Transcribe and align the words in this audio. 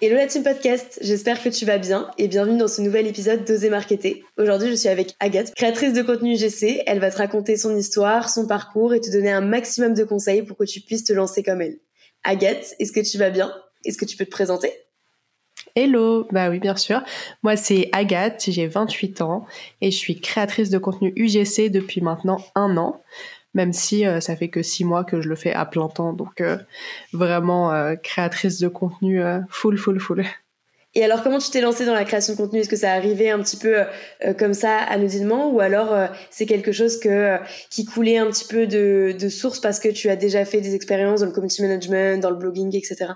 Hello 0.00 0.14
la 0.14 0.28
team 0.28 0.44
podcast, 0.44 1.00
j'espère 1.02 1.42
que 1.42 1.48
tu 1.48 1.64
vas 1.64 1.78
bien 1.78 2.08
et 2.18 2.28
bienvenue 2.28 2.56
dans 2.56 2.68
ce 2.68 2.80
nouvel 2.80 3.08
épisode 3.08 3.44
d'Oser 3.44 3.68
Marketer. 3.68 4.22
Aujourd'hui 4.36 4.68
je 4.70 4.76
suis 4.76 4.88
avec 4.88 5.16
Agathe, 5.18 5.52
créatrice 5.56 5.92
de 5.92 6.02
contenu 6.02 6.34
UGC. 6.34 6.84
Elle 6.86 7.00
va 7.00 7.10
te 7.10 7.16
raconter 7.16 7.56
son 7.56 7.76
histoire, 7.76 8.30
son 8.30 8.46
parcours 8.46 8.94
et 8.94 9.00
te 9.00 9.10
donner 9.10 9.32
un 9.32 9.40
maximum 9.40 9.94
de 9.94 10.04
conseils 10.04 10.44
pour 10.44 10.56
que 10.56 10.62
tu 10.62 10.80
puisses 10.82 11.02
te 11.02 11.12
lancer 11.12 11.42
comme 11.42 11.60
elle. 11.62 11.80
Agathe, 12.22 12.76
est-ce 12.78 12.92
que 12.92 13.00
tu 13.00 13.18
vas 13.18 13.30
bien? 13.30 13.52
Est-ce 13.84 13.98
que 13.98 14.04
tu 14.04 14.16
peux 14.16 14.24
te 14.24 14.30
présenter? 14.30 14.70
Hello, 15.74 16.28
bah 16.30 16.48
oui 16.48 16.60
bien 16.60 16.76
sûr. 16.76 17.02
Moi 17.42 17.56
c'est 17.56 17.88
Agathe, 17.90 18.44
j'ai 18.46 18.68
28 18.68 19.20
ans 19.22 19.46
et 19.80 19.90
je 19.90 19.96
suis 19.96 20.20
créatrice 20.20 20.70
de 20.70 20.78
contenu 20.78 21.12
UGC 21.16 21.70
depuis 21.70 22.02
maintenant 22.02 22.38
un 22.54 22.76
an 22.76 23.02
même 23.58 23.72
si 23.72 24.06
euh, 24.06 24.20
ça 24.20 24.36
fait 24.36 24.48
que 24.48 24.62
six 24.62 24.84
mois 24.84 25.02
que 25.02 25.20
je 25.20 25.28
le 25.28 25.34
fais 25.34 25.52
à 25.52 25.66
plein 25.66 25.88
temps. 25.88 26.12
Donc 26.12 26.40
euh, 26.40 26.58
vraiment 27.12 27.72
euh, 27.72 27.96
créatrice 27.96 28.60
de 28.60 28.68
contenu 28.68 29.20
full, 29.50 29.76
full, 29.76 29.98
full. 29.98 30.24
Et 30.94 31.04
alors, 31.04 31.22
comment 31.22 31.38
tu 31.38 31.50
t'es 31.50 31.60
lancée 31.60 31.84
dans 31.84 31.92
la 31.92 32.04
création 32.04 32.34
de 32.34 32.38
contenu? 32.38 32.60
Est-ce 32.60 32.68
que 32.68 32.76
ça 32.76 32.92
arrivait 32.92 33.30
un 33.30 33.40
petit 33.40 33.56
peu 33.56 33.84
comme 34.38 34.54
ça, 34.54 34.78
anodinement, 34.78 35.50
ou 35.50 35.60
alors 35.60 35.94
c'est 36.30 36.46
quelque 36.46 36.72
chose 36.72 36.98
que 36.98 37.36
qui 37.68 37.84
coulait 37.84 38.16
un 38.16 38.26
petit 38.26 38.46
peu 38.46 38.66
de, 38.66 39.14
de 39.16 39.28
source 39.28 39.60
parce 39.60 39.80
que 39.80 39.90
tu 39.90 40.08
as 40.08 40.16
déjà 40.16 40.44
fait 40.44 40.60
des 40.60 40.74
expériences 40.74 41.20
dans 41.20 41.26
le 41.26 41.32
community 41.32 41.62
management, 41.62 42.22
dans 42.22 42.30
le 42.30 42.36
blogging, 42.36 42.74
etc. 42.74 43.12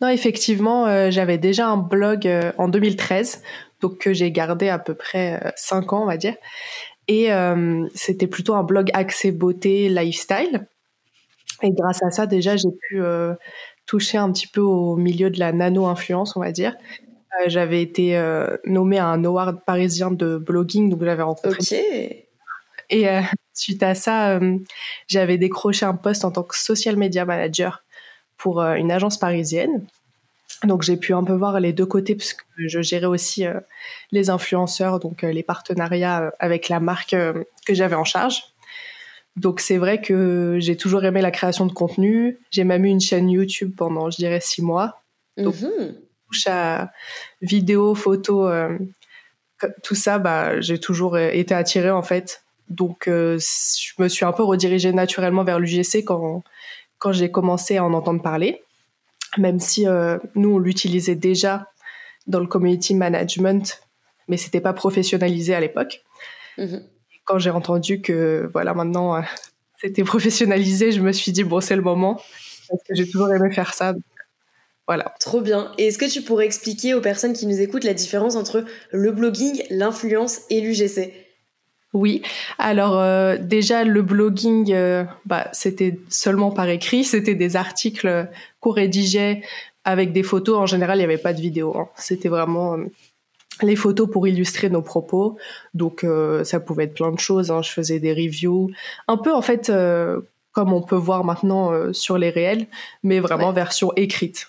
Non, 0.00 0.08
effectivement, 0.08 1.10
j'avais 1.10 1.38
déjà 1.38 1.66
un 1.66 1.76
blog 1.76 2.30
en 2.56 2.68
2013, 2.68 3.42
donc 3.80 3.98
que 3.98 4.12
j'ai 4.14 4.30
gardé 4.30 4.68
à 4.68 4.78
peu 4.78 4.94
près 4.94 5.52
cinq 5.56 5.92
ans, 5.92 6.04
on 6.04 6.06
va 6.06 6.16
dire. 6.16 6.36
Et 7.10 7.32
euh, 7.32 7.88
c'était 7.92 8.28
plutôt 8.28 8.54
un 8.54 8.62
blog 8.62 8.88
axé 8.94 9.32
beauté, 9.32 9.88
lifestyle. 9.88 10.68
Et 11.60 11.72
grâce 11.72 12.04
à 12.04 12.10
ça, 12.10 12.26
déjà, 12.26 12.56
j'ai 12.56 12.70
pu 12.70 13.02
euh, 13.02 13.34
toucher 13.84 14.16
un 14.16 14.30
petit 14.30 14.46
peu 14.46 14.60
au 14.60 14.94
milieu 14.94 15.28
de 15.28 15.40
la 15.40 15.50
nano-influence, 15.50 16.36
on 16.36 16.40
va 16.40 16.52
dire. 16.52 16.76
Euh, 17.40 17.48
j'avais 17.48 17.82
été 17.82 18.16
nommée 18.64 18.98
à 18.98 19.06
un 19.06 19.24
award 19.24 19.58
parisien 19.66 20.12
de 20.12 20.38
blogging, 20.38 20.88
donc 20.88 21.02
j'avais 21.02 21.24
rencontré. 21.24 21.50
Ok. 21.50 21.72
Et 22.90 23.06
suite 23.54 23.82
à 23.82 23.96
ça, 23.96 24.38
j'avais 25.08 25.36
décroché 25.36 25.86
un 25.86 25.94
poste 25.94 26.24
en 26.24 26.30
tant 26.30 26.44
que 26.44 26.56
social 26.56 26.96
media 26.96 27.24
manager 27.24 27.82
pour 28.36 28.60
une 28.62 28.92
agence 28.92 29.18
parisienne. 29.18 29.84
Donc 30.64 30.82
j'ai 30.82 30.96
pu 30.96 31.14
un 31.14 31.24
peu 31.24 31.32
voir 31.32 31.58
les 31.58 31.72
deux 31.72 31.86
côtés 31.86 32.14
parce 32.14 32.34
que 32.34 32.42
je 32.58 32.82
gérais 32.82 33.06
aussi 33.06 33.46
euh, 33.46 33.60
les 34.12 34.28
influenceurs, 34.28 35.00
donc 35.00 35.24
euh, 35.24 35.32
les 35.32 35.42
partenariats 35.42 36.24
euh, 36.24 36.30
avec 36.38 36.68
la 36.68 36.80
marque 36.80 37.16
que 37.66 37.74
j'avais 37.74 37.94
en 37.94 38.04
charge. 38.04 38.42
Donc 39.36 39.60
c'est 39.60 39.78
vrai 39.78 40.02
que 40.02 40.58
j'ai 40.60 40.76
toujours 40.76 41.04
aimé 41.04 41.22
la 41.22 41.30
création 41.30 41.64
de 41.64 41.72
contenu. 41.72 42.38
J'ai 42.50 42.64
même 42.64 42.84
eu 42.84 42.88
une 42.88 43.00
chaîne 43.00 43.30
YouTube 43.30 43.72
pendant, 43.76 44.10
je 44.10 44.16
dirais, 44.16 44.40
six 44.40 44.62
mois. 44.62 45.02
Donc 45.36 45.54
mm 45.60 45.94
touche 46.28 46.46
à 46.46 46.92
vidéo, 47.42 47.96
photo, 47.96 48.48
tout 49.82 49.96
ça, 49.96 50.20
bah, 50.20 50.60
j'ai 50.60 50.78
toujours 50.78 51.18
été 51.18 51.52
attirée 51.52 51.90
en 51.90 52.04
fait. 52.04 52.44
Donc 52.68 53.06
je 53.06 53.92
me 53.98 54.06
suis 54.06 54.24
un 54.24 54.30
peu 54.30 54.44
redirigée 54.44 54.92
naturellement 54.92 55.42
vers 55.42 55.58
l'UGC 55.58 56.04
quand, 56.04 56.44
quand 56.98 57.10
j'ai 57.10 57.32
commencé 57.32 57.78
à 57.78 57.84
en 57.84 57.92
entendre 57.94 58.22
parler 58.22 58.62
même 59.38 59.60
si 59.60 59.86
euh, 59.86 60.18
nous, 60.34 60.54
on 60.54 60.58
l'utilisait 60.58 61.14
déjà 61.14 61.66
dans 62.26 62.40
le 62.40 62.46
community 62.46 62.94
management, 62.94 63.80
mais 64.28 64.36
c'était 64.36 64.60
pas 64.60 64.72
professionnalisé 64.72 65.54
à 65.54 65.60
l'époque. 65.60 66.02
Mhm. 66.58 66.82
Quand 67.24 67.38
j'ai 67.38 67.50
entendu 67.50 68.00
que, 68.00 68.48
voilà, 68.52 68.74
maintenant, 68.74 69.16
euh, 69.16 69.20
c'était 69.80 70.04
professionnalisé, 70.04 70.92
je 70.92 71.00
me 71.00 71.12
suis 71.12 71.32
dit, 71.32 71.44
bon, 71.44 71.60
c'est 71.60 71.76
le 71.76 71.82
moment, 71.82 72.20
parce 72.68 72.82
que 72.88 72.94
j'ai 72.94 73.08
toujours 73.08 73.32
aimé 73.32 73.50
faire 73.52 73.74
ça. 73.74 73.94
voilà. 74.86 75.14
Trop 75.20 75.40
bien. 75.40 75.72
Et 75.78 75.88
est-ce 75.88 75.98
que 75.98 76.10
tu 76.10 76.22
pourrais 76.22 76.46
expliquer 76.46 76.94
aux 76.94 77.00
personnes 77.00 77.32
qui 77.32 77.46
nous 77.46 77.60
écoutent 77.60 77.84
la 77.84 77.94
différence 77.94 78.36
entre 78.36 78.64
le 78.92 79.12
blogging, 79.12 79.62
l'influence 79.70 80.40
et 80.50 80.60
l'UGC 80.60 81.29
oui, 81.92 82.22
alors 82.58 82.98
euh, 82.98 83.36
déjà 83.36 83.82
le 83.82 84.02
blogging, 84.02 84.72
euh, 84.72 85.04
bah, 85.26 85.48
c'était 85.52 85.98
seulement 86.08 86.52
par 86.52 86.68
écrit, 86.68 87.02
c'était 87.02 87.34
des 87.34 87.56
articles 87.56 88.28
qu'on 88.60 88.70
rédigeait 88.70 89.42
avec 89.84 90.12
des 90.12 90.22
photos. 90.22 90.56
En 90.56 90.66
général, 90.66 90.98
il 90.98 91.00
n'y 91.00 91.04
avait 91.04 91.18
pas 91.18 91.32
de 91.32 91.40
vidéo. 91.40 91.76
Hein. 91.76 91.88
C'était 91.96 92.28
vraiment 92.28 92.74
euh, 92.74 92.84
les 93.62 93.74
photos 93.74 94.08
pour 94.08 94.28
illustrer 94.28 94.70
nos 94.70 94.82
propos. 94.82 95.36
Donc 95.74 96.06
ça 96.44 96.60
pouvait 96.60 96.84
être 96.84 96.94
plein 96.94 97.10
de 97.10 97.18
choses. 97.18 97.50
Hein. 97.50 97.60
Je 97.62 97.70
faisais 97.70 97.98
des 97.98 98.12
reviews, 98.12 98.70
un 99.08 99.16
peu 99.16 99.34
en 99.34 99.42
fait 99.42 99.70
comme 100.52 100.72
on 100.72 100.82
peut 100.82 100.96
voir 100.96 101.24
maintenant 101.24 101.92
sur 101.92 102.16
les 102.16 102.30
réels, 102.30 102.66
mais 103.02 103.20
vraiment 103.20 103.52
version 103.52 103.92
écrite. 103.96 104.48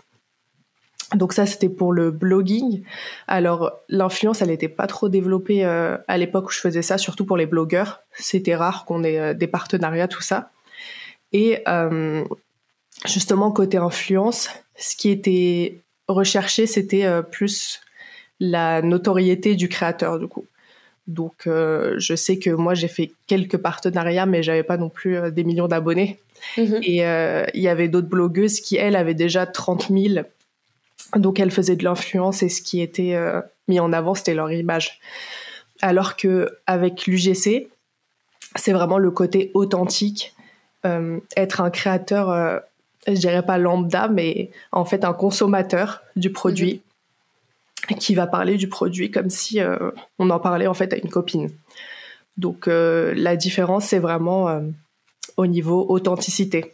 Donc 1.16 1.33
ça, 1.33 1.45
c'était 1.45 1.69
pour 1.69 1.91
le 1.91 2.11
blogging. 2.11 2.83
Alors 3.27 3.79
l'influence, 3.89 4.41
elle 4.41 4.49
n'était 4.49 4.69
pas 4.69 4.88
trop 4.88 5.09
développée 5.09 5.66
euh, 5.66 5.97
à 6.07 6.17
l'époque 6.17 6.47
où 6.47 6.51
je 6.51 6.59
faisais 6.59 6.81
ça, 6.81 6.97
surtout 6.97 7.25
pour 7.25 7.38
les 7.38 7.45
blogueurs. 7.45 8.01
C'était 8.13 8.55
rare 8.55 8.85
qu'on 8.85 9.03
ait 9.03 9.19
euh, 9.19 9.33
des 9.33 9.47
partenariats, 9.47 10.07
tout 10.07 10.21
ça. 10.21 10.51
Et 11.33 11.61
euh, 11.67 12.23
justement, 13.05 13.51
côté 13.51 13.77
influence, 13.77 14.50
ce 14.75 14.95
qui 14.95 15.09
était 15.09 15.79
recherché, 16.07 16.66
c'était 16.66 17.05
plus 17.31 17.81
la 18.39 18.81
notoriété 18.81 19.55
du 19.55 19.69
créateur, 19.69 20.19
du 20.19 20.27
coup. 20.27 20.45
Donc 21.07 21.44
je 21.45 22.16
sais 22.16 22.38
que 22.38 22.50
moi, 22.50 22.73
j'ai 22.73 22.89
fait 22.89 23.11
quelques 23.27 23.57
partenariats, 23.57 24.25
mais 24.25 24.44
j'avais 24.44 24.63
pas 24.63 24.75
non 24.75 24.89
plus 24.89 25.31
des 25.31 25.45
millions 25.45 25.69
d'abonnés. 25.69 26.19
Mm-hmm. 26.57 26.83
Et 26.83 27.51
il 27.57 27.61
y 27.61 27.67
avait 27.69 27.88
d'autres 27.88 28.09
blogueuses 28.09 28.59
qui, 28.59 28.75
elles, 28.75 28.97
avaient 28.97 29.13
déjà 29.13 29.45
30 29.45 29.88
000 29.89 30.25
donc 31.16 31.39
elles 31.39 31.51
faisaient 31.51 31.75
de 31.75 31.84
l'influence 31.84 32.44
et 32.44 32.50
ce 32.50 32.62
qui 32.62 32.81
était 32.81 33.16
euh, 33.16 33.41
mis 33.67 33.79
en 33.79 33.94
avant, 33.94 34.16
c'était 34.16 34.34
leur 34.34 34.51
image. 34.51 35.00
Alors 35.81 36.16
que 36.16 36.50
avec 36.67 37.07
l'UGC, 37.07 37.69
c'est 38.56 38.73
vraiment 38.73 38.97
le 38.97 39.12
côté 39.12 39.51
authentique, 39.53 40.35
euh, 40.85 41.19
être 41.35 41.62
un 41.62 41.69
créateur, 41.69 42.29
euh, 42.29 42.59
je 43.07 43.13
dirais 43.13 43.44
pas 43.44 43.57
lambda, 43.57 44.07
mais 44.07 44.51
en 44.72 44.85
fait 44.85 45.03
un 45.03 45.13
consommateur 45.13 46.01
du 46.16 46.31
produit 46.31 46.81
mhm. 47.89 47.97
qui 47.97 48.16
va 48.16 48.28
parler 48.28 48.57
du 48.57 48.68
produit 48.68 49.09
comme 49.12 49.29
si 49.29 49.59
on 50.19 50.29
en 50.29 50.39
parlait 50.39 50.68
en 50.68 50.73
fait 50.73 50.94
à 50.94 50.97
une 50.97 51.09
copine. 51.09 51.50
Donc 52.38 52.68
la 52.68 53.35
différence, 53.35 53.85
c'est 53.85 54.00
vraiment 54.00 54.62
au 55.38 55.47
niveau 55.47 55.85
authenticité. 55.89 56.73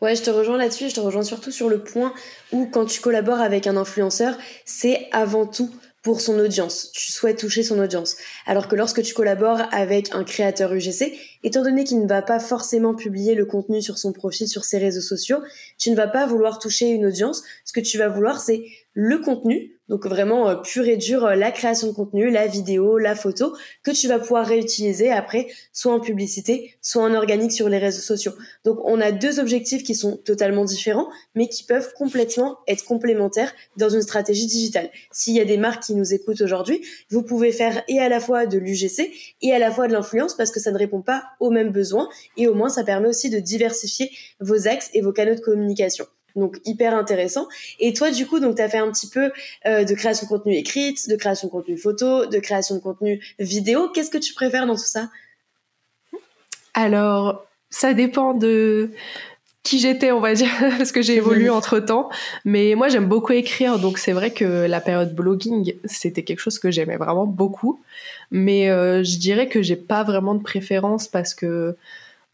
Ouais, 0.00 0.16
je 0.16 0.22
te 0.22 0.30
rejoins 0.30 0.56
là-dessus. 0.56 0.88
Je 0.88 0.94
te 0.94 1.00
rejoins 1.00 1.22
surtout 1.22 1.50
sur 1.50 1.68
le 1.68 1.82
point 1.82 2.14
où 2.52 2.66
quand 2.66 2.86
tu 2.86 3.00
collabores 3.00 3.40
avec 3.40 3.66
un 3.66 3.76
influenceur, 3.76 4.36
c'est 4.64 5.08
avant 5.12 5.46
tout 5.46 5.70
pour 6.02 6.22
son 6.22 6.38
audience. 6.38 6.90
Tu 6.92 7.12
souhaites 7.12 7.38
toucher 7.38 7.62
son 7.62 7.78
audience. 7.78 8.16
Alors 8.46 8.68
que 8.68 8.76
lorsque 8.76 9.02
tu 9.02 9.12
collabores 9.12 9.60
avec 9.70 10.14
un 10.14 10.24
créateur 10.24 10.72
UGC, 10.72 11.18
étant 11.42 11.62
donné 11.62 11.84
qu'il 11.84 12.00
ne 12.00 12.08
va 12.08 12.22
pas 12.22 12.40
forcément 12.40 12.94
publier 12.94 13.34
le 13.34 13.44
contenu 13.44 13.82
sur 13.82 13.98
son 13.98 14.12
profil, 14.12 14.48
sur 14.48 14.64
ses 14.64 14.78
réseaux 14.78 15.02
sociaux, 15.02 15.40
tu 15.78 15.90
ne 15.90 15.96
vas 15.96 16.08
pas 16.08 16.26
vouloir 16.26 16.58
toucher 16.58 16.88
une 16.88 17.04
audience. 17.04 17.42
Ce 17.66 17.74
que 17.74 17.80
tu 17.80 17.98
vas 17.98 18.08
vouloir, 18.08 18.40
c'est 18.40 18.64
le 18.92 19.18
contenu, 19.18 19.80
donc 19.88 20.06
vraiment 20.06 20.48
euh, 20.48 20.56
pur 20.56 20.86
et 20.86 20.96
dur 20.96 21.24
euh, 21.24 21.34
la 21.34 21.50
création 21.50 21.88
de 21.88 21.92
contenu, 21.92 22.30
la 22.30 22.46
vidéo, 22.46 22.96
la 22.98 23.14
photo, 23.14 23.56
que 23.82 23.90
tu 23.90 24.08
vas 24.08 24.18
pouvoir 24.18 24.46
réutiliser 24.46 25.10
après, 25.10 25.48
soit 25.72 25.92
en 25.92 26.00
publicité, 26.00 26.76
soit 26.80 27.02
en 27.02 27.14
organique 27.14 27.52
sur 27.52 27.68
les 27.68 27.78
réseaux 27.78 28.00
sociaux. 28.00 28.32
Donc 28.64 28.78
on 28.84 29.00
a 29.00 29.12
deux 29.12 29.40
objectifs 29.40 29.82
qui 29.82 29.94
sont 29.94 30.16
totalement 30.16 30.64
différents, 30.64 31.08
mais 31.34 31.48
qui 31.48 31.64
peuvent 31.64 31.92
complètement 31.94 32.58
être 32.68 32.84
complémentaires 32.84 33.52
dans 33.76 33.88
une 33.88 34.02
stratégie 34.02 34.46
digitale. 34.46 34.90
S'il 35.12 35.34
y 35.34 35.40
a 35.40 35.44
des 35.44 35.56
marques 35.56 35.82
qui 35.82 35.94
nous 35.94 36.14
écoutent 36.14 36.40
aujourd'hui, 36.40 36.84
vous 37.10 37.22
pouvez 37.22 37.52
faire 37.52 37.82
et 37.88 37.98
à 37.98 38.08
la 38.08 38.20
fois 38.20 38.46
de 38.46 38.58
l'UGC 38.58 39.10
et 39.42 39.52
à 39.52 39.58
la 39.58 39.70
fois 39.70 39.88
de 39.88 39.92
l'influence 39.92 40.36
parce 40.36 40.50
que 40.50 40.60
ça 40.60 40.70
ne 40.70 40.78
répond 40.78 41.02
pas 41.02 41.24
aux 41.40 41.50
mêmes 41.50 41.72
besoins 41.72 42.08
et 42.36 42.46
au 42.46 42.54
moins 42.54 42.68
ça 42.68 42.84
permet 42.84 43.08
aussi 43.08 43.28
de 43.28 43.38
diversifier 43.38 44.10
vos 44.40 44.68
axes 44.68 44.90
et 44.94 45.00
vos 45.00 45.12
canaux 45.12 45.34
de 45.34 45.40
communication. 45.40 46.06
Donc 46.36 46.58
hyper 46.64 46.94
intéressant. 46.94 47.48
Et 47.78 47.92
toi, 47.92 48.10
du 48.10 48.26
coup, 48.26 48.40
donc 48.40 48.56
tu 48.56 48.62
as 48.62 48.68
fait 48.68 48.78
un 48.78 48.90
petit 48.90 49.08
peu 49.08 49.30
euh, 49.66 49.84
de 49.84 49.94
création 49.94 50.26
de 50.26 50.30
contenu 50.30 50.54
écrite, 50.54 51.08
de 51.08 51.16
création 51.16 51.48
de 51.48 51.52
contenu 51.52 51.76
photo, 51.76 52.26
de 52.26 52.38
création 52.38 52.74
de 52.74 52.80
contenu 52.80 53.20
vidéo. 53.38 53.88
Qu'est-ce 53.88 54.10
que 54.10 54.18
tu 54.18 54.34
préfères 54.34 54.66
dans 54.66 54.76
tout 54.76 54.80
ça? 54.80 55.10
Alors, 56.74 57.44
ça 57.70 57.94
dépend 57.94 58.34
de 58.34 58.90
qui 59.62 59.78
j'étais, 59.78 60.10
on 60.10 60.20
va 60.20 60.34
dire, 60.34 60.48
parce 60.78 60.92
que 60.92 61.02
j'ai 61.02 61.16
évolué 61.16 61.50
entre 61.50 61.78
temps. 61.78 62.08
Mais 62.44 62.74
moi, 62.74 62.88
j'aime 62.88 63.06
beaucoup 63.06 63.32
écrire, 63.32 63.78
donc 63.78 63.98
c'est 63.98 64.12
vrai 64.12 64.32
que 64.32 64.66
la 64.66 64.80
période 64.80 65.14
blogging, 65.14 65.74
c'était 65.84 66.22
quelque 66.22 66.40
chose 66.40 66.58
que 66.58 66.70
j'aimais 66.70 66.96
vraiment 66.96 67.26
beaucoup. 67.26 67.80
Mais 68.30 68.70
euh, 68.70 69.02
je 69.02 69.18
dirais 69.18 69.48
que 69.48 69.62
j'ai 69.62 69.76
pas 69.76 70.02
vraiment 70.02 70.34
de 70.34 70.42
préférence 70.42 71.08
parce 71.08 71.34
que 71.34 71.76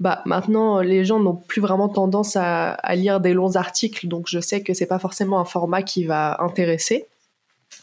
bah 0.00 0.22
maintenant 0.26 0.80
les 0.80 1.04
gens 1.04 1.18
n'ont 1.18 1.36
plus 1.36 1.60
vraiment 1.60 1.88
tendance 1.88 2.36
à, 2.36 2.72
à, 2.72 2.94
lire 2.94 3.20
des 3.20 3.32
longs 3.32 3.56
articles, 3.56 4.08
donc 4.08 4.26
je 4.28 4.40
sais 4.40 4.62
que 4.62 4.74
c'est 4.74 4.86
pas 4.86 4.98
forcément 4.98 5.40
un 5.40 5.44
format 5.44 5.82
qui 5.82 6.04
va 6.04 6.42
intéresser. 6.42 7.06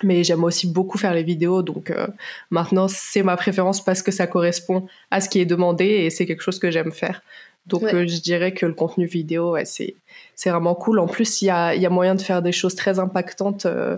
Mais 0.01 0.23
j'aime 0.23 0.43
aussi 0.43 0.67
beaucoup 0.67 0.97
faire 0.97 1.13
les 1.13 1.23
vidéos, 1.23 1.61
donc 1.61 1.89
euh, 1.91 2.07
maintenant 2.49 2.87
c'est 2.87 3.23
ma 3.23 3.37
préférence 3.37 3.83
parce 3.83 4.01
que 4.01 4.11
ça 4.11 4.27
correspond 4.27 4.87
à 5.11 5.21
ce 5.21 5.29
qui 5.29 5.39
est 5.39 5.45
demandé 5.45 5.85
et 5.85 6.09
c'est 6.09 6.25
quelque 6.25 6.41
chose 6.41 6.59
que 6.59 6.71
j'aime 6.71 6.91
faire. 6.91 7.21
Donc 7.65 7.83
euh, 7.83 8.05
je 8.05 8.21
dirais 8.21 8.53
que 8.53 8.65
le 8.65 8.73
contenu 8.73 9.05
vidéo, 9.05 9.51
ouais, 9.51 9.65
c'est 9.65 9.95
c'est 10.35 10.49
vraiment 10.49 10.75
cool. 10.75 10.99
En 10.99 11.07
plus, 11.07 11.41
il 11.41 11.45
y 11.45 11.49
a, 11.49 11.75
y 11.75 11.85
a 11.85 11.89
moyen 11.89 12.15
de 12.15 12.21
faire 12.21 12.41
des 12.41 12.51
choses 12.51 12.75
très 12.75 12.99
impactantes 12.99 13.65
euh, 13.65 13.97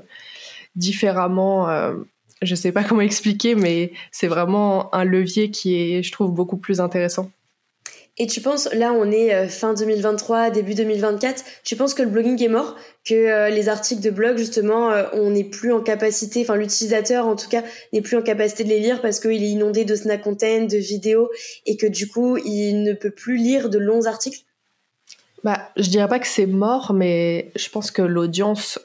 différemment. 0.76 1.70
Euh, 1.70 1.96
je 2.42 2.54
sais 2.54 2.72
pas 2.72 2.84
comment 2.88 3.02
expliquer, 3.02 3.56
mais 3.56 3.92
c'est 4.12 4.28
vraiment 4.28 4.94
un 4.94 5.04
levier 5.04 5.50
qui 5.50 5.76
est, 5.76 6.04
je 6.04 6.12
trouve, 6.12 6.32
beaucoup 6.32 6.58
plus 6.58 6.80
intéressant. 6.80 7.32
Et 8.18 8.28
tu 8.28 8.40
penses, 8.40 8.70
là 8.72 8.94
on 8.94 9.12
est 9.12 9.34
euh, 9.34 9.50
fin 9.50 9.74
2023, 9.74 10.50
début 10.50 10.74
2024, 10.74 11.44
tu 11.66 11.76
penses 11.76 11.94
que 11.94 12.02
le 12.02 12.10
blogging 12.10 12.42
est 12.42 12.48
mort? 12.48 12.76
Que 13.04 13.14
euh, 13.14 13.50
les 13.50 13.68
articles 13.68 14.02
de 14.02 14.10
blog, 14.10 14.38
justement, 14.38 14.90
euh, 14.90 15.04
on 15.12 15.32
n'est 15.32 15.44
plus 15.44 15.74
en 15.74 15.82
capacité, 15.82 16.42
enfin 16.42 16.56
l'utilisateur 16.56 17.28
en 17.28 17.36
tout 17.36 17.50
cas, 17.50 17.64
n'est 17.92 18.02
plus 18.02 18.16
en 18.16 18.22
capacité 18.22 18.64
de 18.64 18.70
les 18.70 18.80
lire 18.80 19.02
parce 19.02 19.20
qu'il 19.20 19.44
est 19.44 19.50
inondé 19.50 19.84
de 19.84 19.96
snack 19.96 20.22
content, 20.22 20.62
de 20.62 20.78
vidéos, 20.78 21.30
et 21.66 21.76
que 21.76 21.88
du 21.88 22.08
coup 22.08 22.38
il 22.38 22.84
ne 22.84 22.94
peut 22.94 23.12
plus 23.12 23.36
lire 23.36 23.70
de 23.70 23.80
longs 23.80 24.06
articles? 24.06 24.40
Bah, 25.44 25.70
je 25.76 25.90
dirais 25.90 26.08
pas 26.08 26.20
que 26.20 26.28
c'est 26.28 26.48
mort, 26.48 26.94
mais 26.94 27.52
je 27.56 27.70
pense 27.70 27.92
que 27.92 28.02
l'audience 28.02 28.80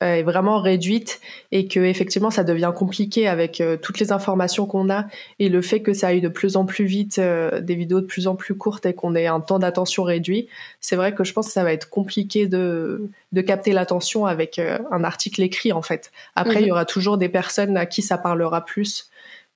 est 0.00 0.22
vraiment 0.22 0.60
réduite 0.60 1.20
et 1.52 1.68
que 1.68 1.80
effectivement 1.80 2.30
ça 2.30 2.44
devient 2.44 2.72
compliqué 2.74 3.28
avec 3.28 3.60
euh, 3.60 3.76
toutes 3.76 3.98
les 3.98 4.12
informations 4.12 4.66
qu'on 4.66 4.90
a 4.90 5.06
et 5.38 5.48
le 5.48 5.60
fait 5.60 5.80
que 5.80 5.92
ça 5.92 6.08
aille 6.08 6.20
de 6.20 6.28
plus 6.28 6.56
en 6.56 6.64
plus 6.64 6.86
vite, 6.86 7.18
euh, 7.18 7.60
des 7.60 7.74
vidéos 7.74 8.00
de 8.00 8.06
plus 8.06 8.26
en 8.26 8.34
plus 8.34 8.54
courtes 8.54 8.86
et 8.86 8.94
qu'on 8.94 9.14
ait 9.14 9.26
un 9.26 9.40
temps 9.40 9.58
d'attention 9.58 10.02
réduit, 10.02 10.48
c'est 10.80 10.96
vrai 10.96 11.14
que 11.14 11.24
je 11.24 11.32
pense 11.32 11.48
que 11.48 11.52
ça 11.52 11.64
va 11.64 11.72
être 11.72 11.90
compliqué 11.90 12.46
de, 12.46 13.10
de 13.32 13.40
capter 13.42 13.72
l'attention 13.72 14.26
avec 14.26 14.58
un 14.58 15.04
article 15.04 15.42
écrit 15.42 15.72
en 15.72 15.82
fait. 15.82 16.10
Après, 16.34 16.60
il 16.60 16.62
y 16.62 16.66
mhm. 16.66 16.72
aura 16.72 16.84
toujours 16.84 17.18
des 17.18 17.28
personnes 17.28 17.76
à 17.76 17.86
qui 17.86 18.02
ça 18.02 18.16
parlera 18.16 18.64
plus 18.64 19.10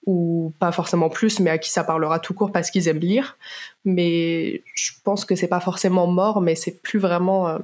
ou 0.07 0.53
pas 0.59 0.73
forcément 0.73 1.09
plus, 1.09 1.41
mais 1.41 1.49
à 1.49 1.57
qui 1.57 1.71
ça 1.71 1.83
parlera 1.83 2.19
tout 2.19 2.35
court 2.35 2.53
parce 2.53 2.71
qu'ils 2.71 2.89
aiment 2.89 2.99
lire. 2.99 3.39
Mais 3.87 4.63
je 4.75 4.93
pense 5.03 5.25
que 5.25 5.35
c'est 5.35 5.49
pas 5.49 5.61
forcément 5.61 6.07
mort, 6.07 6.43
mais 6.43 6.55
c'est 6.55 6.83
plus 6.83 6.99
vraiment 6.99 7.59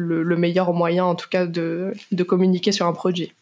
le, 0.00 0.36
meilleur 0.36 0.72
moyen, 0.72 1.04
en 1.04 1.14
tout 1.14 1.28
cas, 1.28 1.46
de, 1.46 1.92
de 2.12 2.22
communiquer 2.22 2.72
sur 2.72 2.86
un 2.86 2.92
produit. 2.92 3.32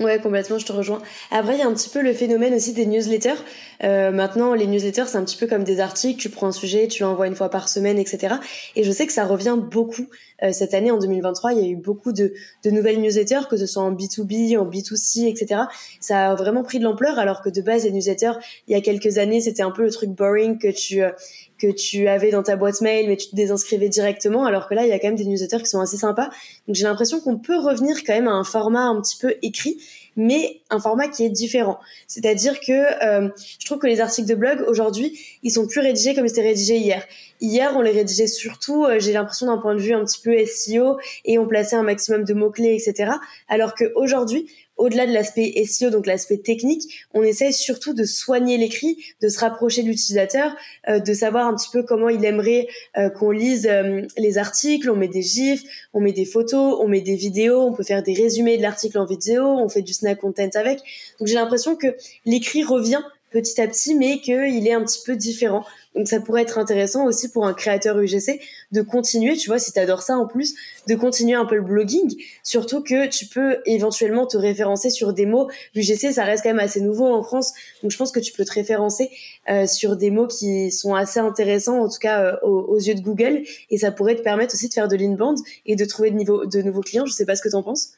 Ouais, 0.00 0.18
complètement, 0.18 0.58
je 0.58 0.66
te 0.66 0.72
rejoins. 0.72 1.00
Après, 1.30 1.54
il 1.54 1.60
y 1.60 1.62
a 1.62 1.68
un 1.68 1.72
petit 1.72 1.88
peu 1.88 2.02
le 2.02 2.12
phénomène 2.12 2.52
aussi 2.52 2.72
des 2.72 2.84
newsletters. 2.84 3.38
Euh, 3.84 4.10
maintenant, 4.10 4.52
les 4.52 4.66
newsletters, 4.66 5.04
c'est 5.06 5.18
un 5.18 5.24
petit 5.24 5.36
peu 5.36 5.46
comme 5.46 5.62
des 5.62 5.78
articles. 5.78 6.20
Tu 6.20 6.30
prends 6.30 6.48
un 6.48 6.52
sujet, 6.52 6.88
tu 6.88 7.04
l'envoies 7.04 7.28
une 7.28 7.36
fois 7.36 7.48
par 7.48 7.68
semaine, 7.68 7.96
etc. 7.96 8.34
Et 8.74 8.82
je 8.82 8.90
sais 8.90 9.06
que 9.06 9.12
ça 9.12 9.24
revient 9.24 9.56
beaucoup 9.56 10.08
euh, 10.42 10.50
cette 10.50 10.74
année, 10.74 10.90
en 10.90 10.98
2023. 10.98 11.52
Il 11.52 11.58
y 11.60 11.62
a 11.64 11.68
eu 11.68 11.76
beaucoup 11.76 12.12
de, 12.12 12.34
de 12.64 12.70
nouvelles 12.70 13.00
newsletters, 13.00 13.46
que 13.48 13.56
ce 13.56 13.66
soit 13.66 13.84
en 13.84 13.92
B2B, 13.92 14.58
en 14.58 14.68
B2C, 14.68 15.28
etc. 15.28 15.62
Ça 16.00 16.32
a 16.32 16.34
vraiment 16.34 16.64
pris 16.64 16.80
de 16.80 16.84
l'ampleur, 16.84 17.20
alors 17.20 17.40
que 17.40 17.48
de 17.48 17.62
base, 17.62 17.84
les 17.84 17.92
newsletters, 17.92 18.32
il 18.66 18.72
y 18.72 18.74
a 18.74 18.80
quelques 18.80 19.18
années, 19.18 19.40
c'était 19.40 19.62
un 19.62 19.70
peu 19.70 19.82
le 19.82 19.92
truc 19.92 20.10
boring 20.10 20.58
que 20.58 20.72
tu 20.72 21.04
euh, 21.04 21.10
que 21.58 21.70
tu 21.70 22.08
avais 22.08 22.30
dans 22.30 22.42
ta 22.42 22.56
boîte 22.56 22.80
mail, 22.80 23.08
mais 23.08 23.16
tu 23.16 23.28
te 23.28 23.36
désinscrivais 23.36 23.88
directement, 23.88 24.44
alors 24.44 24.68
que 24.68 24.74
là, 24.74 24.84
il 24.84 24.88
y 24.88 24.92
a 24.92 24.98
quand 24.98 25.08
même 25.08 25.16
des 25.16 25.24
newsletters 25.24 25.58
qui 25.58 25.68
sont 25.68 25.80
assez 25.80 25.96
sympas. 25.96 26.28
Donc 26.66 26.76
j'ai 26.76 26.84
l'impression 26.84 27.20
qu'on 27.20 27.38
peut 27.38 27.58
revenir 27.58 28.02
quand 28.04 28.14
même 28.14 28.28
à 28.28 28.32
un 28.32 28.44
format 28.44 28.84
un 28.84 29.00
petit 29.00 29.16
peu 29.16 29.34
écrit, 29.42 29.78
mais 30.16 30.60
un 30.70 30.78
format 30.78 31.08
qui 31.08 31.24
est 31.24 31.30
différent. 31.30 31.78
C'est-à-dire 32.06 32.60
que 32.60 32.72
euh, 32.72 33.28
je 33.58 33.66
trouve 33.66 33.78
que 33.78 33.86
les 33.86 34.00
articles 34.00 34.28
de 34.28 34.34
blog 34.34 34.64
aujourd'hui, 34.66 35.18
ils 35.42 35.50
sont 35.50 35.66
plus 35.66 35.80
rédigés 35.80 36.14
comme 36.14 36.26
c'était 36.28 36.42
rédigé 36.42 36.76
hier. 36.76 37.04
Hier, 37.44 37.74
on 37.76 37.82
les 37.82 37.90
rédigeait 37.90 38.26
surtout, 38.26 38.86
euh, 38.86 38.98
j'ai 38.98 39.12
l'impression 39.12 39.48
d'un 39.48 39.58
point 39.58 39.74
de 39.74 39.80
vue 39.80 39.92
un 39.92 40.02
petit 40.02 40.18
peu 40.18 40.34
SEO, 40.46 40.96
et 41.26 41.38
on 41.38 41.46
plaçait 41.46 41.76
un 41.76 41.82
maximum 41.82 42.24
de 42.24 42.32
mots-clés, 42.32 42.74
etc. 42.74 43.12
Alors 43.48 43.74
qu'aujourd'hui, 43.74 44.48
au-delà 44.76 45.06
de 45.06 45.12
l'aspect 45.12 45.52
SEO, 45.64 45.90
donc 45.90 46.06
l'aspect 46.06 46.38
technique, 46.38 47.06
on 47.12 47.22
essaye 47.22 47.52
surtout 47.52 47.94
de 47.94 48.04
soigner 48.04 48.56
l'écrit, 48.58 48.98
de 49.22 49.28
se 49.28 49.38
rapprocher 49.38 49.82
de 49.82 49.88
l'utilisateur, 49.88 50.54
euh, 50.88 50.98
de 50.98 51.14
savoir 51.14 51.46
un 51.46 51.54
petit 51.54 51.68
peu 51.72 51.82
comment 51.82 52.08
il 52.08 52.24
aimerait 52.24 52.66
euh, 52.96 53.08
qu'on 53.08 53.30
lise 53.30 53.68
euh, 53.70 54.02
les 54.16 54.38
articles. 54.38 54.90
On 54.90 54.96
met 54.96 55.08
des 55.08 55.22
gifs, 55.22 55.62
on 55.92 56.00
met 56.00 56.12
des 56.12 56.24
photos, 56.24 56.78
on 56.80 56.88
met 56.88 57.02
des 57.02 57.14
vidéos, 57.14 57.60
on 57.60 57.72
peut 57.72 57.84
faire 57.84 58.02
des 58.02 58.14
résumés 58.14 58.56
de 58.56 58.62
l'article 58.62 58.98
en 58.98 59.04
vidéo, 59.04 59.44
on 59.44 59.68
fait 59.68 59.82
du 59.82 59.92
snack 59.92 60.18
content 60.20 60.50
avec. 60.54 60.80
Donc 61.18 61.28
j'ai 61.28 61.34
l'impression 61.34 61.76
que 61.76 61.96
l'écrit 62.24 62.64
revient 62.64 63.02
petit 63.34 63.60
à 63.60 63.66
petit, 63.66 63.96
mais 63.96 64.20
qu'il 64.20 64.66
est 64.66 64.72
un 64.72 64.84
petit 64.84 65.02
peu 65.04 65.16
différent. 65.16 65.64
Donc 65.96 66.06
ça 66.08 66.20
pourrait 66.20 66.42
être 66.42 66.58
intéressant 66.58 67.04
aussi 67.04 67.30
pour 67.30 67.46
un 67.46 67.52
créateur 67.52 67.98
UGC 67.98 68.40
de 68.70 68.82
continuer, 68.82 69.36
tu 69.36 69.48
vois, 69.48 69.58
si 69.58 69.72
tu 69.72 69.78
adores 69.78 70.02
ça 70.02 70.16
en 70.16 70.26
plus, 70.26 70.54
de 70.88 70.94
continuer 70.94 71.34
un 71.34 71.44
peu 71.44 71.56
le 71.56 71.62
blogging, 71.62 72.14
surtout 72.42 72.82
que 72.82 73.06
tu 73.08 73.26
peux 73.26 73.58
éventuellement 73.66 74.26
te 74.26 74.36
référencer 74.36 74.90
sur 74.90 75.12
des 75.12 75.26
mots. 75.26 75.50
L'UGC, 75.74 76.12
ça 76.12 76.24
reste 76.24 76.44
quand 76.44 76.50
même 76.50 76.58
assez 76.58 76.80
nouveau 76.80 77.06
en 77.06 77.22
France, 77.22 77.52
donc 77.82 77.90
je 77.90 77.96
pense 77.96 78.12
que 78.12 78.20
tu 78.20 78.32
peux 78.32 78.44
te 78.44 78.52
référencer 78.52 79.10
euh, 79.50 79.66
sur 79.66 79.96
des 79.96 80.10
mots 80.10 80.28
qui 80.28 80.70
sont 80.70 80.94
assez 80.94 81.18
intéressants, 81.20 81.80
en 81.80 81.88
tout 81.88 81.98
cas 82.00 82.22
euh, 82.22 82.36
aux, 82.42 82.78
yeux 82.78 82.94
de 82.94 83.00
Google, 83.00 83.42
et 83.70 83.78
ça 83.78 83.90
pourrait 83.90 84.16
te 84.16 84.22
permettre 84.22 84.54
aussi 84.54 84.68
de 84.68 84.74
faire 84.74 84.88
de 84.88 84.96
l'inbound 84.96 85.38
et 85.66 85.74
de 85.74 85.84
trouver 85.84 86.10
de, 86.12 86.62
nouveaux 86.62 86.82
clients. 86.82 87.06
Je 87.06 87.12
sais 87.12 87.26
pas 87.26 87.34
ce 87.34 87.42
que 87.42 87.48
tu 87.48 87.56
en 87.56 87.62
penses. 87.62 87.90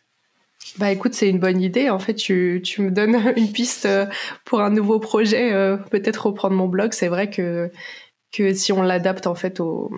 Bah 0.78 0.90
écoute, 0.90 1.14
c'est 1.14 1.28
une 1.28 1.38
bonne 1.38 1.60
idée. 1.60 1.90
En 1.90 1.98
fait, 1.98 2.14
tu, 2.14 2.60
tu 2.64 2.82
me 2.82 2.90
donnes 2.90 3.16
une 3.36 3.52
piste 3.52 3.86
euh, 3.86 4.06
pour 4.44 4.60
un 4.60 4.70
nouveau 4.70 4.98
projet, 4.98 5.52
euh, 5.52 5.76
peut-être 5.76 6.26
reprendre 6.26 6.54
mon 6.56 6.68
blog. 6.68 6.92
C'est 6.92 7.08
vrai 7.08 7.30
que, 7.30 7.70
que 8.32 8.52
si 8.54 8.72
on 8.72 8.82
l'adapte 8.82 9.26
en 9.26 9.34
fait 9.34 9.60
aux, 9.60 9.90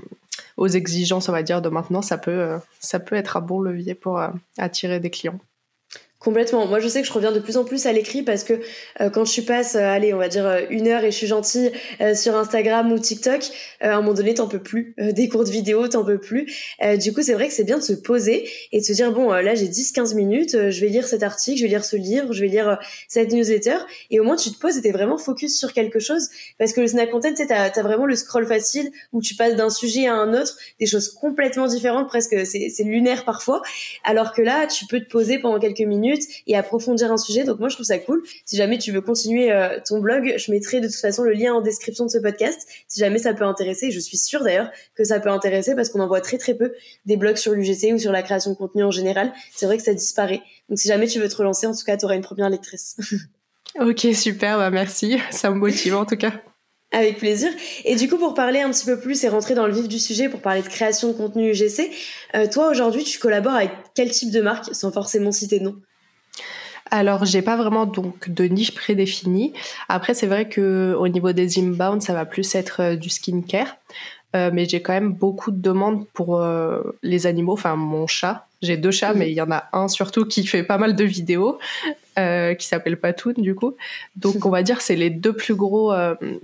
aux, 0.56 0.68
exigences, 0.68 1.28
on 1.28 1.32
va 1.32 1.42
dire, 1.42 1.62
de 1.62 1.68
maintenant, 1.68 2.02
ça 2.02 2.18
peut, 2.18 2.30
euh, 2.30 2.58
ça 2.80 3.00
peut 3.00 3.16
être 3.16 3.36
un 3.36 3.40
bon 3.40 3.60
levier 3.60 3.94
pour 3.94 4.20
attirer 4.58 5.00
des 5.00 5.10
clients. 5.10 5.40
Complètement. 6.20 6.66
Moi, 6.66 6.80
je 6.80 6.88
sais 6.88 7.00
que 7.00 7.06
je 7.06 7.12
reviens 7.12 7.30
de 7.30 7.38
plus 7.38 7.56
en 7.58 7.64
plus 7.64 7.86
à 7.86 7.92
l'écrit 7.92 8.22
parce 8.24 8.42
que 8.42 8.54
euh, 9.00 9.08
quand 9.08 9.22
tu 9.22 9.42
passes, 9.42 9.76
euh, 9.76 9.84
allez, 9.84 10.12
on 10.12 10.18
va 10.18 10.26
dire 10.26 10.46
euh, 10.48 10.62
une 10.68 10.88
heure 10.88 11.04
et 11.04 11.12
je 11.12 11.16
suis 11.16 11.28
gentille 11.28 11.70
sur 12.14 12.36
Instagram 12.36 12.92
ou 12.92 12.98
TikTok, 12.98 13.40
à 13.80 13.94
un 13.94 13.96
moment 14.00 14.14
donné, 14.14 14.34
t'en 14.34 14.48
peux 14.48 14.58
plus. 14.58 14.94
des 14.98 15.28
courtes 15.28 15.48
vidéos, 15.48 15.86
t'en 15.86 16.04
peux 16.04 16.18
plus. 16.18 16.52
du 16.96 17.12
coup, 17.12 17.22
c'est 17.22 17.34
vrai 17.34 17.48
que 17.48 17.54
c'est 17.54 17.64
bien 17.64 17.78
de 17.78 17.82
se 17.82 17.92
poser 17.92 18.48
et 18.72 18.80
de 18.80 18.84
se 18.84 18.92
dire, 18.92 19.12
bon, 19.12 19.30
là, 19.30 19.54
j'ai 19.54 19.68
10-15 19.68 20.14
minutes, 20.14 20.70
je 20.70 20.80
vais 20.80 20.88
lire 20.88 21.06
cet 21.06 21.22
article, 21.22 21.58
je 21.58 21.62
vais 21.64 21.68
lire 21.68 21.84
ce 21.84 21.96
livre, 21.96 22.32
je 22.32 22.40
vais 22.40 22.48
lire 22.48 22.78
cette 23.08 23.32
newsletter. 23.32 23.78
Et 24.10 24.20
au 24.20 24.24
moins, 24.24 24.36
tu 24.36 24.50
te 24.50 24.58
poses 24.58 24.76
et 24.76 24.82
t'es 24.82 24.92
vraiment 24.92 25.18
focus 25.18 25.58
sur 25.58 25.72
quelque 25.72 25.98
chose 25.98 26.28
parce 26.58 26.72
que 26.72 26.80
le 26.80 26.86
snack 26.88 27.10
content, 27.10 27.34
tu 27.34 27.46
t'as 27.46 27.64
as 27.64 27.82
vraiment 27.82 28.06
le 28.06 28.16
scroll 28.16 28.46
facile 28.46 28.90
où 29.12 29.20
tu 29.20 29.34
passes 29.34 29.56
d'un 29.56 29.70
sujet 29.70 30.06
à 30.06 30.14
un 30.14 30.34
autre, 30.34 30.56
des 30.80 30.86
choses 30.86 31.10
complètement 31.10 31.66
différentes, 31.66 32.08
presque, 32.08 32.46
c'est 32.46 32.84
lunaire 32.84 33.24
parfois. 33.24 33.62
Alors 34.04 34.32
que 34.32 34.42
là, 34.42 34.66
tu 34.66 34.86
peux 34.86 35.00
te 35.00 35.08
poser 35.08 35.38
pendant 35.38 35.58
quelques 35.58 35.80
minutes 35.80 36.07
et 36.46 36.56
approfondir 36.56 37.12
un 37.12 37.16
sujet. 37.16 37.44
Donc 37.44 37.58
moi, 37.58 37.68
je 37.68 37.74
trouve 37.74 37.86
ça 37.86 37.98
cool. 37.98 38.22
Si 38.44 38.56
jamais 38.56 38.78
tu 38.78 38.92
veux 38.92 39.00
continuer 39.00 39.50
euh, 39.52 39.78
ton 39.86 40.00
blog, 40.00 40.34
je 40.36 40.50
mettrai 40.50 40.80
de 40.80 40.86
toute 40.86 40.96
façon 40.96 41.22
le 41.22 41.32
lien 41.32 41.54
en 41.54 41.60
description 41.60 42.04
de 42.04 42.10
ce 42.10 42.18
podcast. 42.18 42.68
Si 42.86 43.00
jamais 43.00 43.18
ça 43.18 43.34
peut 43.34 43.44
intéresser, 43.44 43.90
je 43.90 44.00
suis 44.00 44.18
sûre 44.18 44.42
d'ailleurs 44.42 44.70
que 44.94 45.04
ça 45.04 45.20
peut 45.20 45.30
intéresser 45.30 45.74
parce 45.74 45.88
qu'on 45.88 46.00
en 46.00 46.08
voit 46.08 46.20
très 46.20 46.38
très 46.38 46.54
peu 46.54 46.72
des 47.06 47.16
blogs 47.16 47.36
sur 47.36 47.52
l'UGC 47.52 47.92
ou 47.94 47.98
sur 47.98 48.12
la 48.12 48.22
création 48.22 48.52
de 48.52 48.56
contenu 48.56 48.84
en 48.84 48.90
général. 48.90 49.32
C'est 49.54 49.66
vrai 49.66 49.76
que 49.76 49.82
ça 49.82 49.94
disparaît. 49.94 50.42
Donc 50.68 50.78
si 50.78 50.88
jamais 50.88 51.06
tu 51.06 51.18
veux 51.18 51.28
te 51.28 51.36
relancer, 51.36 51.66
en 51.66 51.74
tout 51.74 51.84
cas, 51.84 51.96
tu 51.96 52.04
auras 52.04 52.14
une 52.14 52.22
première 52.22 52.50
lectrice. 52.50 52.96
ok, 53.80 54.06
super, 54.14 54.58
bah 54.58 54.70
merci. 54.70 55.18
Ça 55.30 55.50
me 55.50 55.56
motive 55.56 55.96
en 55.96 56.04
tout 56.04 56.16
cas. 56.16 56.32
Avec 56.90 57.18
plaisir. 57.18 57.50
Et 57.84 57.96
du 57.96 58.08
coup, 58.08 58.16
pour 58.16 58.32
parler 58.32 58.60
un 58.60 58.70
petit 58.70 58.86
peu 58.86 58.98
plus 58.98 59.22
et 59.22 59.28
rentrer 59.28 59.54
dans 59.54 59.66
le 59.66 59.74
vif 59.74 59.88
du 59.88 59.98
sujet, 59.98 60.30
pour 60.30 60.40
parler 60.40 60.62
de 60.62 60.68
création 60.68 61.08
de 61.08 61.12
contenu 61.12 61.50
UGC, 61.50 61.90
euh, 62.34 62.46
toi 62.50 62.70
aujourd'hui, 62.70 63.04
tu 63.04 63.18
collabores 63.18 63.54
avec 63.54 63.70
quel 63.94 64.10
type 64.10 64.30
de 64.30 64.40
marque, 64.40 64.74
sans 64.74 64.90
forcément 64.90 65.30
citer 65.30 65.58
de 65.58 65.64
nom? 65.64 65.76
Alors, 66.90 67.24
j'ai 67.24 67.42
pas 67.42 67.56
vraiment 67.56 67.86
donc 67.86 68.28
de 68.28 68.44
niche 68.44 68.74
prédéfinie. 68.74 69.52
Après, 69.88 70.14
c'est 70.14 70.26
vrai 70.26 70.48
que 70.48 70.94
au 70.98 71.08
niveau 71.08 71.32
des 71.32 71.58
inbound, 71.58 72.02
ça 72.02 72.14
va 72.14 72.24
plus 72.24 72.54
être 72.54 72.80
euh, 72.80 72.96
du 72.96 73.08
skincare. 73.10 73.76
Euh, 74.36 74.50
mais 74.52 74.66
j'ai 74.66 74.82
quand 74.82 74.92
même 74.92 75.12
beaucoup 75.12 75.50
de 75.50 75.60
demandes 75.60 76.06
pour 76.08 76.40
euh, 76.40 76.82
les 77.02 77.26
animaux, 77.26 77.54
enfin 77.54 77.76
mon 77.76 78.06
chat. 78.06 78.46
J'ai 78.60 78.76
deux 78.76 78.90
chats, 78.90 79.14
mais 79.14 79.30
il 79.30 79.34
y 79.34 79.40
en 79.40 79.50
a 79.50 79.68
un 79.72 79.88
surtout 79.88 80.26
qui 80.26 80.46
fait 80.46 80.64
pas 80.64 80.76
mal 80.76 80.96
de 80.96 81.04
vidéos, 81.04 81.58
qui 82.16 82.66
s'appelle 82.66 82.98
Patoun 82.98 83.34
du 83.38 83.54
coup. 83.54 83.76
Donc 84.16 84.44
on 84.44 84.50
va 84.50 84.64
dire 84.64 84.80
c'est 84.80 84.96
les 84.96 85.10
deux 85.10 85.32
plus 85.32 85.54
gros 85.54 85.94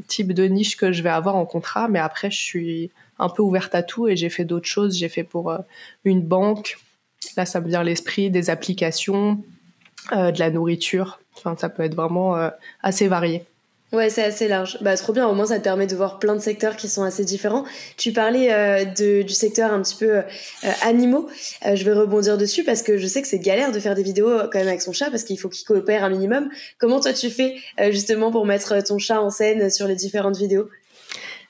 types 0.07 0.33
de 0.33 0.45
niches 0.45 0.77
que 0.77 0.93
je 0.93 1.03
vais 1.03 1.11
avoir 1.11 1.35
en 1.35 1.45
contrat. 1.45 1.89
Mais 1.89 1.99
après 1.99 2.31
je 2.31 2.41
suis 2.41 2.91
un 3.19 3.29
peu 3.29 3.43
ouverte 3.43 3.75
à 3.75 3.83
tout 3.83 4.07
et 4.07 4.17
j'ai 4.17 4.31
fait 4.31 4.45
d'autres 4.45 4.69
choses. 4.69 4.97
J'ai 4.97 5.09
fait 5.09 5.25
pour 5.25 5.53
une 6.05 6.23
banque. 6.23 6.79
Là 7.37 7.45
ça 7.45 7.61
me 7.61 7.67
vient 7.67 7.81
à 7.81 7.85
l'esprit 7.85 8.31
des 8.31 8.49
applications, 8.49 9.43
euh, 10.13 10.31
de 10.31 10.39
la 10.39 10.51
nourriture. 10.51 11.21
Enfin, 11.37 11.57
ça 11.59 11.69
peut 11.69 11.83
être 11.83 11.95
vraiment 11.95 12.37
euh, 12.37 12.51
assez 12.83 13.09
varié. 13.09 13.45
Ouais, 13.93 14.11
c'est 14.11 14.25
assez 14.25 14.49
large. 14.49 14.79
Bah, 14.81 14.97
trop 14.97 15.13
bien. 15.13 15.29
Au 15.29 15.35
moins, 15.35 15.47
ça 15.47 15.59
te 15.59 15.65
permet 15.65 15.87
de 15.87 15.95
voir 15.95 16.19
plein 16.19 16.35
de 16.35 16.41
secteurs 16.41 16.77
qui 16.77 16.89
sont 16.89 17.05
assez 17.05 17.25
différents. 17.25 17.65
Tu 17.97 18.13
parlais 18.13 18.53
euh, 18.53 18.85
du 18.85 19.33
secteur 19.33 19.73
un 19.73 19.81
petit 19.83 19.95
peu 19.95 20.23
animaux. 20.83 21.29
Je 21.63 21.85
vais 21.85 21.93
rebondir 21.93 22.37
dessus 22.37 22.65
parce 22.65 22.83
que 22.83 22.99
je 22.99 23.07
sais 23.07 23.23
que 23.23 23.29
c'est 23.29 23.39
galère 23.39 23.71
de 23.71 23.79
faire 23.79 23.95
des 23.95 24.03
vidéos 24.03 24.31
quand 24.51 24.59
même 24.59 24.69
avec 24.69 24.83
son 24.83 24.93
chat 24.93 25.11
parce 25.11 25.23
qu'il 25.23 25.39
faut 25.39 25.49
qu'il 25.49 25.65
coopère 25.65 26.03
un 26.03 26.11
minimum. 26.11 26.49
Comment 26.79 26.99
toi 26.99 27.13
tu 27.13 27.31
fais 27.31 27.55
justement 27.91 28.33
pour 28.33 28.47
mettre 28.47 28.83
ton 28.83 28.99
chat 28.99 29.21
en 29.21 29.31
scène 29.31 29.71
sur 29.71 29.87
les 29.87 29.95
différentes 29.95 30.37
vidéos? 30.37 30.69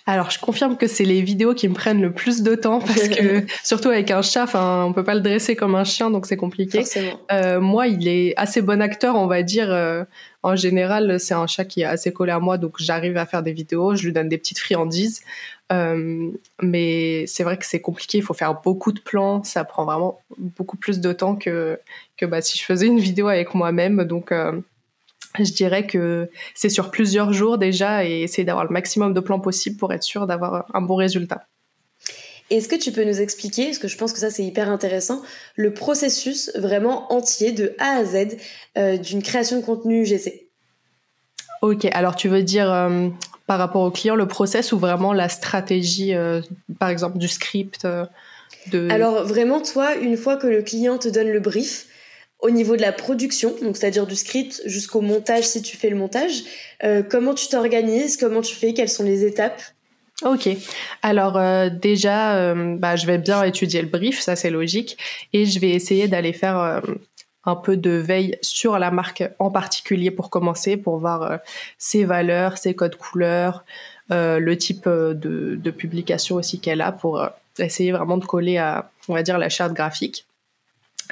Alors, 0.07 0.31
je 0.31 0.39
confirme 0.39 0.77
que 0.77 0.87
c'est 0.87 1.05
les 1.05 1.23
vidéos 1.23 1.55
qui 1.55 1.67
me 1.67 1.73
prennent 1.73 2.03
le 2.03 2.13
plus 2.13 2.43
de 2.43 2.55
temps 2.55 2.79
parce 2.79 3.09
que, 3.09 3.43
surtout 3.65 3.89
avec 3.89 4.11
un 4.11 4.21
chat, 4.21 4.43
enfin, 4.43 4.85
on 4.87 4.93
peut 4.93 5.05
pas 5.05 5.15
le 5.15 5.23
dresser 5.23 5.57
comme 5.57 5.75
un 5.75 5.85
chien, 5.85 6.11
donc 6.11 6.27
c'est 6.27 6.37
compliqué. 6.37 6.85
Euh, 7.33 7.59
moi, 7.59 7.87
il 7.87 8.07
est 8.07 8.35
assez 8.37 8.61
bon 8.61 8.83
acteur, 8.83 9.17
on 9.17 9.27
va 9.27 9.43
dire. 9.43 9.73
Euh, 9.73 10.05
en 10.43 10.57
général, 10.57 11.19
c'est 11.19 11.33
un 11.33 11.47
chat 11.47 11.65
qui 11.65 11.81
est 11.81 11.87
assez 11.87 12.13
collé 12.13 12.33
à 12.33 12.39
moi, 12.39 12.59
donc 12.59 12.75
j'arrive 12.79 13.17
à 13.17 13.25
faire 13.25 13.43
des 13.43 13.53
vidéos, 13.53 13.95
je 13.95 14.05
lui 14.05 14.13
donne 14.13 14.29
des 14.29 14.37
petites 14.37 14.59
friandises. 14.59 15.23
Euh, 15.73 16.31
mais 16.61 17.27
c'est 17.27 17.43
vrai 17.43 17.57
que 17.57 17.65
c'est 17.65 17.81
compliqué, 17.81 18.19
il 18.19 18.23
faut 18.23 18.35
faire 18.35 18.61
beaucoup 18.61 18.93
de 18.93 19.01
plans, 19.01 19.43
ça 19.43 19.65
prend 19.65 19.87
vraiment 19.87 20.21
beaucoup 20.37 20.77
plus 20.77 21.01
de 21.01 21.15
temps 21.15 21.35
que, 21.35 21.81
que 22.19 22.27
bah, 22.27 22.43
si 22.43 22.59
je 22.59 22.65
faisais 22.65 22.87
une 22.87 23.01
vidéo 23.01 23.29
avec 23.29 23.55
moi-même. 23.55 24.05
Donc, 24.05 24.33
euh, 24.33 24.53
je 25.39 25.53
dirais 25.53 25.87
que 25.87 26.31
c'est 26.55 26.69
sur 26.69 26.91
plusieurs 26.91 27.33
jours 27.33 27.59
déjà 27.59 28.05
et 28.05 28.23
essayer 28.23 28.45
d'avoir 28.45 28.65
le 28.65 28.71
maximum 28.71 29.15
de 29.15 29.21
plans 29.21 29.41
possible 29.41 29.77
pour 29.77 29.93
être 29.93 30.03
sûr 30.03 30.27
d'avoir 30.27 30.67
un 30.75 30.81
bon 30.81 30.97
résultat. 30.97 31.47
Est-ce 32.51 32.69
que 32.69 32.77
tu 32.77 32.93
peux 32.93 33.05
nous 33.05 33.21
expliquer, 33.21 33.67
parce 33.67 33.79
que 33.79 33.89
je 33.89 33.97
pense 33.97 34.13
que 34.13 34.19
ça 34.19 34.31
c'est 34.31 34.45
hyper 34.45 34.69
intéressant, 34.69 35.23
le 35.57 35.73
processus 35.73 36.53
vraiment 36.55 37.13
entier 37.13 37.53
de 37.53 37.75
A 37.79 37.97
à 37.97 38.05
Z 38.05 38.37
euh, 38.77 38.99
d'une 38.99 39.23
création 39.23 39.59
de 39.59 39.65
contenu 39.65 40.05
GC 40.05 40.49
Ok, 41.63 41.87
alors 41.93 42.15
tu 42.15 42.29
veux 42.29 42.43
dire 42.43 42.71
euh, 42.71 43.09
par 43.47 43.59
rapport 43.59 43.83
au 43.83 43.91
client 43.91 44.15
le 44.15 44.29
process 44.29 44.73
ou 44.73 44.79
vraiment 44.79 45.15
la 45.15 45.31
stratégie, 45.31 46.15
euh, 46.15 46.43
par 46.79 46.91
exemple 46.91 47.17
du 47.17 47.29
script 47.29 47.89
de... 48.71 48.89
Alors 48.91 49.25
vraiment 49.25 49.63
toi, 49.63 49.97
une 49.97 50.19
fois 50.19 50.37
que 50.37 50.47
le 50.47 50.61
client 50.61 50.99
te 50.99 51.09
donne 51.09 51.31
le 51.31 51.41
brief, 51.41 51.87
au 52.45 52.51
niveau 52.51 52.77
de 52.77 52.83
la 52.83 52.93
production, 52.93 53.55
donc 53.63 53.79
c'est-à-dire 53.79 54.07
du 54.07 54.15
script 54.15 54.61
jusqu'au 54.67 55.01
montage 55.01 55.45
si 55.45 55.63
tu 55.63 55.79
fais 55.79 55.89
le 55.89 55.97
montage, 55.97 56.43
euh, 56.85 57.03
comment 57.03 57.33
tu 57.33 57.49
t'organises, 57.49 58.19
comment 58.19 58.43
tu 58.43 58.55
fais, 58.55 58.75
quelles 58.75 58.91
sont 58.91 59.03
les 59.03 59.25
étapes? 59.25 59.63
Ok. 60.23 60.51
Alors 61.01 61.39
euh, 61.39 61.71
déjà, 61.71 62.37
euh, 62.37 62.77
bah, 62.77 62.97
je 62.97 63.07
vais 63.07 63.17
bien 63.17 63.43
étudier 63.45 63.81
le 63.81 63.89
brief, 63.89 64.21
ça 64.21 64.37
c'est 64.37 64.51
logique, 64.51 64.99
et 65.33 65.47
je 65.47 65.59
vais 65.59 65.71
essayer 65.71 66.07
d'aller 66.07 66.35
faire 66.35 66.83
un 67.47 67.57
peu 67.57 67.79
de 67.79 67.93
veille 67.93 68.37
sur 68.43 68.79
la 68.79 68.91
marque 68.91 69.25
en 69.39 69.51
particulier 69.51 70.11
pour 70.11 70.29
commencer, 70.29 70.77
pour 70.77 70.99
voir 70.99 71.39
ses 71.79 72.05
valeurs, 72.05 72.59
ses 72.59 72.75
codes 72.75 72.97
couleurs, 72.97 73.65
le 74.11 74.55
type 74.55 74.87
de, 74.87 75.59
de 75.59 75.71
publication 75.71 76.37
aussi 76.37 76.61
qu'elle 76.61 76.83
a, 76.83 76.93
pour 76.93 77.27
essayer 77.59 77.91
vraiment 77.91 78.19
de 78.19 78.27
coller 78.27 78.59
à, 78.59 78.91
on 79.09 79.15
va 79.15 79.23
dire, 79.23 79.39
la 79.39 79.49
charte 79.49 79.73
graphique. 79.73 80.27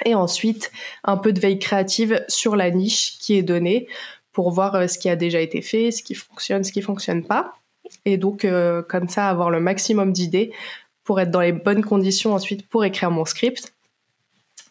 Et 0.04 0.14
ensuite, 0.14 0.72
un 1.04 1.16
peu 1.16 1.32
de 1.32 1.40
veille 1.40 1.58
créative 1.58 2.24
sur 2.28 2.56
la 2.56 2.70
niche 2.70 3.18
qui 3.18 3.34
est 3.34 3.42
donnée 3.42 3.88
pour 4.32 4.50
voir 4.50 4.74
euh, 4.74 4.86
ce 4.86 4.98
qui 4.98 5.08
a 5.08 5.16
déjà 5.16 5.40
été 5.40 5.62
fait, 5.62 5.90
ce 5.90 6.02
qui 6.02 6.14
fonctionne, 6.14 6.64
ce 6.64 6.72
qui 6.72 6.82
fonctionne 6.82 7.24
pas. 7.24 7.54
Et 8.04 8.16
donc, 8.16 8.44
euh, 8.44 8.82
comme 8.82 9.08
ça, 9.08 9.28
avoir 9.28 9.50
le 9.50 9.60
maximum 9.60 10.12
d'idées 10.12 10.52
pour 11.04 11.20
être 11.20 11.30
dans 11.30 11.40
les 11.40 11.52
bonnes 11.52 11.84
conditions 11.84 12.32
ensuite 12.32 12.66
pour 12.68 12.84
écrire 12.84 13.10
mon 13.10 13.24
script. 13.24 13.74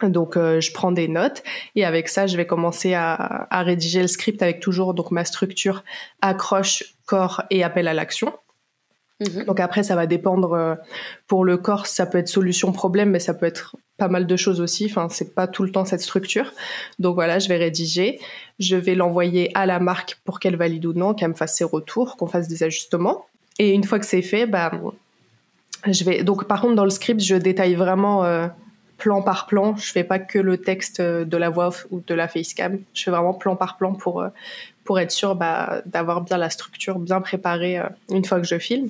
Donc, 0.02 0.36
euh, 0.36 0.60
je 0.60 0.72
prends 0.72 0.92
des 0.92 1.08
notes 1.08 1.44
et 1.76 1.86
avec 1.86 2.10
ça, 2.10 2.26
je 2.26 2.36
vais 2.36 2.48
commencer 2.48 2.96
à, 2.96 3.48
rédiger 3.52 4.02
le 4.02 4.08
script 4.08 4.42
avec 4.42 4.60
toujours 4.60 4.96
donc 4.96 5.12
ma 5.12 5.26
structure 5.26 5.84
accroche, 6.22 6.96
corps 7.06 7.44
et 7.52 7.64
appel 7.64 7.88
à 7.88 7.94
l'action. 7.94 8.34
Mhm. 9.22 9.46
Donc 9.46 9.60
après, 9.60 9.84
ça 9.84 9.96
va 9.96 10.08
dépendre. 10.08 10.54
Euh, 10.54 10.76
pour 11.28 11.46
le 11.46 11.58
corps, 11.58 11.86
ça 11.86 12.06
peut 12.06 12.18
être 12.18 12.28
solution 12.28 12.72
problème, 12.72 13.12
mais 13.12 13.20
ça 13.20 13.34
peut 13.34 13.46
être 13.46 13.76
pas 13.98 14.08
mal 14.08 14.26
de 14.26 14.36
choses 14.36 14.60
aussi. 14.60 14.88
Enfin, 14.90 15.08
c'est 15.10 15.36
pas 15.36 15.48
tout 15.48 15.64
le 15.64 15.72
temps 15.72 15.86
cette 15.86 16.02
structure. 16.02 16.52
Donc 17.00 17.16
voilà, 17.16 17.40
je 17.40 17.48
vais 17.48 17.58
rédiger. 17.58 18.20
Je 18.60 18.76
vais 18.76 18.96
l'envoyer 18.96 19.52
à 19.56 19.66
la 19.66 19.80
marque 19.80 20.20
pour 20.26 20.40
qu'elle 20.40 20.56
valide 20.56 20.86
ou 20.86 20.94
non, 20.94 21.14
qu'elle 21.14 21.30
me 21.30 21.36
fasse 21.36 21.56
ses 21.56 21.64
retours, 21.64 22.18
qu'on 22.18 22.28
fasse 22.28 22.48
des 22.48 22.64
ajustements. 22.64 23.26
Et 23.60 23.72
une 23.72 23.84
fois 23.84 24.00
que 24.00 24.06
c'est 24.06 24.24
fait, 24.24 24.48
bah, 24.48 24.72
je 25.86 26.04
vais. 26.04 26.24
Donc 26.24 26.46
par 26.48 26.62
contre, 26.62 26.76
dans 26.76 26.84
le 26.84 26.90
script, 26.90 27.22
je 27.22 27.36
détaille 27.36 27.76
vraiment. 27.76 28.26
Euh, 28.26 28.48
plan 28.98 29.24
par 29.24 29.48
plan, 29.48 29.76
je 29.78 29.92
fais 29.92 30.04
pas 30.04 30.20
que 30.20 30.38
le 30.38 30.60
texte 30.60 31.02
de 31.02 31.38
la 31.38 31.50
voix 31.50 31.72
ou 31.90 32.04
de 32.06 32.14
la 32.14 32.28
facecam, 32.28 32.78
je 32.94 33.02
fais 33.02 33.10
vraiment 33.10 33.34
plan 33.34 33.56
par 33.56 33.78
plan 33.78 33.96
pour, 33.96 34.22
euh, 34.22 34.28
pour 34.84 35.00
être 35.00 35.10
sûr 35.10 35.34
bah, 35.34 35.82
d'avoir 35.88 36.22
bien 36.22 36.38
la 36.38 36.52
structure 36.52 37.00
bien 37.00 37.20
préparée 37.20 37.82
une 38.12 38.24
fois 38.24 38.40
que 38.40 38.46
je 38.46 38.60
filme. 38.60 38.90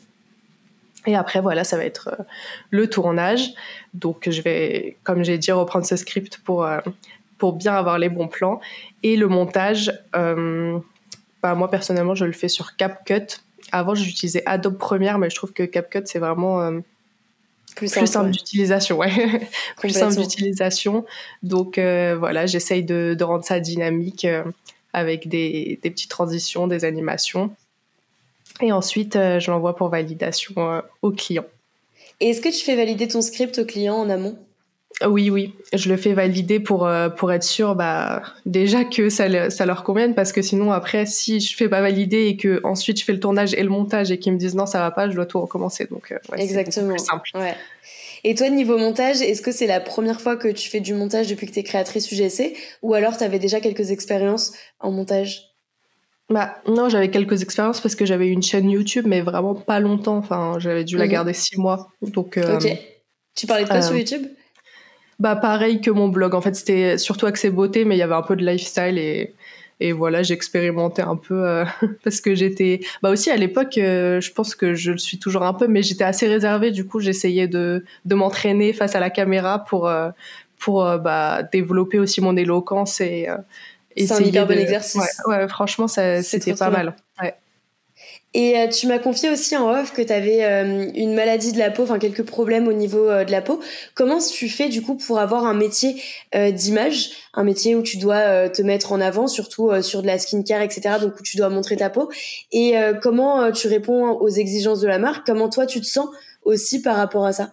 Et 1.08 1.16
après, 1.16 1.42
voilà, 1.42 1.64
ça 1.64 1.78
va 1.78 1.86
être 1.86 2.10
euh, 2.10 2.24
le 2.70 2.90
tournage. 2.90 3.50
Donc, 3.94 4.30
je 4.30 4.42
vais, 4.42 4.98
comme 5.04 5.24
j'ai 5.24 5.38
dit, 5.38 5.52
reprendre 5.52 5.86
ce 5.86 5.96
script 5.96 6.40
pour, 6.44 6.64
euh, 6.64 6.80
pour 7.38 7.54
bien 7.54 7.74
avoir 7.74 7.98
les 7.98 8.10
bons 8.10 8.28
plans. 8.28 8.60
Et 9.04 9.16
le 9.16 9.28
montage, 9.28 9.92
euh, 10.16 10.78
bah, 11.42 11.56
moi, 11.56 11.70
personnellement, 11.70 12.16
je 12.16 12.26
le 12.26 12.34
fais 12.34 12.48
sur 12.48 12.76
CapCut. 12.76 13.42
Avant, 13.72 13.96
j'utilisais 13.96 14.44
Adobe 14.46 14.78
Premiere, 14.78 15.18
mais 15.18 15.30
je 15.30 15.36
trouve 15.36 15.54
que 15.54 15.64
CapCut, 15.64 16.04
c'est 16.06 16.20
vraiment 16.20 16.72
plus 17.76 17.88
simple, 17.88 18.32
d'utilisation. 18.32 18.98
Ouais. 18.98 19.12
plus 19.78 19.92
simple 19.92 20.16
d'utilisation. 20.16 21.06
Donc, 21.42 21.76
voilà, 21.78 22.46
j'essaye 22.46 22.84
de, 22.84 23.16
de, 23.18 23.24
rendre 23.24 23.46
ça 23.46 23.60
dynamique 23.60 24.28
avec 24.94 25.30
des, 25.30 25.80
des 25.82 25.90
petites 25.90 26.12
transitions, 26.12 26.68
des 26.68 26.84
animations. 26.84 27.56
Et 28.60 28.72
ensuite, 28.72 29.16
euh, 29.16 29.40
je 29.40 29.50
l'envoie 29.52 29.76
pour 29.76 29.90
validation 29.90 30.54
euh, 30.58 30.82
au 31.02 31.12
client. 31.12 31.46
Et 32.20 32.30
est-ce 32.30 32.42
que 32.42 32.50
tu 32.50 32.64
fais 32.64 32.76
valider 32.76 33.08
ton 33.08 33.22
script 33.22 33.58
au 33.60 33.66
client 33.66 33.96
en 33.96 34.10
amont? 34.10 34.38
Oui, 35.08 35.32
oui, 35.32 35.56
je 35.74 35.90
le 35.90 35.98
fais 35.98 36.14
valider 36.14 36.60
pour 36.60 36.86
euh, 36.86 37.10
pour 37.10 37.32
être 37.32 37.44
sûr, 37.44 37.76
bah 37.76 38.22
déjà 38.46 38.84
que 38.84 39.10
ça, 39.10 39.50
ça 39.50 39.66
leur 39.66 39.84
convienne, 39.84 40.14
parce 40.14 40.32
que 40.32 40.44
sinon 40.44 40.72
après, 40.72 41.08
si 41.08 41.40
je 41.40 41.56
fais 41.56 41.70
pas 41.70 41.82
valider 41.82 42.28
et 42.28 42.38
que 42.38 42.60
ensuite 42.64 43.00
je 43.00 43.06
fais 43.06 43.14
le 43.14 43.20
tournage 43.20 43.56
et 43.56 43.64
le 43.64 43.70
montage 43.70 44.12
et 44.12 44.20
qu'ils 44.20 44.34
me 44.34 44.38
disent 44.38 44.54
non 44.54 44.68
ça 44.68 44.80
va 44.80 44.92
pas, 44.92 45.10
je 45.10 45.16
dois 45.16 45.26
tout 45.26 45.40
recommencer. 45.40 45.88
Donc 45.90 46.14
exactement. 46.38 46.90
Plus 46.90 47.00
simple. 47.00 47.32
Ouais. 47.34 47.56
Et 48.24 48.36
toi 48.36 48.50
niveau 48.50 48.78
montage, 48.78 49.22
est-ce 49.22 49.42
que 49.42 49.52
c'est 49.52 49.66
la 49.66 49.80
première 49.80 50.22
fois 50.22 50.36
que 50.36 50.50
tu 50.50 50.70
fais 50.70 50.82
du 50.82 50.94
montage 50.94 51.28
depuis 51.28 51.48
que 51.48 51.54
tu 51.54 51.60
es 51.60 51.64
créatrice 51.64 52.12
UGC, 52.12 52.56
ou 52.84 52.94
alors 52.94 53.18
tu 53.18 53.24
avais 53.24 53.40
déjà 53.40 53.60
quelques 53.60 53.90
expériences 53.90 54.54
en 54.80 54.92
montage? 54.92 55.51
Bah 56.32 56.56
non, 56.68 56.88
j'avais 56.88 57.10
quelques 57.10 57.42
expériences 57.44 57.82
parce 57.82 57.96
que 57.96 58.06
j'avais 58.06 58.30
une 58.30 58.42
chaîne 58.42 58.70
YouTube, 58.70 59.06
mais 59.08 59.22
vraiment 59.22 59.54
pas 59.54 59.80
longtemps. 59.80 60.18
Enfin, 60.18 60.56
j'avais 60.60 60.84
dû 60.84 60.98
la 60.98 61.06
mhm. 61.06 61.12
garder 61.12 61.34
six 61.34 61.58
mois. 61.58 61.90
Donc. 62.02 62.38
Euh, 62.38 62.58
ok. 62.58 62.68
Tu 63.36 63.48
parlais 63.48 63.64
de 63.64 63.70
quoi 63.70 63.82
sur 63.82 63.96
euh, 63.96 64.00
YouTube? 64.00 64.28
Bah 65.20 65.36
pareil 65.36 65.82
que 65.82 65.92
mon 65.92 66.08
blog. 66.08 66.34
En 66.34 66.42
fait, 66.42 66.56
c'était 66.56 66.98
surtout 66.98 67.26
axé 67.26 67.50
beauté, 67.50 67.86
mais 67.86 67.96
il 67.96 68.00
y 68.00 68.02
avait 68.02 68.16
un 68.16 68.22
peu 68.22 68.36
de 68.36 68.46
lifestyle 68.46 68.98
et 68.98 69.34
et 69.84 69.94
voilà, 69.94 70.22
j'expérimentais 70.22 71.02
un 71.02 71.16
peu 71.16 71.44
euh, 71.44 71.66
parce 72.04 72.22
que 72.22 72.36
j'étais. 72.36 72.82
Bah 73.02 73.10
aussi 73.10 73.30
à 73.30 73.36
l'époque, 73.38 73.74
je 73.76 74.32
pense 74.32 74.56
que 74.56 74.74
je 74.74 74.92
le 74.92 74.98
suis 74.98 75.20
toujours 75.20 75.44
un 75.44 75.54
peu, 75.54 75.68
mais 75.68 75.82
j'étais 75.82 76.04
assez 76.04 76.28
réservée. 76.28 76.72
Du 76.72 76.86
coup, 76.86 77.00
j'essayais 77.00 77.48
de 77.48 77.84
de 78.06 78.16
m'entraîner 78.16 78.74
face 78.74 78.96
à 78.96 79.00
la 79.00 79.10
caméra 79.10 79.60
pour 79.60 79.92
pour 80.60 80.84
bah 81.00 81.44
développer 81.52 82.00
aussi 82.00 82.22
mon 82.22 82.38
éloquence 82.38 83.02
et 83.02 83.28
c'est 83.98 84.12
un 84.12 84.20
hyper 84.20 84.48
bon 84.48 84.58
exercice. 84.58 85.22
Ouais, 85.26 85.48
franchement, 85.48 85.88
c'était 85.88 86.54
pas 86.54 86.70
mal. 86.70 86.96
Ouais. 87.22 87.36
Et 88.34 88.58
euh, 88.58 88.68
tu 88.70 88.88
m'as 88.88 89.00
confié 89.00 89.30
aussi 89.30 89.58
en 89.58 89.70
off 89.70 89.92
que 89.92 90.02
tu 90.02 90.14
avais 90.14 90.46
euh, 90.46 90.90
une 90.96 91.14
maladie 91.16 91.52
de 91.52 91.60
la 91.60 91.70
peau, 91.70 91.84
enfin 91.84 92.00
quelques 92.00 92.24
problèmes 92.24 92.68
au 92.70 92.74
niveau 92.74 93.10
euh, 93.10 93.26
de 93.26 93.32
la 93.32 93.42
peau. 93.42 93.60
Comment 93.94 94.20
tu 94.20 94.48
fais 94.48 94.70
du 94.70 94.82
coup 94.82 94.96
pour 94.96 95.20
avoir 95.20 95.46
un 95.46 95.54
métier 95.54 96.02
d'image, 96.34 97.10
un 97.34 97.44
métier 97.44 97.76
où 97.76 97.82
tu 97.82 97.98
dois 97.98 98.50
te 98.50 98.62
mettre 98.62 98.94
en 98.94 99.02
avant, 99.02 99.28
surtout 99.28 99.70
sur 99.82 100.02
de 100.02 100.08
la 100.08 100.18
skincare, 100.18 100.62
etc. 100.62 100.96
Donc 101.02 101.20
où 101.20 101.24
tu 101.24 101.36
dois 101.36 101.50
montrer 101.50 101.76
ta 101.76 101.90
peau. 101.90 102.10
Et 102.52 102.76
comment 103.02 103.52
tu 103.52 103.68
réponds 103.68 104.12
aux 104.12 104.30
exigences 104.30 104.80
de 104.80 104.88
la 104.88 104.98
marque? 104.98 105.26
Comment 105.26 105.50
toi 105.50 105.66
tu 105.66 105.82
te 105.82 105.86
sens 105.86 106.08
aussi 106.44 106.82
par 106.82 106.96
rapport 106.96 107.26
à 107.26 107.34
ça? 107.34 107.52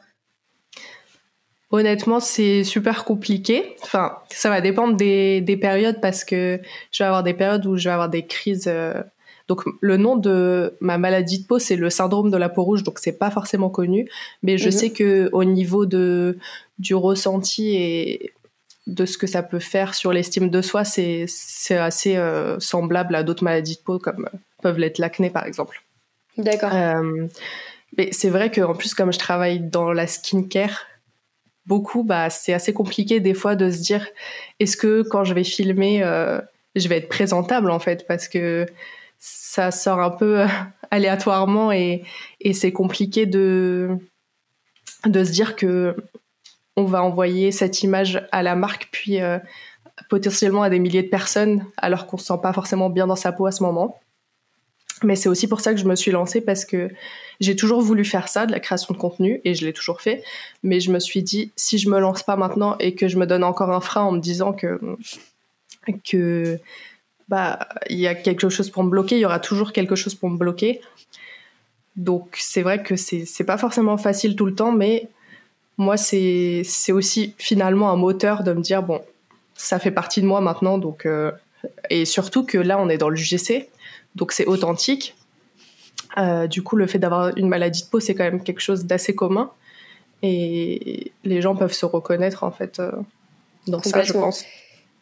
Honnêtement, 1.71 2.19
c'est 2.19 2.65
super 2.65 3.05
compliqué. 3.05 3.77
Enfin, 3.83 4.17
ça 4.31 4.49
va 4.49 4.63
dépendre 4.63 4.97
des, 4.97 5.43
des, 5.43 5.57
périodes 5.59 6.01
parce 6.01 6.25
que 6.25 6.61
je 6.91 7.03
vais 7.03 7.07
avoir 7.07 7.23
des 7.23 7.35
périodes 7.35 7.67
où 7.67 7.77
je 7.77 7.85
vais 7.85 7.93
avoir 7.93 8.09
des 8.09 8.27
crises. 8.27 8.69
Euh, 8.69 9.03
donc, 9.49 9.63
le 9.81 9.99
nom 9.99 10.17
de 10.17 10.75
ma 10.81 10.97
maladie 10.97 11.43
de 11.43 11.47
peau, 11.47 11.59
c'est 11.59 11.77
le 11.77 11.91
syndrome 11.91 12.31
de 12.31 12.37
la 12.39 12.49
peau 12.49 12.63
rouge, 12.63 12.85
donc 12.85 12.99
c'est 12.99 13.19
pas 13.19 13.31
forcément 13.31 13.69
connu. 13.69 14.09
Mais 14.43 14.57
je 14.57 14.67
mhm. 14.67 14.73
sais 14.73 14.91
que 14.91 15.29
au 15.33 15.45
niveau 15.45 15.85
de 15.85 16.39
du 16.79 16.95
ressenti 16.95 17.77
et 17.77 18.33
de 18.87 19.05
ce 19.05 19.19
que 19.19 19.27
ça 19.27 19.43
peut 19.43 19.59
faire 19.59 19.95
sur 19.95 20.13
l'estime 20.13 20.49
de 20.49 20.63
soi, 20.63 20.85
c'est 20.85 21.27
c'est 21.29 21.77
assez 21.77 22.17
euh, 22.17 22.59
semblable 22.61 23.15
à 23.15 23.23
d'autres 23.23 23.45
maladies 23.45 23.77
de 23.77 23.83
peau 23.83 23.99
comme 23.99 24.29
peuvent 24.63 24.79
l'être 24.79 24.99
l'acné 24.99 25.29
par 25.29 25.45
exemple. 25.45 25.83
D'accord. 26.39 26.71
Euh, 26.73 27.27
mais 27.97 28.09
c'est 28.13 28.31
vrai 28.31 28.51
qu'en 28.51 28.75
plus, 28.75 28.95
comme 28.95 29.13
je 29.13 29.19
travaille 29.19 29.61
dans 29.61 29.93
la 29.93 30.07
skincare, 30.07 30.87
beaucoup, 31.69 32.03
bah, 32.03 32.31
c'est 32.31 32.55
assez 32.55 32.73
compliqué 32.73 33.21
des 33.21 33.35
fois 33.35 33.55
de 33.55 33.71
se 33.71 33.81
dire 33.81 34.09
est-ce 34.59 34.77
que 34.77 35.03
quand 35.03 35.23
je 35.23 35.35
vais 35.35 35.45
filmer, 35.45 36.03
euh, 36.03 36.41
je 36.75 36.89
vais 36.89 36.97
être 36.97 37.09
présentable 37.09 37.71
en 37.71 37.79
fait? 37.79 38.07
Parce 38.09 38.27
que 38.27 38.67
ça 39.19 39.71
sort 39.71 40.01
un 40.01 40.11
peu 40.11 40.45
aléatoirement 40.91 41.71
et, 41.71 42.03
c'est 42.53 42.73
compliqué 42.73 43.27
de, 43.27 43.99
de 45.05 45.25
se 45.25 45.31
dire 45.31 45.55
que 45.55 45.95
on 46.77 46.85
va 46.85 47.03
envoyer 47.03 47.53
cette 47.53 47.83
image 47.83 48.27
à 48.33 48.43
la 48.43 48.55
marque 48.55 48.89
puis 48.91 49.19
potentiellement 50.09 50.63
à 50.63 50.71
des 50.71 50.79
milliers 50.79 51.03
de 51.03 51.09
personnes 51.09 51.67
alors 51.77 52.07
qu'on 52.07 52.17
se 52.17 52.27
sent 52.27 52.39
pas 52.41 52.53
forcément 52.53 52.89
bien 52.89 53.07
dans 53.07 53.17
sa 53.17 53.33
peau 53.33 53.47
à 53.47 53.53
ce 53.53 53.63
moment. 53.63 54.01
Mais 55.02 55.17
c'est 55.17 55.28
aussi 55.28 55.47
pour 55.47 55.61
ça 55.61 55.73
que 55.75 55.81
je 55.81 55.85
me 55.85 55.95
suis 55.95 56.11
lancée 56.11 56.40
parce 56.40 56.64
que 56.64 56.90
j'ai 57.40 57.55
toujours 57.55 57.81
voulu 57.81 58.05
faire 58.05 58.28
ça, 58.28 58.47
de 58.47 58.52
la 58.52 58.61
création 58.61 58.95
de 58.95 58.99
contenu, 58.99 59.40
et 59.45 59.55
je 59.55 59.64
l'ai 59.64 59.73
toujours 59.73 60.00
fait. 60.00 60.25
Mais 60.62 60.81
je 60.81 60.90
me 60.90 60.99
suis 60.99 61.23
dit, 61.23 61.52
si 61.57 61.78
je 61.78 61.88
me 61.88 62.00
lance 62.00 62.23
pas 62.23 62.37
maintenant 62.37 62.76
et 62.78 62.95
que 62.95 63.09
je 63.09 63.17
me 63.17 63.26
donne 63.26 63.45
encore 63.45 63.71
un 63.71 63.81
frein 63.81 64.02
en 64.02 64.12
me 64.12 64.21
disant 64.21 64.52
que 64.52 64.81
que 66.05 66.59
bah 67.28 67.69
il 67.88 67.99
y 67.99 68.07
a 68.07 68.14
quelque 68.14 68.49
chose 68.49 68.71
pour 68.71 68.83
me 68.83 68.90
bloquer, 68.90 69.17
il 69.17 69.21
y 69.21 69.25
aura 69.25 69.40
toujours 69.40 69.73
quelque 69.73 69.95
chose 69.95 70.14
pour 70.14 70.31
me 70.31 70.37
bloquer. 70.37 70.81
Donc 71.97 72.37
c'est 72.38 72.62
vrai 72.62 72.83
que 72.83 72.97
c'est 72.97 73.25
c'est 73.25 73.45
pas 73.45 73.59
forcément 73.59 73.97
facile 73.97 74.37
tout 74.37 74.47
le 74.47 74.55
temps, 74.55 74.73
mais 74.73 75.09
moi 75.76 75.97
c'est 75.97 76.62
c'est 76.64 76.93
aussi 76.93 77.35
finalement 77.38 77.90
un 77.90 77.97
moteur 77.97 78.45
de 78.45 78.52
me 78.52 78.61
dire 78.61 78.83
bon 78.83 79.02
ça 79.55 79.78
fait 79.78 79.90
partie 79.90 80.21
de 80.23 80.26
moi 80.26 80.40
maintenant, 80.40 80.78
donc 80.78 81.07
euh, 81.07 81.33
et 81.90 82.05
surtout 82.05 82.45
que 82.45 82.59
là 82.59 82.78
on 82.78 82.88
est 82.88 82.99
dans 82.99 83.09
le 83.09 83.17
JC 83.17 83.69
donc 84.19 84.33
c'est 84.33 84.47
authentique. 84.47 85.15
Euh, 86.19 86.47
du 86.47 86.63
coup, 86.63 86.77
le 86.77 86.87
fait 86.87 86.99
d'avoir 86.99 87.37
une 87.37 87.49
maladie 87.49 87.85
de 87.85 87.89
peau, 87.89 88.01
c'est 88.01 88.15
quand 88.15 88.25
même 88.25 88.43
quelque 88.43 88.61
chose 88.61 88.85
d'assez 88.85 89.15
commun. 89.15 89.51
Et 90.23 91.13
les 91.25 91.41
gens 91.41 91.55
peuvent 91.55 91.73
se 91.73 91.87
reconnaître, 91.87 92.43
en 92.43 92.51
fait, 92.51 92.81
euh, 92.81 92.91
dans 93.67 93.81
ça, 93.83 94.03
je 94.03 94.13
pense. 94.13 94.45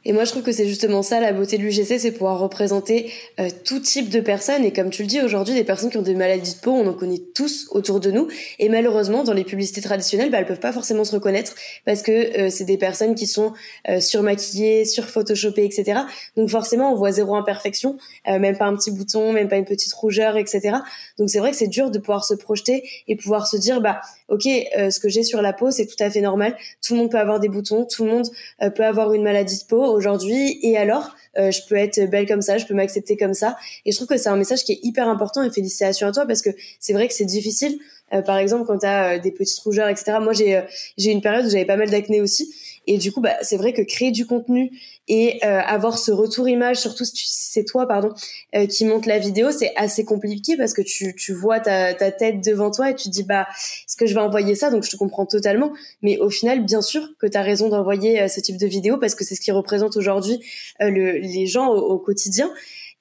Et 0.09 0.13
moi, 0.13 0.23
je 0.23 0.31
trouve 0.31 0.45
que 0.45 0.53
c'est 0.53 0.69
justement 0.69 1.03
ça 1.03 1.19
la 1.19 1.33
beauté 1.33 1.59
de 1.59 1.65
l'UGC, 1.65 1.99
c'est 1.99 2.13
pouvoir 2.13 2.39
représenter 2.39 3.11
euh, 3.41 3.49
tout 3.65 3.81
type 3.81 4.09
de 4.09 4.21
personnes. 4.21 4.65
Et 4.65 4.73
comme 4.73 4.91
tu 4.91 5.03
le 5.03 5.09
dis, 5.09 5.21
aujourd'hui, 5.21 5.53
des 5.53 5.65
personnes 5.65 5.91
qui 5.91 5.99
ont 5.99 6.03
des 6.03 6.15
maladies 6.15 6.55
de 6.55 6.61
peau, 6.61 6.71
on 6.71 6.87
en 6.87 6.93
connaît 6.93 7.21
tous 7.35 7.67
autour 7.73 7.99
de 7.99 8.13
nous. 8.13 8.29
Et 8.61 8.69
malheureusement, 8.69 9.25
dans 9.25 9.33
les 9.33 9.43
publicités 9.43 9.81
traditionnelles, 9.81 10.31
bah, 10.31 10.39
elles 10.39 10.47
peuvent 10.47 10.61
pas 10.61 10.73
forcément 10.73 11.03
se 11.03 11.13
reconnaître 11.13 11.57
parce 11.85 12.03
que 12.03 12.13
euh, 12.39 12.51
c'est 12.51 12.65
des 12.65 12.79
personnes 12.79 13.17
qui 13.17 13.27
sont 13.27 13.53
euh, 13.89 13.99
surmaquillées, 13.99 14.85
surphotoshopées, 14.85 15.65
etc. 15.65 16.03
Donc 16.37 16.51
forcément, 16.51 16.93
on 16.93 16.95
voit 16.95 17.11
zéro 17.11 17.35
imperfection, 17.35 17.99
même 18.27 18.57
pas 18.57 18.67
un 18.67 18.77
petit 18.77 18.93
bouton, 18.93 19.33
même 19.33 19.49
pas 19.49 19.57
une 19.57 19.65
petite 19.65 19.93
rougeur, 19.93 20.37
etc. 20.37 20.77
Donc 21.19 21.31
c'est 21.31 21.41
vrai 21.41 21.51
que 21.51 21.57
c'est 21.57 21.67
dur 21.67 21.91
de 21.91 21.99
pouvoir 21.99 22.25
se 22.25 22.35
projeter 22.35 22.89
et 23.09 23.17
pouvoir 23.17 23.49
se 23.49 23.57
dire, 23.57 23.81
bah 23.81 24.01
ok, 24.29 24.43
ce 24.43 24.99
que 24.99 25.09
j'ai 25.09 25.23
sur 25.23 25.43
la 25.43 25.53
peau, 25.53 25.71
c'est 25.71 25.87
tout 25.87 26.03
à 26.03 26.11
fait 26.11 26.21
normal. 26.21 26.57
Tout 26.85 26.95
le 26.95 27.01
monde 27.01 27.11
peut 27.11 27.19
avoir 27.19 27.41
des 27.41 27.49
boutons, 27.49 27.85
tout 27.85 28.05
le 28.05 28.11
monde 28.11 28.27
peut 28.75 28.85
avoir 28.85 29.13
une 29.13 29.23
maladie 29.23 29.59
de 29.59 29.65
peau 29.65 29.85
aujourd'hui 29.85 30.59
et 30.63 30.77
alors 30.77 31.15
euh, 31.39 31.51
je 31.51 31.61
peux 31.69 31.75
être 31.75 32.01
belle 32.11 32.27
comme 32.27 32.43
ça, 32.43 32.59
je 32.59 32.67
peux 32.67 32.75
m'accepter 32.75 33.17
comme 33.17 33.35
ça 33.35 33.57
et 33.85 33.93
je 33.93 33.97
trouve 33.97 34.09
que 34.09 34.17
c'est 34.17 34.29
un 34.29 34.37
message 34.37 34.65
qui 34.65 34.73
est 34.73 34.81
hyper 34.83 35.09
important 35.09 35.43
et 35.43 35.51
félicitations 35.51 36.09
à 36.09 36.13
toi 36.13 36.27
parce 36.27 36.43
que 36.43 36.51
c'est 36.81 36.93
vrai 36.93 37.09
que 37.09 37.15
c'est 37.15 37.25
difficile 37.25 37.79
euh, 38.13 38.23
par 38.23 38.39
exemple 38.39 38.65
quand 38.67 38.79
tu 38.79 38.87
as 38.87 39.17
euh, 39.17 39.19
des 39.19 39.33
petites 39.33 39.59
rougeurs 39.61 39.89
etc. 39.89 40.19
Moi 40.21 40.33
j'ai 40.33 40.63
j'ai 40.97 41.11
une 41.11 41.21
période 41.21 41.45
où 41.45 41.51
j'avais 41.51 41.67
pas 41.67 41.77
mal 41.77 41.91
d'acné 41.91 42.21
aussi 42.21 42.55
et 42.87 42.99
du 42.99 43.13
coup, 43.13 43.21
bah, 43.21 43.35
c'est 43.43 43.57
vrai 43.57 43.73
que 43.73 43.83
créer 43.83 44.13
du 44.13 44.27
contenu 44.27 44.71
et 45.09 45.39
euh, 45.45 45.61
avoir 45.61 45.99
ce 45.99 46.11
retour 46.13 46.49
image, 46.49 46.77
surtout 46.77 47.05
si 47.05 47.27
c'est 47.27 47.65
toi, 47.65 47.87
pardon, 47.87 48.13
euh, 48.55 48.67
qui 48.67 48.85
monte 48.85 49.07
la 49.07 49.19
vidéo, 49.19 49.51
c'est 49.51 49.73
assez 49.77 50.05
compliqué 50.05 50.57
parce 50.57 50.73
que 50.73 50.83
tu, 50.83 51.15
tu 51.17 51.33
vois 51.33 51.61
ta, 51.61 51.95
ta 51.95 52.11
tête 52.11 52.45
devant 52.45 52.71
toi 52.71 52.91
et 52.91 52.95
tu 52.95 53.09
dis, 53.09 53.23
bah, 53.23 53.47
est-ce 53.51 53.97
que 53.97 54.07
je 54.07 54.15
vais 54.15 54.21
envoyer 54.21 54.55
ça? 54.55 54.71
Donc, 54.71 54.85
je 54.85 54.91
te 54.91 54.97
comprends 54.97 55.27
totalement. 55.27 55.73
Mais 56.03 56.19
au 56.19 56.31
final, 56.31 56.65
bien 56.65 56.83
sûr 56.83 57.09
que 57.19 57.27
tu 57.27 57.37
as 57.37 57.43
raison 57.43 57.69
d'envoyer 57.69 58.23
euh, 58.23 58.29
ce 58.29 58.41
type 58.41 58.57
de 58.57 58.67
vidéo 58.67 58.99
parce 58.99 59.15
que 59.15 59.25
c'est 59.25 59.35
ce 59.35 59.41
qui 59.41 59.51
représente 59.51 59.97
aujourd'hui 59.97 60.41
les 60.81 61.47
gens 61.47 61.69
au 61.69 61.99
quotidien. 61.99 62.51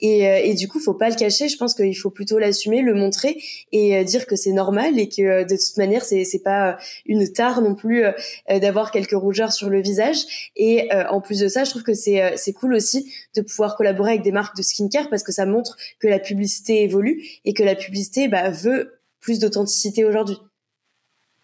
Et, 0.01 0.27
euh, 0.27 0.41
et 0.43 0.53
du 0.53 0.67
coup, 0.67 0.79
faut 0.79 0.93
pas 0.93 1.09
le 1.09 1.15
cacher. 1.15 1.47
Je 1.47 1.57
pense 1.57 1.73
qu'il 1.73 1.95
faut 1.97 2.09
plutôt 2.09 2.37
l'assumer, 2.37 2.81
le 2.81 2.93
montrer 2.93 3.41
et 3.71 3.97
euh, 3.97 4.03
dire 4.03 4.25
que 4.25 4.35
c'est 4.35 4.51
normal 4.51 4.99
et 4.99 5.07
que 5.07 5.21
euh, 5.21 5.43
de 5.43 5.55
toute 5.55 5.77
manière, 5.77 6.03
c'est 6.03 6.23
c'est 6.25 6.43
pas 6.43 6.77
une 7.05 7.31
tare 7.31 7.61
non 7.61 7.75
plus 7.75 8.03
d'avoir 8.49 8.91
quelques 8.91 9.11
rougeurs 9.11 9.53
sur 9.53 9.69
le 9.69 9.81
visage. 9.81 10.51
Et 10.55 10.89
en 11.09 11.21
plus 11.21 11.39
de 11.39 11.47
ça, 11.47 11.63
je 11.63 11.69
trouve 11.69 11.83
que 11.83 11.93
c'est 11.93 12.37
c'est 12.37 12.53
cool 12.53 12.73
aussi 12.73 13.11
de 13.35 13.41
pouvoir 13.41 13.75
collaborer 13.75 14.11
avec 14.11 14.23
des 14.23 14.31
marques 14.31 14.55
de 14.55 14.61
skincare 14.61 15.09
parce 15.09 15.23
que 15.23 15.31
ça 15.31 15.45
montre 15.45 15.77
que 15.99 16.07
la 16.07 16.19
publicité 16.19 16.83
évolue 16.83 17.23
et 17.45 17.53
que 17.53 17.63
la 17.63 17.75
publicité 17.75 18.27
bah, 18.27 18.49
veut 18.49 18.99
plus 19.19 19.39
d'authenticité 19.39 20.05
aujourd'hui. 20.05 20.37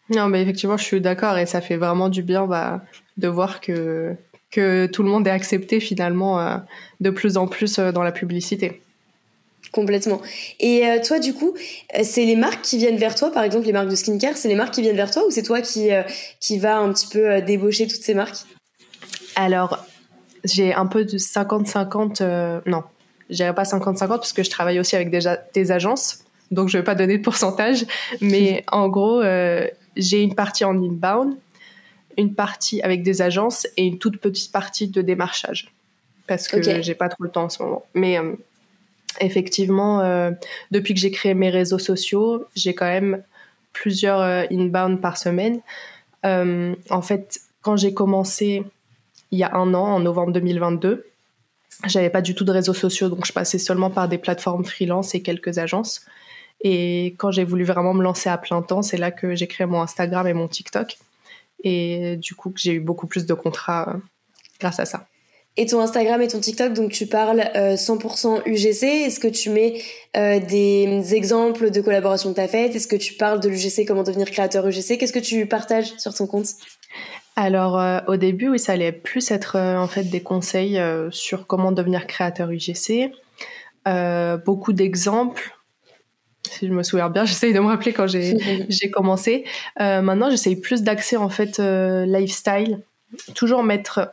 Non, 0.10 0.28
mais 0.28 0.42
effectivement, 0.42 0.78
je 0.78 0.84
suis 0.84 1.02
d'accord 1.02 1.38
et 1.38 1.46
ça 1.46 1.62
fait 1.62 1.78
vraiment 1.78 2.10
du 2.10 2.22
bien 2.22 2.46
bah, 2.46 2.82
de 3.18 3.28
voir 3.28 3.62
que 3.62 4.16
que 4.52 4.86
tout 4.86 5.02
le 5.02 5.10
monde 5.10 5.28
est 5.28 5.32
accepté 5.32 5.80
finalement 5.80 6.40
euh, 6.40 6.58
de 7.00 7.10
plus 7.10 7.38
en 7.38 7.48
plus 7.48 7.80
euh, 7.80 7.92
dans 7.92 8.04
la 8.04 8.12
publicité. 8.12 8.82
Complètement. 9.72 10.22
Et 10.60 10.86
euh, 10.86 11.02
toi, 11.02 11.20
du 11.20 11.34
coup, 11.34 11.56
c'est 12.04 12.26
les 12.26 12.36
marques 12.36 12.62
qui 12.62 12.78
viennent 12.78 12.98
vers 12.98 13.16
toi, 13.16 13.32
par 13.32 13.44
exemple 13.44 13.66
les 13.66 13.72
marques 13.72 13.88
de 13.88 13.96
skincare, 13.96 14.36
c'est 14.36 14.50
les 14.50 14.56
marques 14.56 14.74
qui 14.74 14.82
viennent 14.82 14.98
vers 14.98 15.12
toi 15.12 15.26
ou 15.26 15.32
c'est 15.32 15.44
toi 15.44 15.62
qui, 15.62 15.90
qui 16.42 16.60
va 16.60 16.78
un 16.78 16.92
petit 16.92 17.08
peu 17.08 17.42
débaucher 17.42 17.88
toutes 17.88 18.02
ces 18.02 18.14
marques? 18.14 18.40
Alors, 19.36 19.86
j'ai 20.44 20.74
un 20.74 20.88
peu 20.88 21.06
de 21.06 21.18
50-50, 21.18 22.64
non, 22.66 22.84
je 23.30 23.36
dirais 23.36 23.56
pas 23.56 23.64
50-50 23.64 24.08
parce 24.08 24.34
que 24.34 24.44
je 24.44 24.50
travaille 24.50 24.78
aussi 24.78 24.98
avec 24.98 25.10
des, 25.10 25.34
des 25.54 25.72
agences, 25.72 26.26
donc 26.50 26.68
je 26.68 26.78
vais 26.78 26.84
pas 26.84 26.96
donner 26.96 27.18
de 27.18 27.24
pourcentage, 27.24 27.86
mais 28.20 28.66
en 28.74 28.90
gros, 28.90 29.24
j'ai 29.96 30.22
une 30.22 30.36
partie 30.36 30.66
en 30.66 30.76
inbound 30.76 31.38
une 32.17 32.34
partie 32.34 32.82
avec 32.82 33.04
des 33.04 33.21
agences 33.21 33.67
et 33.78 33.86
une 33.86 34.00
toute 34.00 34.17
petite 34.17 34.52
partie 34.52 34.88
de 34.88 35.02
démarchage 35.02 35.71
parce 36.32 36.47
que 36.47 36.62
j'ai 36.82 36.95
pas 36.95 37.10
trop 37.10 37.24
le 37.24 37.30
temps 37.30 37.43
en 37.43 37.50
ce 37.50 37.62
moment. 37.62 37.84
Mais 37.93 38.17
euh, 38.17 38.34
effectivement, 39.19 40.00
euh, 40.02 40.32
depuis 40.71 40.93
que 40.93 41.00
j'ai 41.00 41.12
créé 41.12 41.34
mes 41.34 41.50
réseaux 41.50 41.80
sociaux, 41.80 42.45
j'ai 42.56 42.74
quand 42.74 42.86
même 42.86 43.21
plusieurs 43.74 44.21
euh, 44.21 44.45
inbound 44.50 45.02
par 45.02 45.17
semaine. 45.17 45.60
en 46.24 47.02
fait, 47.02 47.41
quand 47.62 47.76
j'ai 47.76 47.93
commencé 47.93 48.63
il 49.32 49.39
y 49.39 49.43
a 49.43 49.56
un 49.56 49.74
an, 49.74 49.88
en 49.95 50.00
novembre 50.00 50.32
2022, 50.34 51.06
j'avais 51.88 52.10
pas 52.10 52.21
du 52.21 52.36
tout 52.36 52.43
de 52.43 52.52
réseaux 52.52 52.74
sociaux, 52.74 53.10
donc 53.10 53.26
je 53.26 53.34
passais 53.34 53.58
seulement 53.58 53.89
par 53.89 54.08
des 54.08 54.17
plateformes 54.17 54.65
freelance 54.65 55.15
et 55.15 55.21
quelques 55.21 55.58
agences. 55.58 56.06
Et 56.62 57.15
quand 57.17 57.32
j'ai 57.32 57.43
voulu 57.43 57.63
vraiment 57.63 57.93
me 57.93 58.04
lancer 58.04 58.30
à 58.30 58.38
plein 58.38 58.62
temps, 58.62 58.82
c'est 58.82 58.97
là 58.97 59.12
que 59.12 59.36
j'ai 59.36 59.47
créé 59.47 59.65
mon 59.65 59.82
Instagram 59.82 60.28
et 60.28 60.34
mon 60.34 60.47
TikTok 60.47 60.97
et 61.63 62.17
du 62.17 62.36
coup 62.36 62.52
j'ai 62.56 62.74
eu 62.74 62.80
beaucoup 62.80 63.08
plus 63.08 63.26
de 63.26 63.34
contrats 63.34 63.89
euh, 63.89 63.97
grâce 64.60 64.80
à 64.80 64.86
ça. 64.86 65.08
Et 65.58 65.65
ton 65.65 65.82
Instagram 65.82 66.21
et 66.21 66.30
ton 66.30 66.39
TikTok, 66.39 66.71
donc 66.71 66.91
tu 66.91 67.08
parles 67.08 67.41
100% 67.41 68.38
euh, 68.38 68.41
UGC. 68.45 68.84
Est-ce 68.84 69.19
que 69.19 69.28
tu 69.28 69.50
mets 69.50 69.82
euh, 70.15 70.39
des 70.39 71.13
exemples 71.13 71.71
de 71.71 71.82
collaborations 71.82 72.30
que 72.30 72.36
tu 72.36 72.41
as 72.41 72.47
faites? 72.47 72.74
Est-ce 72.74 72.88
que 72.88 72.95
tu 72.95 73.15
parles 73.15 73.41
de 73.41 73.50
l'UGC, 73.50 73.86
comment 73.86 74.04
devenir 74.04 74.32
créateur 74.32 74.65
UGC 74.65 74.97
Qu'est-ce 74.97 75.12
que 75.12 75.19
tu 75.19 75.45
partages 75.47 75.93
sur 75.97 76.13
ton 76.13 76.26
compte? 76.26 76.47
Alors 77.36 77.82
au 78.08 78.15
début, 78.15 78.50
oui, 78.50 78.60
ça 78.60 78.74
allait 78.74 78.93
plus 78.93 79.30
être 79.32 79.58
en 79.58 79.88
fait 79.88 80.04
des 80.04 80.21
conseils 80.21 80.80
sur 81.12 81.47
comment 81.47 81.74
devenir 81.74 82.08
créateur 82.08 82.50
UGC, 82.50 83.12
beaucoup 84.45 84.71
d'exemples 84.71 85.52
si 86.50 86.68
je 86.68 86.74
me 86.74 86.84
souviens 86.84 87.10
bien, 87.10 87.26
j'essaye 87.26 87.54
de 87.54 87.60
me 87.60 87.68
rappeler 87.68 87.94
quand 87.94 88.08
j'ai 88.08 88.38
commencé. 88.92 89.46
Euh, 89.80 90.02
maintenant, 90.02 90.30
j'essaye 90.30 90.56
plus 90.56 90.84
d'accès 90.84 91.18
en 91.18 91.30
fait 91.30 91.60
euh, 91.60 92.06
lifestyle, 92.06 92.82
toujours 93.36 93.64
mettre 93.64 94.12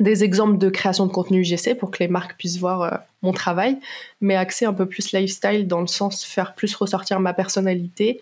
des 0.00 0.24
exemples 0.24 0.58
de 0.58 0.68
création 0.68 1.06
de 1.06 1.12
contenu 1.12 1.40
UGC 1.40 1.74
pour 1.78 1.90
que 1.90 1.98
les 2.00 2.08
marques 2.08 2.36
puissent 2.36 2.58
voir 2.58 2.82
euh, 2.82 2.96
mon 3.22 3.32
travail, 3.32 3.78
mais 4.20 4.36
accès 4.36 4.66
un 4.66 4.74
peu 4.74 4.86
plus 4.86 5.12
lifestyle 5.12 5.66
dans 5.66 5.80
le 5.80 5.86
sens 5.86 6.24
faire 6.24 6.54
plus 6.54 6.74
ressortir 6.74 7.18
ma 7.18 7.32
personnalité 7.32 8.20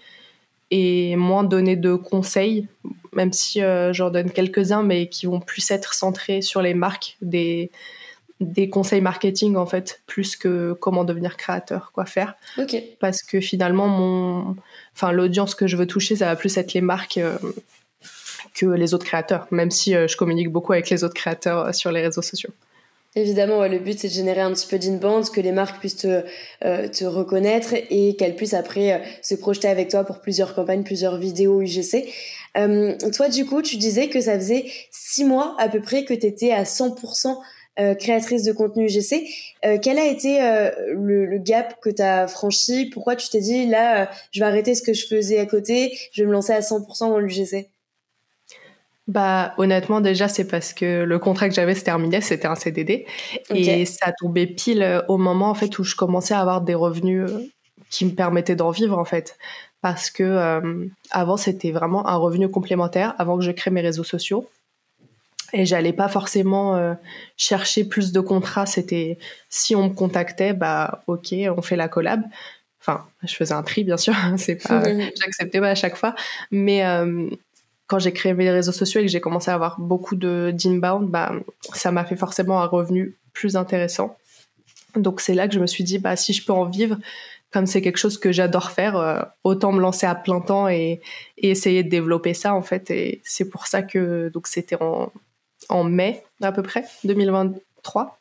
et 0.71 1.17
moins 1.17 1.43
donner 1.45 1.77
de 1.77 1.95
conseils, 1.95 2.69
même 3.13 3.33
si 3.33 3.61
j'en 3.93 4.11
donne 4.11 4.31
quelques-uns, 4.31 4.83
mais 4.83 5.09
qui 5.09 5.27
vont 5.27 5.39
plus 5.39 5.71
être 5.71 5.95
centrés 5.95 6.43
sur 6.43 6.63
les 6.63 6.75
marques 6.75 7.17
des 7.21 7.71
des 8.40 8.68
conseils 8.68 9.01
marketing 9.01 9.57
en 9.57 9.66
fait 9.66 10.01
plus 10.07 10.37
que 10.37 10.73
comment 10.73 11.05
devenir 11.05 11.37
créateur 11.37 11.92
quoi 11.92 12.05
faire. 12.05 12.35
Parce 12.99 13.23
que 13.23 13.40
finalement 13.40 13.87
mon 13.87 14.57
enfin 14.94 15.12
l'audience 15.12 15.55
que 15.55 15.66
je 15.66 15.77
veux 15.77 15.87
toucher 15.87 16.16
ça 16.16 16.27
va 16.27 16.37
plus 16.37 16.57
être 16.57 16.73
les 16.73 16.81
marques 16.81 17.18
euh, 17.18 17.38
que 18.55 18.66
les 18.66 18.92
autres 18.92 19.07
créateurs 19.07 19.47
même 19.51 19.70
si 19.70 19.94
euh, 19.94 20.09
je 20.09 20.16
communique 20.16 20.51
beaucoup 20.51 20.73
avec 20.73 20.90
les 20.90 21.05
autres 21.05 21.14
créateurs 21.14 21.66
euh, 21.66 21.73
sur 21.73 21.92
les 21.92 22.03
réseaux 22.03 22.23
sociaux. 22.23 22.51
Évidemment, 23.16 23.64
le 23.68 23.79
but 23.79 23.97
c'est 23.97 24.09
de 24.09 24.12
générer 24.12 24.40
un 24.40 24.53
petit 24.53 24.66
peu 24.66 24.77
d'inbound, 24.77 25.31
que 25.31 25.40
les 25.40 25.53
marques 25.53 25.79
puissent 25.79 25.99
te, 25.99 26.25
te 26.61 27.05
reconnaître 27.05 27.73
et 27.73 28.16
qu'elles 28.16 28.35
puissent 28.35 28.55
après 28.55 29.05
se 29.23 29.37
projeter 29.37 29.68
avec 29.68 29.88
toi 29.88 30.03
pour 30.03 30.20
plusieurs 30.20 30.53
campagnes, 30.53 30.83
plusieurs 30.83 31.16
vidéos 31.16 31.62
UGC. 31.62 32.12
toi, 32.55 33.29
du 33.29 33.47
coup, 33.47 33.62
tu 33.62 33.77
disais 33.77 34.09
que 34.09 34.20
ça 34.20 34.35
faisait 34.35 34.64
six 34.90 35.23
mois 35.23 35.55
à 35.61 35.68
peu 35.68 35.81
près 35.81 36.05
que 36.05 36.12
tu 36.12 36.27
étais 36.27 36.51
à 36.51 36.64
100% 36.64 37.37
euh, 37.81 37.97
créatrice 37.97 38.45
de 38.45 38.53
contenu 38.53 38.87
UGC. 38.87 39.27
Euh, 39.65 39.79
quel 39.83 39.99
a 39.99 40.07
été 40.07 40.41
euh, 40.41 40.71
le, 40.95 41.39
gap 41.39 41.81
que 41.81 41.91
tu 41.91 42.03
as 42.03 42.29
franchi? 42.29 42.87
Pourquoi 42.87 43.17
tu 43.17 43.29
t'es 43.29 43.41
dit 43.41 43.67
là, 43.67 44.09
je 44.31 44.39
vais 44.39 44.47
arrêter 44.47 44.77
ce 44.77 44.83
que 44.83 44.93
je 44.93 45.05
faisais 45.09 45.41
à 45.41 45.47
côté, 45.47 45.93
je 46.13 46.23
vais 46.23 46.29
me 46.29 46.33
lancer 46.33 46.53
à 46.53 46.61
100% 46.61 47.09
dans 47.09 47.19
l'UGC 47.19 47.69
bah 49.07 49.53
honnêtement 49.59 50.01
déjà 50.01 50.29
c'est 50.29 50.47
parce 50.47 50.73
que 50.73 51.03
le 51.03 51.19
contrat 51.19 51.51
que 51.51 51.55
j'avais 51.55 51.75
se 51.75 51.85
terminait, 51.85 52.23
c'était 52.23 52.47
un 52.47 52.55
CDD 52.55 53.05
et 53.51 53.85
ça 53.85 54.13
tombait 54.19 54.47
pile 54.47 55.03
au 55.09 55.19
moment 55.19 55.51
en 55.51 55.55
fait 55.55 55.79
où 55.79 55.85
je 55.85 55.95
commençais 55.95 56.33
à 56.33 56.41
avoir 56.41 56.63
des 56.63 56.75
revenus 56.75 57.31
qui 57.91 58.07
me 58.07 58.13
permettaient 58.13 58.57
d'en 58.57 58.71
vivre 58.71 58.97
en 58.99 59.05
fait. 59.05 59.37
Parce 59.83 60.09
que 60.09 60.89
avant 61.11 61.37
c'était 61.37 61.71
vraiment 61.71 62.07
un 62.07 62.17
revenu 62.17 62.49
complémentaire 62.49 63.15
avant 63.19 63.37
que 63.37 63.45
je 63.45 63.51
crée 63.51 63.71
mes 63.71 63.83
réseaux 63.83 64.05
sociaux 64.05 64.49
et 65.55 65.64
j'allais 65.64 65.93
pas 65.93 66.09
forcément 66.09 66.77
euh, 66.77 66.95
chercher 67.37 67.85
plus 67.85 68.12
de 68.12 68.21
contrats 68.21 68.67
c'était 68.67 69.19
si 69.49 69.75
on 69.75 69.88
me 69.88 69.95
contactait 69.95 70.53
bah 70.53 71.03
ok 71.07 71.35
on 71.57 71.62
fait 71.62 71.77
la 71.77 71.88
collab 71.88 72.23
enfin 72.81 73.07
je 73.23 73.35
faisais 73.35 73.55
un 73.55 73.62
tri 73.62 73.85
bien 73.85 73.97
sûr 73.97 74.14
c'est 74.37 74.57
pas 74.57 74.83
j'acceptais 74.85 75.61
pas 75.61 75.71
à 75.71 75.75
chaque 75.75 75.97
fois 75.97 76.14
mais 76.51 76.83
quand 77.87 77.99
j'ai 77.99 78.12
créé 78.12 78.35
mes 78.35 78.51
réseaux 78.51 78.73
sociaux 78.73 79.01
et 79.01 79.05
que 79.05 79.11
j'ai 79.11 79.21
commencé 79.21 79.51
à 79.51 79.55
avoir 79.55 79.79
beaucoup 79.79 80.17
de 80.17 80.53
d'inbound, 80.55 81.09
bah, 81.11 81.33
ça 81.73 81.93
m'a 81.93 82.05
fait 82.05 82.17
forcément 82.17 82.61
un 82.62 82.67
revenu 82.67 83.17
plus 83.33 83.57
intéressant. 83.57 84.17
Donc 84.97 85.21
c'est 85.21 85.35
là 85.35 85.49
que 85.49 85.55
je 85.55 85.61
me 85.61 85.67
suis 85.67 85.85
dit, 85.85 85.99
bah, 85.99 86.17
si 86.17 86.33
je 86.33 86.45
peux 86.45 86.53
en 86.53 86.64
vivre, 86.64 86.97
comme 87.53 87.67
c'est 87.67 87.83
quelque 87.83 87.99
chose 87.99 88.19
que 88.19 88.33
j'adore 88.33 88.71
faire, 88.71 88.97
euh, 88.97 89.23
autant 89.45 89.73
me 89.73 89.81
lancer 89.81 90.07
à 90.07 90.14
plein 90.14 90.40
temps 90.40 90.69
et, 90.69 91.01
essayer 91.37 91.83
de 91.83 91.88
développer 91.88 92.33
ça 92.33 92.55
en 92.55 92.62
fait. 92.62 92.90
Et 92.90 93.21
c'est 93.25 93.49
pour 93.49 93.67
ça 93.67 93.83
que 93.83 94.31
donc 94.31 94.47
c'était 94.47 94.81
en, 94.81 95.12
en 95.68 95.85
mai 95.85 96.22
à 96.42 96.53
peu 96.53 96.62
près 96.62 96.85
2023 97.05 98.18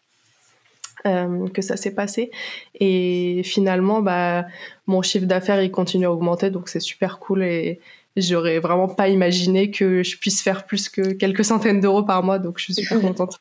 euh, 1.06 1.48
que 1.50 1.62
ça 1.62 1.76
s'est 1.76 1.94
passé. 1.94 2.32
Et 2.80 3.42
finalement, 3.44 4.02
bah, 4.02 4.46
mon 4.88 5.02
chiffre 5.02 5.26
d'affaires 5.26 5.62
il 5.62 5.72
continue 5.72 6.06
à 6.06 6.12
augmenter, 6.12 6.50
donc 6.50 6.70
c'est 6.70 6.80
super 6.80 7.20
cool 7.20 7.44
et 7.44 7.80
j'aurais 8.16 8.60
vraiment 8.60 8.88
pas 8.88 9.10
imaginé 9.10 9.72
que 9.72 10.04
je 10.04 10.18
puisse 10.18 10.42
faire 10.42 10.66
plus 10.66 10.90
que 10.90 11.14
quelques 11.14 11.46
centaines 11.46 11.82
d'euros 11.82 12.04
par 12.04 12.24
mois, 12.24 12.40
donc 12.40 12.60
je 12.60 12.66
suis 12.66 12.74
super 12.76 13.02
contente. 13.02 13.40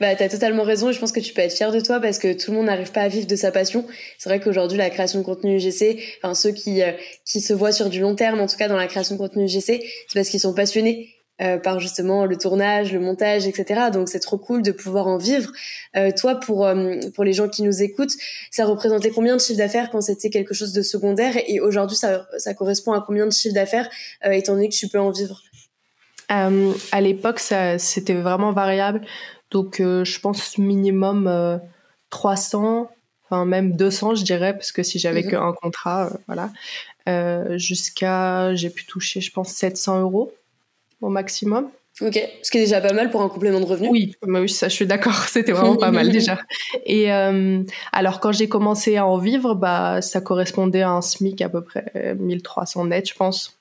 Bah, 0.00 0.14
t'as 0.14 0.28
totalement 0.28 0.62
raison 0.62 0.90
et 0.90 0.92
je 0.92 1.00
pense 1.00 1.10
que 1.10 1.20
tu 1.20 1.32
peux 1.32 1.40
être 1.40 1.52
fière 1.52 1.72
de 1.72 1.80
toi 1.80 1.98
parce 1.98 2.18
que 2.18 2.32
tout 2.32 2.52
le 2.52 2.58
monde 2.58 2.66
n'arrive 2.66 2.92
pas 2.92 3.02
à 3.02 3.08
vivre 3.08 3.26
de 3.26 3.34
sa 3.36 3.50
passion. 3.50 3.84
C'est 4.16 4.28
vrai 4.28 4.38
qu'aujourd'hui, 4.38 4.78
la 4.78 4.90
création 4.90 5.18
de 5.18 5.24
contenu 5.24 5.56
UGC, 5.56 6.00
enfin, 6.22 6.34
ceux 6.34 6.52
qui, 6.52 6.82
euh, 6.82 6.92
qui 7.24 7.40
se 7.40 7.52
voient 7.52 7.72
sur 7.72 7.90
du 7.90 8.00
long 8.00 8.14
terme, 8.14 8.40
en 8.40 8.46
tout 8.46 8.56
cas 8.56 8.68
dans 8.68 8.76
la 8.76 8.86
création 8.86 9.16
de 9.16 9.20
contenu 9.20 9.44
UGC, 9.44 9.60
c'est 9.66 10.14
parce 10.14 10.28
qu'ils 10.28 10.40
sont 10.40 10.54
passionnés 10.54 11.14
euh, 11.40 11.56
par 11.56 11.78
justement 11.78 12.24
le 12.24 12.36
tournage, 12.36 12.92
le 12.92 12.98
montage, 12.98 13.46
etc. 13.46 13.90
Donc 13.92 14.08
c'est 14.08 14.18
trop 14.18 14.38
cool 14.38 14.60
de 14.60 14.72
pouvoir 14.72 15.06
en 15.06 15.18
vivre. 15.18 15.52
Euh, 15.96 16.10
toi, 16.10 16.34
pour 16.34 16.66
euh, 16.66 16.96
pour 17.14 17.22
les 17.22 17.32
gens 17.32 17.48
qui 17.48 17.62
nous 17.62 17.80
écoutent, 17.80 18.14
ça 18.50 18.64
représentait 18.64 19.10
combien 19.10 19.36
de 19.36 19.40
chiffre 19.40 19.58
d'affaires 19.58 19.90
quand 19.90 20.00
c'était 20.00 20.30
quelque 20.30 20.52
chose 20.52 20.72
de 20.72 20.82
secondaire? 20.82 21.36
Et 21.46 21.60
aujourd'hui 21.60 21.96
ça, 21.96 22.26
ça 22.38 22.54
correspond 22.54 22.92
à 22.92 23.04
combien 23.06 23.24
de 23.24 23.30
chiffre 23.30 23.54
d'affaires 23.54 23.88
étant 24.24 24.54
donné 24.54 24.68
que 24.68 24.74
tu 24.74 24.88
peux 24.88 24.98
en 24.98 25.12
vivre? 25.12 25.40
À 26.28 27.00
l'époque, 27.00 27.38
ça 27.38 27.78
c'était 27.78 28.14
vraiment 28.14 28.50
variable. 28.50 29.02
Donc 29.52 29.76
je 29.78 30.20
pense 30.20 30.58
minimum 30.58 31.60
300, 32.10 32.90
enfin 33.24 33.44
même 33.44 33.76
200 33.76 34.16
je 34.16 34.24
dirais 34.24 34.54
parce 34.54 34.72
que 34.72 34.82
si 34.82 34.98
j'avais 34.98 35.22
mmh 35.22 35.30
qu'un 35.30 35.52
contrat, 35.52 36.10
voilà, 36.26 36.50
jusqu'à 37.56 38.56
j'ai 38.56 38.70
pu 38.70 38.84
toucher 38.86 39.20
je 39.20 39.30
pense 39.30 39.50
700 39.50 40.00
euros 40.00 40.32
au 41.00 41.08
maximum. 41.08 41.68
Ok, 42.00 42.20
ce 42.42 42.50
qui 42.50 42.58
est 42.58 42.60
déjà 42.60 42.80
pas 42.80 42.92
mal 42.92 43.10
pour 43.10 43.22
un 43.22 43.28
complément 43.28 43.58
de 43.58 43.64
revenu. 43.64 43.88
Oui, 43.90 44.14
bah 44.22 44.40
oui, 44.40 44.48
ça, 44.48 44.68
je 44.68 44.74
suis 44.74 44.86
d'accord. 44.86 45.14
C'était 45.28 45.52
vraiment 45.52 45.76
pas 45.76 45.90
mal 45.90 46.10
déjà. 46.10 46.38
Et 46.86 47.12
euh, 47.12 47.62
alors, 47.92 48.20
quand 48.20 48.30
j'ai 48.30 48.48
commencé 48.48 48.96
à 48.96 49.06
en 49.06 49.18
vivre, 49.18 49.54
bah, 49.54 50.00
ça 50.00 50.20
correspondait 50.20 50.82
à 50.82 50.90
un 50.90 51.02
SMIC 51.02 51.42
à 51.42 51.48
peu 51.48 51.62
près 51.62 52.14
1300 52.18 52.86
net, 52.86 53.08
je 53.08 53.14
pense. 53.14 53.58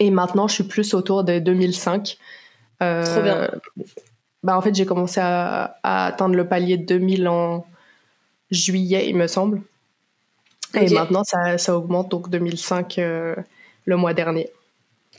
Et 0.00 0.10
maintenant, 0.10 0.48
je 0.48 0.54
suis 0.54 0.64
plus 0.64 0.94
autour 0.94 1.24
des 1.24 1.40
2005. 1.40 2.16
Euh, 2.82 3.04
Trop 3.04 3.22
bien. 3.22 3.50
Bah, 4.42 4.56
en 4.56 4.62
fait, 4.62 4.74
j'ai 4.74 4.86
commencé 4.86 5.20
à, 5.22 5.76
atteindre 5.82 6.34
le 6.34 6.46
palier 6.46 6.78
de 6.78 6.86
2000 6.86 7.28
en 7.28 7.66
juillet, 8.50 9.08
il 9.08 9.16
me 9.16 9.26
semble. 9.26 9.60
Et 10.74 10.88
maintenant, 10.90 11.24
ça, 11.24 11.58
ça, 11.58 11.76
augmente, 11.76 12.10
donc 12.10 12.30
2005 12.30 12.98
euh, 12.98 13.34
le 13.84 13.96
mois 13.96 14.14
dernier. 14.14 14.50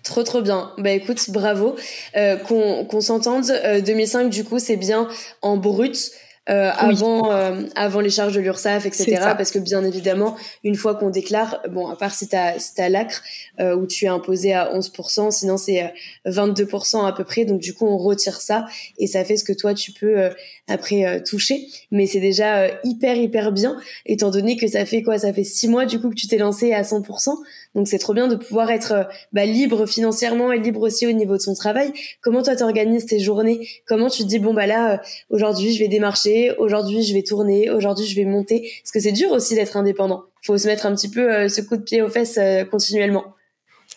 Trop 0.04 0.24
trop 0.24 0.42
bien. 0.42 0.72
Bah 0.78 0.92
écoute, 0.92 1.30
bravo. 1.30 1.76
Euh, 2.16 2.38
qu'on 2.38 3.02
s'entende, 3.02 3.52
2005 3.86 4.26
euh, 4.26 4.30
du 4.30 4.44
coup 4.44 4.60
c'est 4.60 4.78
bien 4.78 5.08
en 5.42 5.58
brut. 5.58 6.12
Euh, 6.50 6.72
avant 6.76 7.32
euh, 7.32 7.62
avant 7.76 8.00
les 8.00 8.10
charges 8.10 8.34
de 8.34 8.40
l'URSSAF 8.40 8.88
etc 8.88 9.18
parce 9.38 9.52
que 9.52 9.60
bien 9.60 9.84
évidemment 9.84 10.36
une 10.64 10.74
fois 10.74 10.96
qu'on 10.96 11.12
déclare 11.12 11.62
bon 11.70 11.88
à 11.88 11.96
part 11.96 12.16
si 12.16 12.28
t'as 12.28 12.58
si 12.58 12.74
t'as 12.74 12.90
l'acre 12.90 13.22
euh, 13.60 13.76
où 13.76 13.86
tu 13.86 14.06
es 14.06 14.08
imposé 14.08 14.54
à 14.54 14.74
11% 14.74 15.30
sinon 15.30 15.58
c'est 15.58 15.94
22% 16.26 17.06
à 17.06 17.12
peu 17.12 17.24
près. 17.24 17.46
Donc 17.46 17.60
du 17.60 17.76
coup 17.76 17.86
on 17.86 18.00
retire 18.00 18.42
ça 18.42 18.66
et 18.98 19.06
ça 19.06 19.24
fait 19.24 19.38
ce 19.38 19.44
que 19.44 19.54
toi 19.54 19.76
tu 19.76 19.92
peux 19.92 20.30
après 20.68 21.22
toucher. 21.24 21.68
Mais 21.92 22.08
c'est 22.08 22.20
déjà 22.20 22.70
hyper 22.84 23.16
hyper 23.16 23.52
bien 23.52 23.78
étant 24.08 24.32
donné 24.32 24.58
que 24.58 24.68
ça 24.68 24.86
fait 24.86 25.04
quoi? 25.04 25.20
Ça 25.20 25.32
fait 25.32 25.44
six 25.44 25.68
mois 25.68 25.86
du 25.86 26.00
coup 26.00 26.10
que 26.10 26.16
tu 26.16 26.28
t'es 26.28 26.38
lancé 26.38 26.74
à 26.74 26.82
100% 26.82 27.36
donc 27.76 27.88
c'est 27.88 28.00
trop 28.00 28.14
bien 28.14 28.28
de 28.28 28.36
pouvoir 28.36 28.72
être 28.72 29.08
bah, 29.32 29.46
libre 29.46 29.86
financièrement 29.86 30.52
et 30.52 30.60
libre 30.60 30.82
aussi 30.82 31.06
au 31.08 31.12
niveau 31.12 31.38
de 31.38 31.42
son 31.42 31.54
travail 31.54 31.94
comment 32.22 32.44
toi 32.44 32.56
t'organises 32.56 33.06
tes 33.06 33.20
journées? 33.20 33.68
Comment 33.88 34.10
tu 34.10 34.24
te 34.24 34.28
dis 34.28 34.40
bon 34.40 34.54
bah 34.54 34.68
là 34.68 35.02
aujourd'hui 35.30 35.74
je 35.74 35.80
vais 35.80 35.88
démarcher 35.88 36.54
aujourd'hui 36.58 37.04
je 37.04 37.14
vais 37.14 37.24
tourner, 37.24 37.70
aujourd'hui 37.70 38.06
je 38.06 38.16
vais 38.16 38.26
monter? 38.26 38.72
Parce 38.84 38.92
que 38.92 39.00
c'est 39.00 39.12
dur 39.12 39.32
aussi 39.32 39.56
d'être 39.56 39.78
indépendant. 39.78 40.24
Il 40.44 40.48
faut 40.48 40.58
se 40.58 40.68
mettre 40.68 40.86
un 40.86 40.96
petit 40.96 41.10
peu 41.10 41.32
euh, 41.32 41.50
ce 41.50 41.62
coup 41.62 41.78
de 41.78 41.82
pied 41.82 42.02
aux 42.02 42.10
fesses 42.10 42.38
euh, 42.38 42.64
continuellement. 42.66 43.36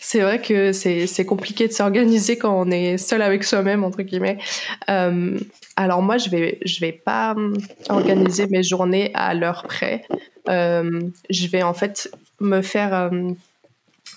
C'est 0.00 0.20
vrai 0.20 0.40
que 0.40 0.72
c'est 0.72 1.24
compliqué 1.24 1.68
de 1.68 1.72
s'organiser 1.72 2.37
quand 2.37 2.61
on 2.61 2.70
est 2.72 2.98
seul 2.98 3.22
avec 3.22 3.44
soi-même 3.44 3.85
entre 3.85 4.02
guillemets. 4.02 4.38
Euh, 4.90 5.38
alors 5.76 6.02
moi 6.02 6.18
je 6.18 6.28
vais 6.28 6.58
je 6.64 6.80
vais 6.80 6.90
pas 6.90 7.37
organiser 7.88 8.48
mes 8.48 8.64
journées 8.64 9.12
à 9.14 9.32
l'heure 9.35 9.62
près. 9.68 10.02
je 10.48 11.46
vais 11.46 11.62
en 11.62 11.72
fait 11.72 12.11
me 12.40 12.62
faire 12.62 13.12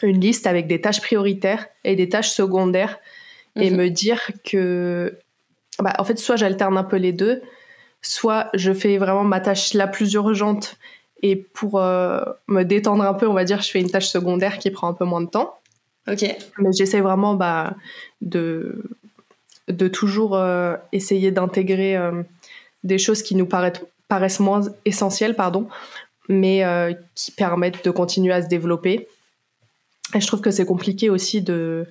une 0.01 0.19
liste 0.19 0.47
avec 0.47 0.67
des 0.67 0.81
tâches 0.81 1.01
prioritaires 1.01 1.67
et 1.83 1.95
des 1.95 2.09
tâches 2.09 2.29
secondaires 2.29 2.99
et 3.55 3.69
mhm. 3.69 3.77
me 3.77 3.89
dire 3.89 4.21
que 4.43 5.17
bah, 5.79 5.93
en 5.97 6.03
fait 6.03 6.17
soit 6.17 6.35
j'alterne 6.35 6.77
un 6.77 6.83
peu 6.83 6.97
les 6.97 7.13
deux 7.13 7.41
soit 8.01 8.49
je 8.53 8.71
fais 8.71 8.97
vraiment 8.97 9.23
ma 9.23 9.39
tâche 9.39 9.73
la 9.73 9.87
plus 9.87 10.13
urgente 10.13 10.77
et 11.23 11.35
pour 11.35 11.79
euh, 11.79 12.19
me 12.47 12.63
détendre 12.63 13.03
un 13.03 13.13
peu, 13.13 13.27
on 13.27 13.33
va 13.33 13.45
dire, 13.45 13.61
je 13.61 13.71
fais 13.71 13.81
une 13.81 13.89
tâche 13.89 14.07
secondaire 14.07 14.59
qui 14.59 14.69
prend 14.69 14.87
un 14.87 14.93
peu 14.93 15.05
moins 15.05 15.21
de 15.21 15.29
temps. 15.29 15.57
Ok. 16.07 16.23
Mais 16.59 16.69
j'essaie 16.77 17.01
vraiment 17.01 17.33
bah, 17.33 17.75
de, 18.21 18.83
de 19.67 19.87
toujours 19.87 20.35
euh, 20.35 20.75
essayer 20.91 21.31
d'intégrer 21.31 21.97
euh, 21.97 22.21
des 22.83 22.99
choses 22.99 23.23
qui 23.23 23.33
nous 23.33 23.47
paraissent, 23.47 23.83
paraissent 24.07 24.39
moins 24.39 24.61
essentielles, 24.85 25.35
pardon, 25.35 25.67
mais 26.29 26.63
qui 27.15 27.31
permettent 27.31 27.83
de 27.83 27.91
continuer 27.91 28.33
à 28.33 28.43
se 28.43 28.47
développer. 28.47 29.07
Et 30.13 30.21
je 30.21 30.27
trouve 30.27 30.41
que 30.41 30.51
c'est 30.51 30.65
compliqué 30.65 31.09
aussi 31.09 31.41
de 31.41 31.87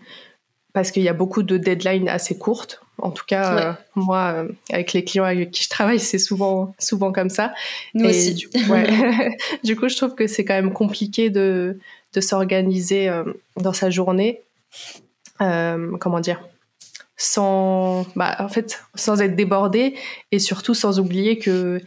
parce 0.74 0.90
qu'il 0.90 1.04
y 1.04 1.08
a 1.08 1.14
beaucoup 1.14 1.44
de 1.44 1.56
deadlines 1.56 2.08
assez 2.08 2.36
courtes. 2.36 2.80
En 2.98 3.12
tout 3.12 3.24
cas, 3.24 3.58
euh, 3.58 3.72
moi, 3.94 4.34
euh, 4.34 4.48
avec 4.70 4.92
les 4.92 5.04
clients 5.04 5.24
avec 5.24 5.52
qui 5.52 5.62
je 5.62 5.68
travaille, 5.68 6.00
c'est 6.00 6.18
souvent, 6.18 6.74
souvent 6.80 7.12
comme 7.12 7.30
ça. 7.30 7.54
Nous 7.94 8.06
aussi. 8.06 8.34
Du, 8.34 8.48
ouais. 8.68 9.36
du, 9.64 9.76
coup, 9.76 9.88
je 9.88 9.96
trouve 9.96 10.16
que 10.16 10.26
c'est 10.26 10.44
quand 10.44 10.54
même 10.54 10.72
compliqué 10.72 11.30
de, 11.30 11.78
de 12.12 12.20
s'organiser 12.20 13.08
euh, 13.08 13.24
dans 13.56 13.72
sa 13.72 13.88
journée. 13.88 14.42
comment 15.38 16.20
dire? 16.20 16.42
Sans, 17.16 18.04
bah, 18.16 18.34
en 18.40 18.48
fait, 18.48 18.82
sans 18.96 19.22
être 19.22 19.36
débordé 19.36 19.94
et 20.32 20.40
surtout 20.40 20.74
sans 20.74 20.98
oublier 20.98 21.38
que 21.38 21.80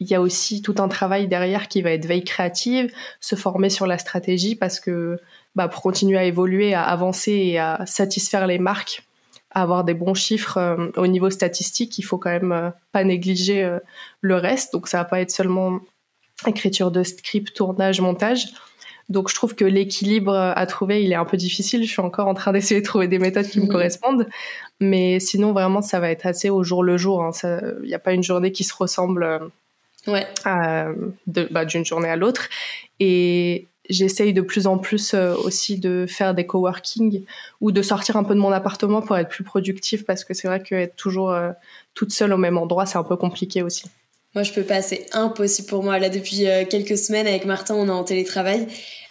il 0.00 0.08
y 0.08 0.14
a 0.16 0.20
aussi 0.20 0.60
tout 0.60 0.74
un 0.78 0.88
travail 0.88 1.28
derrière 1.28 1.68
qui 1.68 1.80
va 1.80 1.92
être 1.92 2.04
veille 2.04 2.24
créative, 2.24 2.92
se 3.20 3.36
former 3.36 3.70
sur 3.70 3.86
la 3.86 3.96
stratégie 3.96 4.56
parce 4.56 4.80
que 4.80 5.20
bah, 5.54 5.68
pour 5.68 5.82
continuer 5.82 6.18
à 6.18 6.24
évoluer, 6.24 6.74
à 6.74 6.82
avancer 6.82 7.32
et 7.32 7.58
à 7.58 7.84
satisfaire 7.86 8.46
les 8.46 8.58
marques, 8.58 9.04
à 9.54 9.62
avoir 9.62 9.84
des 9.84 9.94
bons 9.94 10.14
chiffres 10.14 10.58
euh, 10.58 10.90
au 10.96 11.06
niveau 11.06 11.30
statistique, 11.30 11.96
il 11.98 12.02
faut 12.02 12.18
quand 12.18 12.30
même 12.30 12.52
euh, 12.52 12.70
pas 12.92 13.04
négliger 13.04 13.62
euh, 13.62 13.78
le 14.20 14.34
reste. 14.34 14.72
Donc 14.72 14.88
ça 14.88 14.98
va 14.98 15.04
pas 15.04 15.20
être 15.20 15.30
seulement 15.30 15.78
écriture 16.46 16.90
de 16.90 17.02
script, 17.04 17.54
tournage, 17.54 18.00
montage. 18.00 18.48
Donc 19.08 19.28
je 19.28 19.34
trouve 19.34 19.54
que 19.54 19.64
l'équilibre 19.64 20.34
à 20.34 20.66
trouver, 20.66 21.04
il 21.04 21.12
est 21.12 21.16
un 21.16 21.26
peu 21.26 21.36
difficile. 21.36 21.84
Je 21.84 21.90
suis 21.90 22.02
encore 22.02 22.26
en 22.26 22.34
train 22.34 22.52
d'essayer 22.52 22.80
de 22.80 22.86
trouver 22.86 23.06
des 23.06 23.18
méthodes 23.18 23.46
qui 23.46 23.60
me 23.60 23.66
correspondent. 23.66 24.26
Mais 24.80 25.20
sinon, 25.20 25.52
vraiment, 25.52 25.82
ça 25.82 26.00
va 26.00 26.10
être 26.10 26.24
assez 26.24 26.48
au 26.48 26.64
jour 26.64 26.82
le 26.82 26.96
jour. 26.96 27.22
Hein. 27.22 27.30
Il 27.82 27.86
n'y 27.86 27.94
a 27.94 27.98
pas 27.98 28.14
une 28.14 28.22
journée 28.22 28.50
qui 28.50 28.64
se 28.64 28.72
ressemble 28.74 29.50
ouais. 30.06 30.26
bah, 30.46 31.64
d'une 31.66 31.84
journée 31.84 32.08
à 32.08 32.16
l'autre. 32.16 32.48
Et 32.98 33.68
j'essaye 33.88 34.32
de 34.32 34.40
plus 34.40 34.66
en 34.66 34.78
plus 34.78 35.14
euh, 35.14 35.34
aussi 35.34 35.78
de 35.78 36.06
faire 36.08 36.34
des 36.34 36.46
coworking 36.46 37.24
ou 37.60 37.72
de 37.72 37.82
sortir 37.82 38.16
un 38.16 38.24
peu 38.24 38.34
de 38.34 38.40
mon 38.40 38.52
appartement 38.52 39.02
pour 39.02 39.16
être 39.16 39.28
plus 39.28 39.44
productif 39.44 40.04
parce 40.04 40.24
que 40.24 40.34
c'est 40.34 40.48
vrai 40.48 40.62
qu'être 40.62 40.96
toujours 40.96 41.30
euh, 41.30 41.50
toute 41.94 42.12
seule 42.12 42.32
au 42.32 42.38
même 42.38 42.58
endroit, 42.58 42.86
c'est 42.86 42.98
un 42.98 43.04
peu 43.04 43.16
compliqué 43.16 43.62
aussi. 43.62 43.84
Moi, 44.34 44.42
je 44.42 44.52
peux 44.52 44.62
pas, 44.62 44.82
c'est 44.82 45.06
impossible 45.12 45.68
pour 45.68 45.84
moi. 45.84 45.98
Là, 45.98 46.08
depuis 46.08 46.48
euh, 46.48 46.64
quelques 46.64 46.98
semaines, 46.98 47.26
avec 47.26 47.44
Martin, 47.44 47.74
on 47.76 47.86
est 47.86 47.90
en 47.90 48.02
télétravail. 48.02 48.66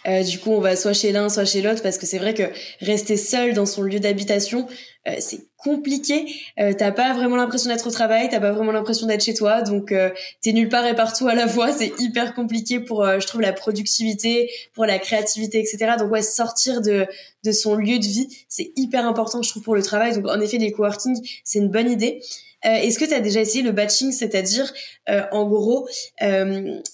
Euh, 0.06 0.22
du 0.22 0.38
coup, 0.38 0.50
on 0.50 0.60
va 0.60 0.76
soit 0.76 0.92
chez 0.92 1.12
l'un, 1.12 1.28
soit 1.28 1.44
chez 1.44 1.62
l'autre, 1.62 1.82
parce 1.82 1.98
que 1.98 2.06
c'est 2.06 2.18
vrai 2.18 2.34
que 2.34 2.44
rester 2.80 3.16
seul 3.16 3.54
dans 3.54 3.66
son 3.66 3.82
lieu 3.82 4.00
d'habitation, 4.00 4.66
euh, 5.06 5.16
c'est 5.18 5.40
compliqué. 5.64 6.26
Euh, 6.60 6.74
t'as 6.76 6.92
pas 6.92 7.14
vraiment 7.14 7.36
l'impression 7.36 7.70
d'être 7.70 7.86
au 7.86 7.90
travail, 7.90 8.28
t'as 8.30 8.38
pas 8.38 8.52
vraiment 8.52 8.70
l'impression 8.70 9.06
d'être 9.06 9.24
chez 9.24 9.34
toi, 9.34 9.62
donc 9.62 9.92
euh, 9.92 10.10
t'es 10.42 10.52
nulle 10.52 10.68
part 10.68 10.86
et 10.86 10.94
partout 10.94 11.26
à 11.26 11.34
la 11.34 11.48
fois. 11.48 11.72
C'est 11.72 11.92
hyper 11.98 12.34
compliqué 12.34 12.80
pour, 12.80 13.02
euh, 13.02 13.18
je 13.18 13.26
trouve, 13.26 13.40
la 13.40 13.54
productivité, 13.54 14.50
pour 14.74 14.84
la 14.84 14.98
créativité, 14.98 15.58
etc. 15.58 15.94
Donc 15.98 16.12
ouais, 16.12 16.22
sortir 16.22 16.82
de 16.82 17.06
de 17.44 17.52
son 17.52 17.74
lieu 17.74 17.98
de 17.98 18.04
vie, 18.04 18.28
c'est 18.48 18.72
hyper 18.76 19.06
important, 19.06 19.42
je 19.42 19.50
trouve, 19.50 19.62
pour 19.62 19.74
le 19.74 19.82
travail. 19.82 20.14
Donc 20.14 20.28
en 20.28 20.40
effet, 20.40 20.58
les 20.58 20.72
coworking, 20.72 21.16
c'est 21.44 21.58
une 21.58 21.70
bonne 21.70 21.90
idée. 21.90 22.20
Est-ce 22.62 22.98
que 22.98 23.04
tu 23.04 23.12
as 23.12 23.20
déjà 23.20 23.42
essayé 23.42 23.62
le 23.62 23.72
batching, 23.72 24.10
c'est-à-dire 24.10 24.72
en 25.06 25.46
gros 25.46 25.86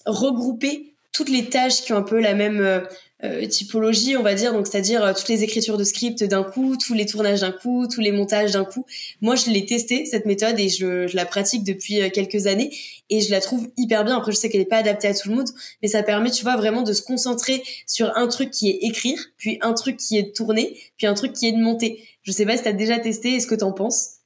regrouper 0.04 0.89
toutes 1.20 1.28
les 1.28 1.50
tâches 1.50 1.82
qui 1.82 1.92
ont 1.92 1.98
un 1.98 2.02
peu 2.02 2.18
la 2.18 2.32
même 2.32 2.60
euh, 2.60 2.80
euh, 3.24 3.46
typologie, 3.46 4.16
on 4.16 4.22
va 4.22 4.32
dire, 4.32 4.54
donc 4.54 4.66
c'est-à-dire 4.66 5.04
euh, 5.04 5.12
toutes 5.12 5.28
les 5.28 5.44
écritures 5.44 5.76
de 5.76 5.84
script 5.84 6.24
d'un 6.24 6.42
coup, 6.42 6.78
tous 6.78 6.94
les 6.94 7.04
tournages 7.04 7.42
d'un 7.42 7.52
coup, 7.52 7.86
tous 7.88 8.00
les 8.00 8.10
montages 8.10 8.52
d'un 8.52 8.64
coup. 8.64 8.86
Moi, 9.20 9.36
je 9.36 9.50
l'ai 9.50 9.66
testé 9.66 10.06
cette 10.06 10.24
méthode 10.24 10.58
et 10.58 10.70
je, 10.70 11.06
je, 11.06 11.16
la 11.16 11.26
pratique 11.26 11.62
depuis 11.62 12.10
quelques 12.10 12.46
années 12.46 12.74
et 13.10 13.20
je 13.20 13.30
la 13.30 13.42
trouve 13.42 13.68
hyper 13.76 14.02
bien. 14.06 14.16
Après, 14.16 14.32
je 14.32 14.38
sais 14.38 14.48
qu'elle 14.48 14.62
n'est 14.62 14.66
pas 14.66 14.78
adaptée 14.78 15.08
à 15.08 15.14
tout 15.14 15.28
le 15.28 15.34
monde, 15.34 15.48
mais 15.82 15.88
ça 15.88 16.02
permet, 16.02 16.30
tu 16.30 16.42
vois, 16.42 16.56
vraiment 16.56 16.80
de 16.80 16.94
se 16.94 17.02
concentrer 17.02 17.62
sur 17.86 18.16
un 18.16 18.26
truc 18.26 18.50
qui 18.50 18.70
est 18.70 18.78
écrire, 18.80 19.18
puis 19.36 19.58
un 19.60 19.74
truc 19.74 19.98
qui 19.98 20.16
est 20.16 20.22
de 20.22 20.32
tourner, 20.32 20.74
puis 20.96 21.06
un 21.06 21.12
truc 21.12 21.34
qui 21.34 21.48
est 21.48 21.52
de 21.52 21.62
monter. 21.62 22.02
Je 22.22 22.32
sais 22.32 22.46
pas 22.46 22.56
si 22.56 22.62
tu 22.62 22.68
as 22.70 22.72
déjà 22.72 22.98
testé, 22.98 23.34
est-ce 23.34 23.46
que 23.46 23.54
tu 23.54 23.64
en 23.64 23.72
penses? 23.72 24.19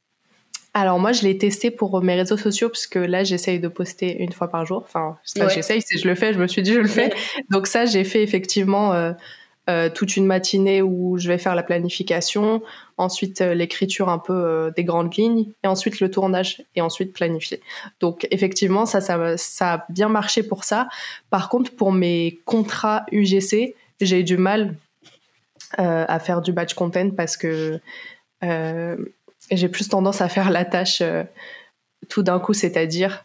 Alors 0.74 0.98
moi, 0.98 1.12
je 1.12 1.22
l'ai 1.22 1.38
testé 1.38 1.70
pour 1.70 2.02
mes 2.02 2.16
réseaux 2.16 2.36
sociaux 2.36 2.68
parce 2.68 2.88
que 2.88 2.98
là, 2.98 3.22
j'essaye 3.22 3.60
de 3.60 3.68
poster 3.68 4.20
une 4.20 4.32
fois 4.32 4.48
par 4.48 4.66
jour. 4.66 4.82
Enfin, 4.84 5.16
j'essaye, 5.54 5.80
si 5.80 5.98
je 5.98 6.08
le 6.08 6.16
fais, 6.16 6.34
je 6.34 6.38
me 6.40 6.48
suis 6.48 6.62
dit 6.62 6.72
je 6.72 6.80
le 6.80 6.88
fais. 6.88 7.14
Donc 7.50 7.68
ça, 7.68 7.86
j'ai 7.86 8.02
fait 8.02 8.24
effectivement 8.24 8.92
euh, 8.92 9.12
euh, 9.70 9.88
toute 9.88 10.16
une 10.16 10.26
matinée 10.26 10.82
où 10.82 11.16
je 11.16 11.28
vais 11.28 11.38
faire 11.38 11.54
la 11.54 11.62
planification, 11.62 12.60
ensuite 12.96 13.40
euh, 13.40 13.54
l'écriture 13.54 14.08
un 14.08 14.18
peu 14.18 14.72
des 14.74 14.82
grandes 14.82 15.14
lignes, 15.16 15.46
et 15.62 15.68
ensuite 15.68 16.00
le 16.00 16.10
tournage, 16.10 16.60
et 16.74 16.80
ensuite 16.80 17.12
planifier. 17.12 17.60
Donc 18.00 18.26
effectivement, 18.32 18.84
ça, 18.84 19.00
ça, 19.00 19.36
ça 19.36 19.72
a 19.74 19.86
bien 19.90 20.08
marché 20.08 20.42
pour 20.42 20.64
ça. 20.64 20.88
Par 21.30 21.50
contre, 21.50 21.70
pour 21.70 21.92
mes 21.92 22.40
contrats 22.46 23.06
UGC, 23.12 23.76
j'ai 24.00 24.20
eu 24.20 24.24
du 24.24 24.36
mal 24.36 24.74
à 25.76 26.20
faire 26.20 26.40
du 26.40 26.52
batch 26.52 26.74
content 26.74 27.10
parce 27.10 27.36
que 27.36 27.80
j'ai 29.50 29.68
plus 29.68 29.88
tendance 29.88 30.20
à 30.20 30.28
faire 30.28 30.50
la 30.50 30.64
tâche 30.64 31.00
euh, 31.00 31.24
tout 32.08 32.22
d'un 32.22 32.38
coup, 32.38 32.54
c'est-à-dire 32.54 33.24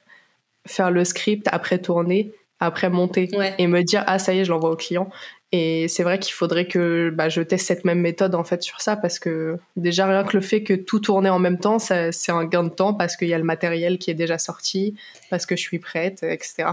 faire 0.65 0.91
le 0.91 1.05
script, 1.05 1.47
après 1.51 1.79
tourner, 1.79 2.34
après 2.60 2.89
monter 2.89 3.29
et 3.58 3.67
me 3.67 3.82
dire 3.84 4.03
ah 4.08 4.19
ça 4.19 4.34
y 4.34 4.39
est, 4.39 4.45
je 4.45 4.51
l'envoie 4.51 4.71
au 4.71 4.75
client. 4.75 5.10
Et 5.51 5.88
c'est 5.88 6.03
vrai 6.03 6.19
qu'il 6.19 6.34
faudrait 6.34 6.67
que 6.67 7.10
bah, 7.10 7.27
je 7.27 7.41
teste 7.41 7.65
cette 7.65 7.84
même 7.84 7.99
méthode 7.99 8.36
en 8.36 8.43
fait 8.43 8.62
sur 8.62 8.82
ça 8.82 8.95
parce 8.95 9.17
que 9.17 9.58
déjà 9.77 10.05
rien 10.05 10.23
que 10.23 10.38
le 10.38 10.41
fait 10.41 10.62
que 10.62 10.73
tout 10.73 10.99
tourne 10.99 11.27
en 11.27 11.39
même 11.39 11.58
temps, 11.58 11.79
c'est 11.79 12.12
un 12.29 12.45
gain 12.45 12.63
de 12.63 12.69
temps 12.69 12.93
parce 12.93 13.15
qu'il 13.15 13.29
y 13.29 13.34
a 13.34 13.38
le 13.38 13.43
matériel 13.43 13.97
qui 13.97 14.12
est 14.12 14.15
déjà 14.15 14.38
sorti, 14.38 14.95
parce 15.32 15.47
que 15.47 15.55
je 15.55 15.62
suis 15.62 15.79
prête, 15.79 16.21
etc. 16.21 16.65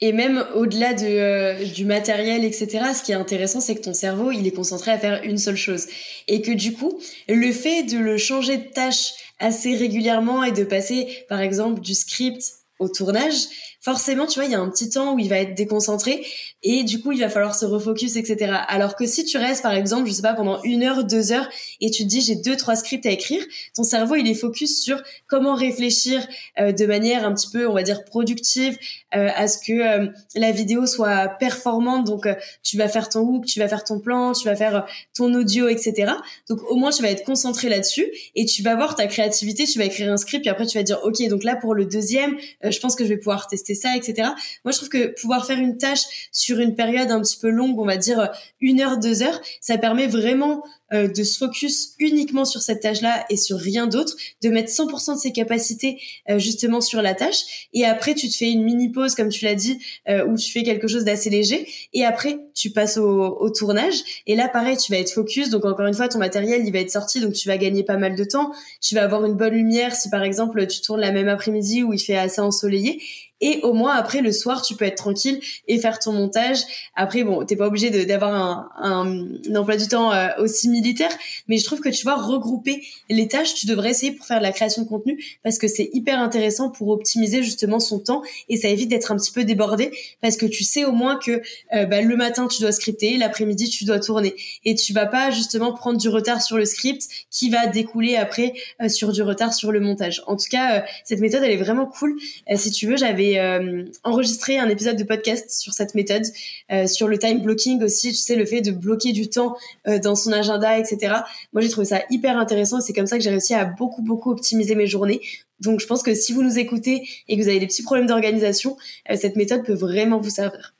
Et 0.00 0.12
même 0.12 0.44
au-delà 0.54 0.94
de, 0.94 1.06
euh, 1.06 1.64
du 1.64 1.84
matériel, 1.84 2.44
etc., 2.44 2.68
ce 2.94 3.02
qui 3.02 3.12
est 3.12 3.16
intéressant, 3.16 3.60
c'est 3.60 3.74
que 3.74 3.80
ton 3.80 3.94
cerveau, 3.94 4.30
il 4.30 4.46
est 4.46 4.52
concentré 4.52 4.92
à 4.92 4.98
faire 4.98 5.22
une 5.24 5.38
seule 5.38 5.56
chose. 5.56 5.86
Et 6.28 6.40
que 6.40 6.52
du 6.52 6.72
coup, 6.72 7.00
le 7.28 7.50
fait 7.52 7.82
de 7.82 7.98
le 7.98 8.16
changer 8.16 8.58
de 8.58 8.68
tâche 8.68 9.12
assez 9.40 9.74
régulièrement 9.74 10.44
et 10.44 10.52
de 10.52 10.62
passer, 10.62 11.24
par 11.28 11.40
exemple, 11.40 11.80
du 11.80 11.94
script 11.94 12.42
au 12.78 12.88
tournage, 12.88 13.48
forcément, 13.80 14.26
tu 14.26 14.40
vois, 14.40 14.46
il 14.46 14.52
y 14.52 14.54
a 14.54 14.60
un 14.60 14.68
petit 14.70 14.90
temps 14.90 15.14
où 15.14 15.18
il 15.18 15.28
va 15.28 15.38
être 15.38 15.54
déconcentré 15.54 16.26
et 16.62 16.82
du 16.82 17.00
coup, 17.00 17.12
il 17.12 17.20
va 17.20 17.28
falloir 17.28 17.54
se 17.54 17.64
refocus, 17.64 18.16
etc. 18.16 18.52
Alors 18.66 18.96
que 18.96 19.06
si 19.06 19.24
tu 19.24 19.38
restes, 19.38 19.62
par 19.62 19.72
exemple, 19.72 20.08
je 20.08 20.12
sais 20.12 20.22
pas, 20.22 20.34
pendant 20.34 20.60
une 20.62 20.82
heure, 20.82 21.04
deux 21.04 21.30
heures 21.32 21.48
et 21.80 21.90
tu 21.90 22.02
te 22.02 22.08
dis 22.08 22.20
j'ai 22.20 22.34
deux, 22.34 22.56
trois 22.56 22.74
scripts 22.74 23.06
à 23.06 23.10
écrire, 23.10 23.44
ton 23.76 23.84
cerveau, 23.84 24.16
il 24.16 24.26
est 24.28 24.34
focus 24.34 24.82
sur 24.82 25.00
comment 25.28 25.54
réfléchir 25.54 26.26
euh, 26.58 26.72
de 26.72 26.86
manière 26.86 27.24
un 27.24 27.32
petit 27.32 27.48
peu, 27.50 27.68
on 27.68 27.74
va 27.74 27.82
dire, 27.82 28.04
productive 28.04 28.76
euh, 29.14 29.28
à 29.34 29.46
ce 29.46 29.58
que 29.58 29.72
euh, 29.72 30.08
la 30.34 30.50
vidéo 30.50 30.86
soit 30.86 31.28
performante. 31.38 32.06
Donc, 32.06 32.26
tu 32.62 32.76
vas 32.76 32.88
faire 32.88 33.08
ton 33.08 33.20
hook, 33.20 33.46
tu 33.46 33.60
vas 33.60 33.68
faire 33.68 33.84
ton 33.84 34.00
plan, 34.00 34.32
tu 34.32 34.44
vas 34.46 34.56
faire 34.56 34.86
ton 35.16 35.32
audio, 35.34 35.68
etc. 35.68 36.12
Donc, 36.48 36.60
au 36.68 36.76
moins, 36.76 36.90
tu 36.90 37.02
vas 37.02 37.10
être 37.10 37.24
concentré 37.24 37.68
là-dessus 37.68 38.06
et 38.34 38.44
tu 38.44 38.62
vas 38.62 38.74
voir 38.74 38.96
ta 38.96 39.06
créativité, 39.06 39.64
tu 39.64 39.78
vas 39.78 39.84
écrire 39.84 40.12
un 40.12 40.16
script 40.16 40.46
et 40.46 40.50
après, 40.50 40.66
tu 40.66 40.78
vas 40.78 40.82
dire, 40.82 40.98
OK, 41.04 41.22
donc 41.28 41.44
là, 41.44 41.54
pour 41.54 41.74
le 41.74 41.84
deuxième, 41.84 42.36
je 42.62 42.78
pense 42.80 42.96
que 42.96 43.04
je 43.04 43.10
vais 43.10 43.16
pouvoir 43.16 43.46
tester 43.46 43.67
ça, 43.74 43.96
etc. 43.96 44.30
Moi, 44.64 44.72
je 44.72 44.76
trouve 44.76 44.88
que 44.88 45.14
pouvoir 45.20 45.46
faire 45.46 45.58
une 45.58 45.78
tâche 45.78 46.30
sur 46.32 46.60
une 46.60 46.74
période 46.74 47.10
un 47.10 47.20
petit 47.20 47.38
peu 47.38 47.50
longue, 47.50 47.78
on 47.78 47.86
va 47.86 47.96
dire 47.96 48.30
une 48.60 48.80
heure, 48.80 48.98
deux 48.98 49.22
heures, 49.22 49.40
ça 49.60 49.78
permet 49.78 50.06
vraiment 50.06 50.62
euh, 50.94 51.06
de 51.06 51.22
se 51.22 51.36
focus 51.36 51.94
uniquement 51.98 52.46
sur 52.46 52.62
cette 52.62 52.80
tâche-là 52.80 53.26
et 53.28 53.36
sur 53.36 53.58
rien 53.58 53.86
d'autre, 53.86 54.16
de 54.42 54.48
mettre 54.48 54.70
100% 54.70 55.16
de 55.16 55.18
ses 55.18 55.32
capacités 55.32 56.00
euh, 56.30 56.38
justement 56.38 56.80
sur 56.80 57.02
la 57.02 57.14
tâche. 57.14 57.68
Et 57.74 57.84
après, 57.84 58.14
tu 58.14 58.26
te 58.30 58.34
fais 58.34 58.50
une 58.50 58.64
mini 58.64 58.90
pause, 58.90 59.14
comme 59.14 59.28
tu 59.28 59.44
l'as 59.44 59.54
dit, 59.54 59.78
euh, 60.08 60.24
où 60.26 60.38
tu 60.38 60.50
fais 60.50 60.62
quelque 60.62 60.88
chose 60.88 61.04
d'assez 61.04 61.28
léger. 61.28 61.68
Et 61.92 62.06
après, 62.06 62.38
tu 62.54 62.70
passes 62.70 62.96
au, 62.96 63.36
au, 63.38 63.50
tournage. 63.50 63.96
Et 64.26 64.34
là, 64.34 64.48
pareil, 64.48 64.78
tu 64.78 64.90
vas 64.90 64.98
être 64.98 65.12
focus. 65.12 65.50
Donc 65.50 65.66
encore 65.66 65.86
une 65.86 65.92
fois, 65.92 66.08
ton 66.08 66.18
matériel, 66.18 66.62
il 66.64 66.72
va 66.72 66.78
être 66.78 66.90
sorti, 66.90 67.20
donc 67.20 67.34
tu 67.34 67.48
vas 67.48 67.58
gagner 67.58 67.82
pas 67.82 67.98
mal 67.98 68.16
de 68.16 68.24
temps. 68.24 68.50
Tu 68.80 68.94
vas 68.94 69.02
avoir 69.04 69.26
une 69.26 69.34
bonne 69.34 69.52
lumière 69.52 69.94
si 69.94 70.08
par 70.08 70.22
exemple 70.22 70.66
tu 70.66 70.80
tournes 70.80 71.00
la 71.00 71.12
même 71.12 71.28
après-midi 71.28 71.82
où 71.82 71.92
il 71.92 72.00
fait 72.00 72.16
assez 72.16 72.40
ensoleillé 72.40 73.02
et 73.40 73.60
au 73.62 73.72
moins 73.72 73.94
après 73.94 74.20
le 74.20 74.32
soir 74.32 74.62
tu 74.62 74.74
peux 74.74 74.84
être 74.84 74.96
tranquille 74.96 75.40
et 75.66 75.78
faire 75.78 75.98
ton 75.98 76.12
montage. 76.12 76.58
Après 76.94 77.22
bon 77.22 77.44
t'es 77.44 77.56
pas 77.56 77.66
obligé 77.66 77.90
d'avoir 78.04 78.34
un, 78.34 78.68
un, 78.82 79.54
emploi 79.56 79.76
du 79.76 79.88
temps 79.88 80.12
euh, 80.12 80.28
aussi 80.38 80.68
militaire. 80.68 81.10
Mais 81.48 81.58
je 81.58 81.64
trouve 81.64 81.80
que 81.80 81.88
tu 81.88 82.04
vas 82.04 82.16
regrouper 82.16 82.82
les 83.08 83.28
tâches 83.28 83.54
tu 83.54 83.66
devrais 83.66 83.90
essayer 83.90 84.12
pour 84.12 84.26
faire 84.26 84.38
de 84.38 84.42
la 84.42 84.52
création 84.52 84.82
de 84.82 84.88
contenu 84.88 85.22
parce 85.42 85.58
que 85.58 85.68
c'est 85.68 85.90
hyper 85.92 86.20
intéressant 86.20 86.70
pour 86.70 86.88
optimiser 86.88 87.42
justement 87.42 87.80
son 87.80 87.98
temps 87.98 88.22
et 88.48 88.56
ça 88.56 88.68
évite 88.68 88.88
d'être 88.88 89.12
un 89.12 89.16
petit 89.16 89.32
peu 89.32 89.44
débordé 89.44 89.90
parce 90.20 90.36
que 90.36 90.46
tu 90.46 90.64
sais 90.64 90.84
au 90.84 90.92
moins 90.92 91.16
que 91.16 91.42
euh, 91.74 91.86
bah, 91.86 92.00
le 92.00 92.16
matin 92.16 92.48
tu 92.48 92.60
dois 92.60 92.72
scripter 92.72 93.16
l'après-midi 93.16 93.70
tu 93.70 93.84
dois 93.84 94.00
tourner. 94.00 94.34
Et 94.64 94.74
tu 94.74 94.92
vas 94.92 95.06
pas 95.06 95.30
justement 95.30 95.72
prendre 95.72 95.98
du 95.98 96.08
retard 96.08 96.42
sur 96.42 96.56
le 96.56 96.64
script 96.64 97.04
qui 97.30 97.50
va 97.50 97.66
découler 97.66 98.16
après 98.16 98.54
euh, 98.82 98.88
sur 98.88 99.12
du 99.12 99.22
retard 99.22 99.54
sur 99.54 99.72
le 99.72 99.80
montage. 99.80 100.22
En 100.26 100.36
tout 100.36 100.48
cas 100.50 100.84
cette 101.04 101.20
méthode 101.20 101.42
elle 101.44 101.52
est 101.52 101.56
vraiment 101.56 101.86
cool. 101.86 102.18
Si 102.56 102.70
tu 102.70 102.86
veux 102.86 102.96
j'avais 102.96 103.27
euh, 103.36 103.84
enregistré 104.04 104.58
un 104.58 104.68
épisode 104.68 104.96
de 104.96 105.04
podcast 105.04 105.50
sur 105.50 105.72
cette 105.72 105.94
méthode, 105.94 106.22
euh, 106.70 106.86
sur 106.86 107.08
le 107.08 107.18
time 107.18 107.42
blocking 107.42 107.82
aussi, 107.82 108.10
tu 108.10 108.14
sais, 108.14 108.36
le 108.36 108.46
fait 108.46 108.60
de 108.60 108.70
bloquer 108.70 109.12
du 109.12 109.28
temps 109.28 109.56
euh, 109.88 109.98
dans 109.98 110.14
son 110.14 110.32
agenda, 110.32 110.78
etc. 110.78 111.16
Moi, 111.52 111.62
j'ai 111.62 111.68
trouvé 111.68 111.86
ça 111.86 112.02
hyper 112.10 112.38
intéressant 112.38 112.80
c'est 112.80 112.92
comme 112.92 113.06
ça 113.06 113.18
que 113.18 113.24
j'ai 113.24 113.30
réussi 113.30 113.54
à 113.54 113.64
beaucoup, 113.64 114.02
beaucoup 114.02 114.30
optimiser 114.30 114.74
mes 114.74 114.86
journées. 114.86 115.20
Donc, 115.60 115.80
je 115.80 115.86
pense 115.86 116.02
que 116.02 116.14
si 116.14 116.32
vous 116.32 116.42
nous 116.42 116.58
écoutez 116.58 117.08
et 117.26 117.36
que 117.36 117.42
vous 117.42 117.48
avez 117.48 117.58
des 117.58 117.66
petits 117.66 117.82
problèmes 117.82 118.06
d'organisation, 118.06 118.76
cette 119.16 119.34
méthode 119.34 119.64
peut 119.64 119.74
vraiment 119.74 120.18
vous 120.18 120.30
servir. 120.30 120.74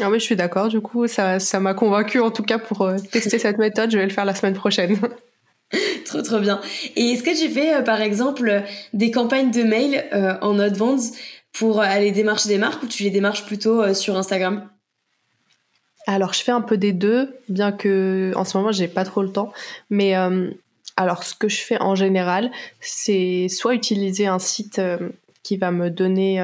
Ah 0.00 0.08
oui, 0.08 0.18
je 0.18 0.24
suis 0.24 0.36
d'accord. 0.36 0.68
Du 0.68 0.80
coup, 0.80 1.06
ça, 1.06 1.38
ça 1.38 1.60
m'a 1.60 1.74
convaincu 1.74 2.18
en 2.20 2.30
tout 2.30 2.42
cas 2.42 2.58
pour 2.58 2.90
tester 3.12 3.38
cette 3.38 3.58
méthode. 3.58 3.90
Je 3.90 3.98
vais 3.98 4.06
le 4.06 4.12
faire 4.12 4.24
la 4.24 4.34
semaine 4.34 4.54
prochaine. 4.54 4.98
trop 6.04 6.22
trop 6.22 6.40
bien. 6.40 6.60
Et 6.96 7.12
est-ce 7.12 7.22
que 7.22 7.38
tu 7.38 7.48
fais 7.50 7.74
euh, 7.74 7.82
par 7.82 8.00
exemple 8.00 8.62
des 8.92 9.10
campagnes 9.10 9.50
de 9.50 9.62
mail 9.62 10.04
euh, 10.12 10.34
en 10.40 10.58
advance 10.58 11.12
pour 11.52 11.80
aller 11.80 12.12
démarcher 12.12 12.48
des 12.48 12.58
marques 12.58 12.82
ou 12.82 12.86
tu 12.86 13.02
les 13.02 13.10
démarches 13.10 13.46
plutôt 13.46 13.82
euh, 13.82 13.94
sur 13.94 14.16
Instagram? 14.16 14.68
Alors 16.06 16.32
je 16.32 16.42
fais 16.42 16.52
un 16.52 16.60
peu 16.60 16.76
des 16.76 16.92
deux, 16.92 17.36
bien 17.48 17.72
que 17.72 18.32
en 18.34 18.44
ce 18.44 18.56
moment 18.56 18.72
j'ai 18.72 18.88
pas 18.88 19.04
trop 19.04 19.22
le 19.22 19.30
temps. 19.30 19.52
Mais 19.90 20.14
alors 20.96 21.22
ce 21.22 21.34
que 21.34 21.48
je 21.48 21.60
fais 21.60 21.80
en 21.80 21.94
général, 21.94 22.50
c'est 22.80 23.48
soit 23.48 23.74
utiliser 23.74 24.26
un 24.26 24.38
site 24.38 24.80
qui 25.42 25.56
va 25.56 25.70
me 25.70 25.90
donner 25.90 26.42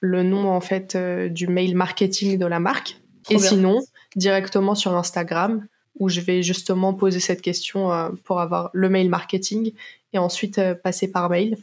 le 0.00 0.22
nom 0.22 0.48
en 0.48 0.60
fait 0.62 0.96
du 0.96 1.46
mail 1.46 1.76
marketing 1.76 2.38
de 2.38 2.46
la 2.46 2.58
marque, 2.58 2.96
et 3.28 3.38
sinon 3.38 3.80
directement 4.16 4.74
sur 4.74 4.96
Instagram 4.96 5.66
où 5.98 6.08
je 6.08 6.20
vais 6.20 6.42
justement 6.42 6.94
poser 6.94 7.20
cette 7.20 7.42
question 7.42 7.92
euh, 7.92 8.10
pour 8.24 8.40
avoir 8.40 8.70
le 8.72 8.88
mail 8.88 9.08
marketing 9.08 9.72
et 10.12 10.18
ensuite 10.18 10.58
euh, 10.58 10.74
passer 10.74 11.10
par 11.10 11.28
mail. 11.28 11.56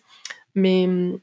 Mais 0.56 0.86
hum, 0.86 1.20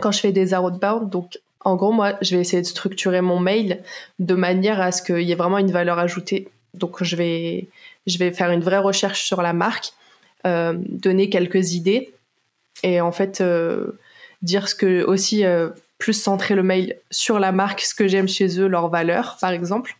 quand 0.00 0.12
je 0.12 0.20
fais 0.20 0.32
des 0.32 0.54
outbound, 0.54 1.10
donc 1.10 1.38
en 1.64 1.74
gros, 1.76 1.92
moi, 1.92 2.14
je 2.22 2.36
vais 2.36 2.40
essayer 2.40 2.62
de 2.62 2.66
structurer 2.66 3.20
mon 3.20 3.40
mail 3.40 3.82
de 4.18 4.34
manière 4.34 4.80
à 4.80 4.92
ce 4.92 5.02
qu'il 5.02 5.22
y 5.22 5.32
ait 5.32 5.36
vraiment 5.36 5.58
une 5.58 5.72
valeur 5.72 5.98
ajoutée. 5.98 6.48
Donc, 6.74 7.02
je 7.02 7.16
vais, 7.16 7.68
je 8.06 8.18
vais 8.18 8.30
faire 8.30 8.50
une 8.52 8.60
vraie 8.60 8.78
recherche 8.78 9.26
sur 9.26 9.42
la 9.42 9.52
marque, 9.52 9.92
euh, 10.46 10.74
donner 10.88 11.28
quelques 11.28 11.72
idées 11.72 12.12
et 12.84 13.00
en 13.00 13.10
fait 13.10 13.42
dire 14.40 14.68
ce 14.68 14.76
que 14.76 15.02
aussi 15.02 15.42
plus 15.98 16.12
centrer 16.12 16.54
le 16.54 16.62
mail 16.62 16.96
sur 17.10 17.40
la 17.40 17.50
marque, 17.50 17.80
ce 17.80 17.94
que 17.94 18.06
j'aime 18.06 18.28
chez 18.28 18.60
eux, 18.60 18.68
leurs 18.68 18.88
valeurs, 18.88 19.36
par 19.40 19.50
exemple 19.50 19.97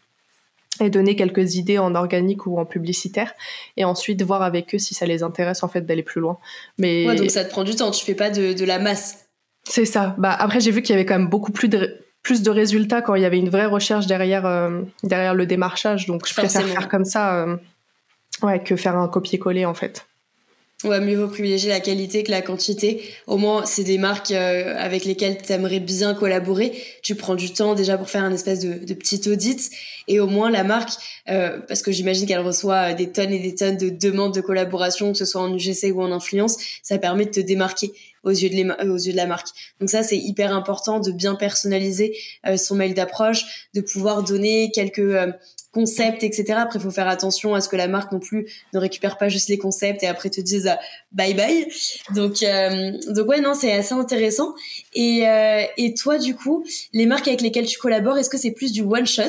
et 0.80 0.90
donner 0.90 1.16
quelques 1.16 1.56
idées 1.56 1.78
en 1.78 1.94
organique 1.94 2.46
ou 2.46 2.58
en 2.58 2.64
publicitaire 2.64 3.32
et 3.76 3.84
ensuite 3.84 4.22
voir 4.22 4.42
avec 4.42 4.74
eux 4.74 4.78
si 4.78 4.94
ça 4.94 5.06
les 5.06 5.22
intéresse 5.22 5.62
en 5.62 5.68
fait 5.68 5.82
d'aller 5.82 6.02
plus 6.02 6.20
loin. 6.20 6.38
Mais 6.78 7.06
ouais, 7.06 7.16
donc 7.16 7.30
ça 7.30 7.44
te 7.44 7.50
prend 7.50 7.64
du 7.64 7.74
temps, 7.74 7.90
tu 7.90 8.04
fais 8.04 8.14
pas 8.14 8.30
de, 8.30 8.52
de 8.52 8.64
la 8.64 8.78
masse. 8.78 9.26
C'est 9.64 9.84
ça. 9.84 10.14
Bah 10.18 10.36
après 10.38 10.60
j'ai 10.60 10.70
vu 10.70 10.82
qu'il 10.82 10.94
y 10.94 10.98
avait 10.98 11.06
quand 11.06 11.18
même 11.18 11.28
beaucoup 11.28 11.52
plus 11.52 11.68
de 11.68 11.98
plus 12.22 12.42
de 12.42 12.50
résultats 12.50 13.00
quand 13.00 13.14
il 13.14 13.22
y 13.22 13.24
avait 13.24 13.38
une 13.38 13.50
vraie 13.50 13.66
recherche 13.66 14.06
derrière 14.06 14.46
euh, 14.46 14.82
derrière 15.02 15.34
le 15.34 15.46
démarchage. 15.46 16.06
Donc 16.06 16.26
je 16.26 16.34
préfère 16.34 16.66
faire 16.66 16.88
comme 16.88 17.04
ça, 17.04 17.42
euh, 17.42 17.56
ouais, 18.42 18.62
que 18.62 18.76
faire 18.76 18.96
un 18.96 19.08
copier-coller 19.08 19.64
en 19.64 19.74
fait. 19.74 20.07
Ouais, 20.84 21.00
mieux 21.00 21.16
vaut 21.16 21.26
privilégier 21.26 21.70
la 21.70 21.80
qualité 21.80 22.22
que 22.22 22.30
la 22.30 22.40
quantité. 22.40 23.02
Au 23.26 23.36
moins, 23.36 23.66
c'est 23.66 23.82
des 23.82 23.98
marques 23.98 24.30
euh, 24.30 24.76
avec 24.78 25.04
lesquelles 25.04 25.42
tu 25.42 25.52
aimerais 25.52 25.80
bien 25.80 26.14
collaborer. 26.14 26.72
Tu 27.02 27.16
prends 27.16 27.34
du 27.34 27.52
temps 27.52 27.74
déjà 27.74 27.98
pour 27.98 28.08
faire 28.08 28.22
un 28.22 28.32
espèce 28.32 28.60
de, 28.60 28.74
de 28.86 28.94
petit 28.94 29.28
audit. 29.28 29.72
Et 30.06 30.20
au 30.20 30.28
moins, 30.28 30.52
la 30.52 30.62
marque, 30.62 30.92
euh, 31.30 31.58
parce 31.66 31.82
que 31.82 31.90
j'imagine 31.90 32.28
qu'elle 32.28 32.38
reçoit 32.38 32.94
des 32.94 33.10
tonnes 33.10 33.32
et 33.32 33.40
des 33.40 33.56
tonnes 33.56 33.76
de 33.76 33.88
demandes 33.88 34.32
de 34.32 34.40
collaboration, 34.40 35.10
que 35.10 35.18
ce 35.18 35.24
soit 35.24 35.40
en 35.40 35.52
UGC 35.52 35.90
ou 35.92 36.00
en 36.00 36.12
influence, 36.12 36.58
ça 36.84 36.96
permet 36.98 37.24
de 37.24 37.30
te 37.30 37.40
démarquer 37.40 37.92
aux 38.28 38.32
yeux 38.32 38.50
de, 38.50 38.54
les, 38.54 38.88
aux 38.88 38.96
yeux 38.96 39.12
de 39.12 39.16
la 39.16 39.26
marque. 39.26 39.48
Donc 39.80 39.90
ça, 39.90 40.02
c'est 40.02 40.18
hyper 40.18 40.54
important 40.54 41.00
de 41.00 41.10
bien 41.10 41.34
personnaliser 41.34 42.16
euh, 42.46 42.56
son 42.56 42.74
mail 42.74 42.94
d'approche, 42.94 43.68
de 43.74 43.80
pouvoir 43.80 44.22
donner 44.22 44.70
quelques 44.72 45.16
concepts, 45.72 46.22
etc. 46.24 46.54
Après, 46.56 46.78
il 46.78 46.82
faut 46.82 46.90
faire 46.90 47.08
attention 47.08 47.54
à 47.54 47.60
ce 47.60 47.68
que 47.68 47.76
la 47.76 47.88
marque 47.88 48.10
non 48.12 48.20
plus 48.20 48.46
ne 48.72 48.78
récupère 48.78 49.18
pas 49.18 49.28
juste 49.28 49.48
les 49.48 49.58
concepts 49.58 50.02
et 50.02 50.06
après 50.06 50.30
te 50.30 50.40
dise 50.40 50.70
bye 51.12 51.34
bye. 51.34 51.68
Donc, 52.14 52.42
euh, 52.42 52.92
donc 53.08 53.28
ouais, 53.28 53.40
non, 53.40 53.54
c'est 53.54 53.72
assez 53.72 53.94
intéressant. 53.94 54.54
Et, 54.94 55.28
euh, 55.28 55.62
et 55.76 55.94
toi, 55.94 56.18
du 56.18 56.34
coup, 56.34 56.64
les 56.92 57.06
marques 57.06 57.28
avec 57.28 57.42
lesquelles 57.42 57.66
tu 57.66 57.78
collabores, 57.78 58.18
est-ce 58.18 58.30
que 58.30 58.38
c'est 58.38 58.52
plus 58.52 58.72
du 58.72 58.82
one 58.82 59.06
shot 59.06 59.22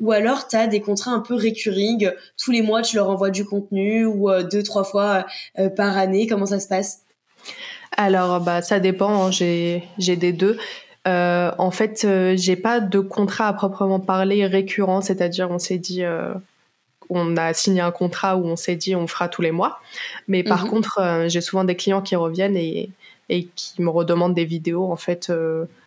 ou 0.00 0.12
alors 0.12 0.48
tu 0.48 0.56
as 0.56 0.66
des 0.66 0.80
contrats 0.80 1.10
un 1.10 1.20
peu 1.20 1.34
recurring 1.34 2.10
Tous 2.42 2.52
les 2.52 2.62
mois, 2.62 2.82
tu 2.82 2.96
leur 2.96 3.10
envoies 3.10 3.30
du 3.30 3.44
contenu 3.44 4.06
ou 4.06 4.30
euh, 4.30 4.42
deux, 4.42 4.62
trois 4.62 4.84
fois 4.84 5.26
par 5.76 5.98
année? 5.98 6.26
Comment 6.26 6.46
ça 6.46 6.60
se 6.60 6.68
passe? 6.68 7.00
Alors, 7.96 8.40
bah, 8.40 8.62
ça 8.62 8.80
dépend. 8.80 9.26
Hein. 9.26 9.30
J'ai, 9.30 9.84
j'ai 9.98 10.16
des 10.16 10.32
deux. 10.32 10.58
Euh, 11.08 11.50
en 11.58 11.70
fait, 11.70 12.04
euh, 12.04 12.34
j'ai 12.36 12.56
pas 12.56 12.80
de 12.80 13.00
contrat 13.00 13.48
à 13.48 13.52
proprement 13.52 14.00
parler 14.00 14.46
récurrent, 14.46 15.00
c'est-à-dire 15.00 15.50
on 15.50 15.58
s'est 15.58 15.78
dit, 15.78 16.04
euh, 16.04 16.34
on 17.08 17.36
a 17.36 17.54
signé 17.54 17.80
un 17.80 17.90
contrat 17.90 18.36
où 18.36 18.44
on 18.44 18.56
s'est 18.56 18.76
dit 18.76 18.94
on 18.94 19.06
fera 19.06 19.28
tous 19.28 19.42
les 19.42 19.50
mois. 19.50 19.80
Mais 20.28 20.42
par 20.42 20.64
mhm. 20.64 20.70
contre, 20.70 21.24
j'ai 21.28 21.40
souvent 21.40 21.64
des 21.64 21.74
clients 21.74 22.02
qui 22.02 22.16
reviennent 22.16 22.56
et, 22.56 22.90
et, 23.30 23.46
qui 23.56 23.80
me 23.82 23.88
redemandent 23.88 24.34
des 24.34 24.44
vidéos 24.44 24.92
en 24.92 24.96
fait 24.96 25.32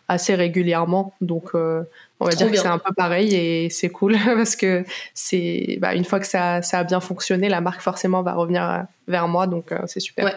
assez 0.08 0.34
régulièrement. 0.34 1.14
Donc 1.20 1.54
on 1.54 2.24
va 2.24 2.32
dire 2.32 2.50
que 2.50 2.56
c'est 2.56 2.66
un 2.66 2.78
peu 2.78 2.92
pareil 2.92 3.34
et 3.34 3.70
c'est 3.70 3.90
cool 3.90 4.16
parce 4.24 4.56
que 4.56 4.84
c'est 5.14 5.78
bah, 5.80 5.94
une 5.94 6.04
fois 6.04 6.18
que 6.18 6.26
ça, 6.26 6.60
ça, 6.62 6.80
a 6.80 6.84
bien 6.84 7.00
fonctionné, 7.00 7.48
la 7.48 7.60
marque 7.60 7.80
forcément 7.80 8.22
va 8.22 8.34
revenir 8.34 8.84
vers 9.06 9.28
moi, 9.28 9.46
donc 9.46 9.72
c'est 9.86 10.00
super. 10.00 10.24
Ouais. 10.24 10.34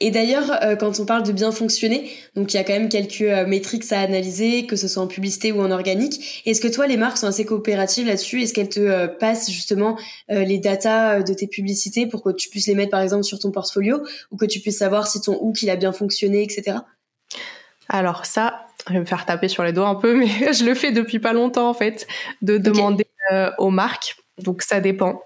Et 0.00 0.10
d'ailleurs, 0.10 0.62
euh, 0.62 0.76
quand 0.76 1.00
on 1.00 1.06
parle 1.06 1.22
de 1.22 1.32
bien 1.32 1.52
fonctionner, 1.52 2.10
donc 2.34 2.52
il 2.52 2.56
y 2.56 2.60
a 2.60 2.64
quand 2.64 2.72
même 2.72 2.88
quelques 2.88 3.22
euh, 3.22 3.46
métriques 3.46 3.90
à 3.92 4.00
analyser, 4.00 4.66
que 4.66 4.76
ce 4.76 4.88
soit 4.88 5.02
en 5.02 5.06
publicité 5.06 5.52
ou 5.52 5.60
en 5.60 5.70
organique. 5.70 6.42
Est-ce 6.46 6.60
que 6.60 6.68
toi, 6.68 6.86
les 6.86 6.96
marques 6.96 7.18
sont 7.18 7.26
assez 7.26 7.44
coopératives 7.44 8.06
là-dessus? 8.06 8.42
Est-ce 8.42 8.54
qu'elles 8.54 8.68
te 8.68 8.80
euh, 8.80 9.08
passent 9.08 9.50
justement 9.50 9.98
les 10.28 10.58
datas 10.58 11.22
de 11.22 11.34
tes 11.34 11.46
publicités 11.46 12.06
pour 12.06 12.22
que 12.22 12.30
tu 12.30 12.48
puisses 12.48 12.66
les 12.66 12.74
mettre 12.74 12.90
par 12.90 13.00
exemple 13.00 13.24
sur 13.24 13.38
ton 13.38 13.50
portfolio 13.50 14.02
ou 14.30 14.36
que 14.36 14.44
tu 14.44 14.60
puisses 14.60 14.78
savoir 14.78 15.06
si 15.06 15.20
ton 15.20 15.36
hook 15.40 15.60
il 15.62 15.70
a 15.70 15.76
bien 15.76 15.92
fonctionné, 15.92 16.42
etc. 16.42 16.78
Alors 17.88 18.26
ça, 18.26 18.66
je 18.88 18.94
vais 18.94 19.00
me 19.00 19.04
faire 19.04 19.26
taper 19.26 19.48
sur 19.48 19.64
les 19.64 19.72
doigts 19.72 19.88
un 19.88 19.96
peu, 19.96 20.14
mais 20.18 20.52
je 20.52 20.64
le 20.64 20.74
fais 20.74 20.92
depuis 20.92 21.18
pas 21.18 21.32
longtemps 21.32 21.68
en 21.68 21.74
fait, 21.74 22.06
de 22.42 22.58
demander 22.58 23.06
aux 23.58 23.70
marques. 23.70 24.16
Donc 24.38 24.62
ça 24.62 24.80
dépend. 24.80 25.20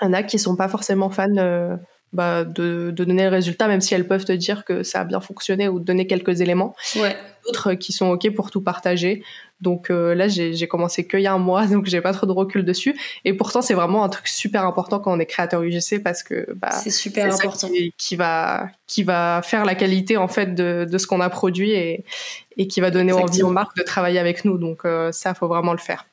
Il 0.00 0.06
y 0.06 0.08
en 0.08 0.12
a 0.12 0.22
qui 0.22 0.38
sont 0.38 0.56
pas 0.56 0.68
forcément 0.68 1.10
fans 1.10 1.78
bah, 2.14 2.44
de, 2.44 2.92
de, 2.92 3.04
donner 3.04 3.24
le 3.24 3.28
résultat, 3.28 3.66
même 3.66 3.80
si 3.80 3.92
elles 3.92 4.06
peuvent 4.06 4.24
te 4.24 4.32
dire 4.32 4.64
que 4.64 4.82
ça 4.84 5.00
a 5.00 5.04
bien 5.04 5.20
fonctionné 5.20 5.68
ou 5.68 5.80
donner 5.80 6.06
quelques 6.06 6.40
éléments. 6.40 6.74
Ouais. 6.96 7.16
D'autres 7.44 7.74
qui 7.74 7.92
sont 7.92 8.06
OK 8.10 8.32
pour 8.34 8.50
tout 8.52 8.62
partager. 8.62 9.22
Donc 9.60 9.90
euh, 9.90 10.14
là, 10.14 10.28
j'ai 10.28 10.68
commencé 10.68 11.06
qu'il 11.06 11.20
y 11.20 11.26
a 11.26 11.32
un 11.32 11.38
mois, 11.38 11.66
donc 11.68 11.86
j'ai 11.86 12.00
pas 12.00 12.12
trop 12.12 12.26
de 12.26 12.32
recul 12.32 12.64
dessus. 12.64 12.96
Et 13.24 13.34
pourtant, 13.34 13.62
c'est 13.62 13.74
vraiment 13.74 14.04
un 14.04 14.08
truc 14.08 14.28
super 14.28 14.64
important 14.64 15.00
quand 15.00 15.12
on 15.12 15.18
est 15.18 15.26
créateur 15.26 15.62
UGC 15.62 16.02
parce 16.02 16.22
que 16.22 16.46
bah, 16.54 16.70
c'est 16.70 16.90
super 16.90 17.34
important. 17.34 17.68
Qui, 17.98 18.16
va, 18.16 18.68
qui 18.86 19.02
va 19.02 19.42
faire 19.42 19.64
la 19.64 19.74
qualité 19.74 20.16
en 20.16 20.28
fait 20.28 20.54
de, 20.54 20.86
de 20.88 20.98
ce 20.98 21.06
qu'on 21.08 21.20
a 21.20 21.28
produit 21.28 21.72
et, 21.72 22.04
et 22.56 22.68
qui 22.68 22.80
va 22.80 22.90
donner 22.90 23.12
envie 23.12 23.42
aux 23.42 23.50
marques 23.50 23.76
de 23.76 23.82
travailler 23.82 24.20
avec 24.20 24.44
nous. 24.44 24.56
Donc 24.56 24.84
euh, 24.84 25.10
ça, 25.10 25.34
faut 25.34 25.48
vraiment 25.48 25.72
le 25.72 25.78
faire. 25.78 26.06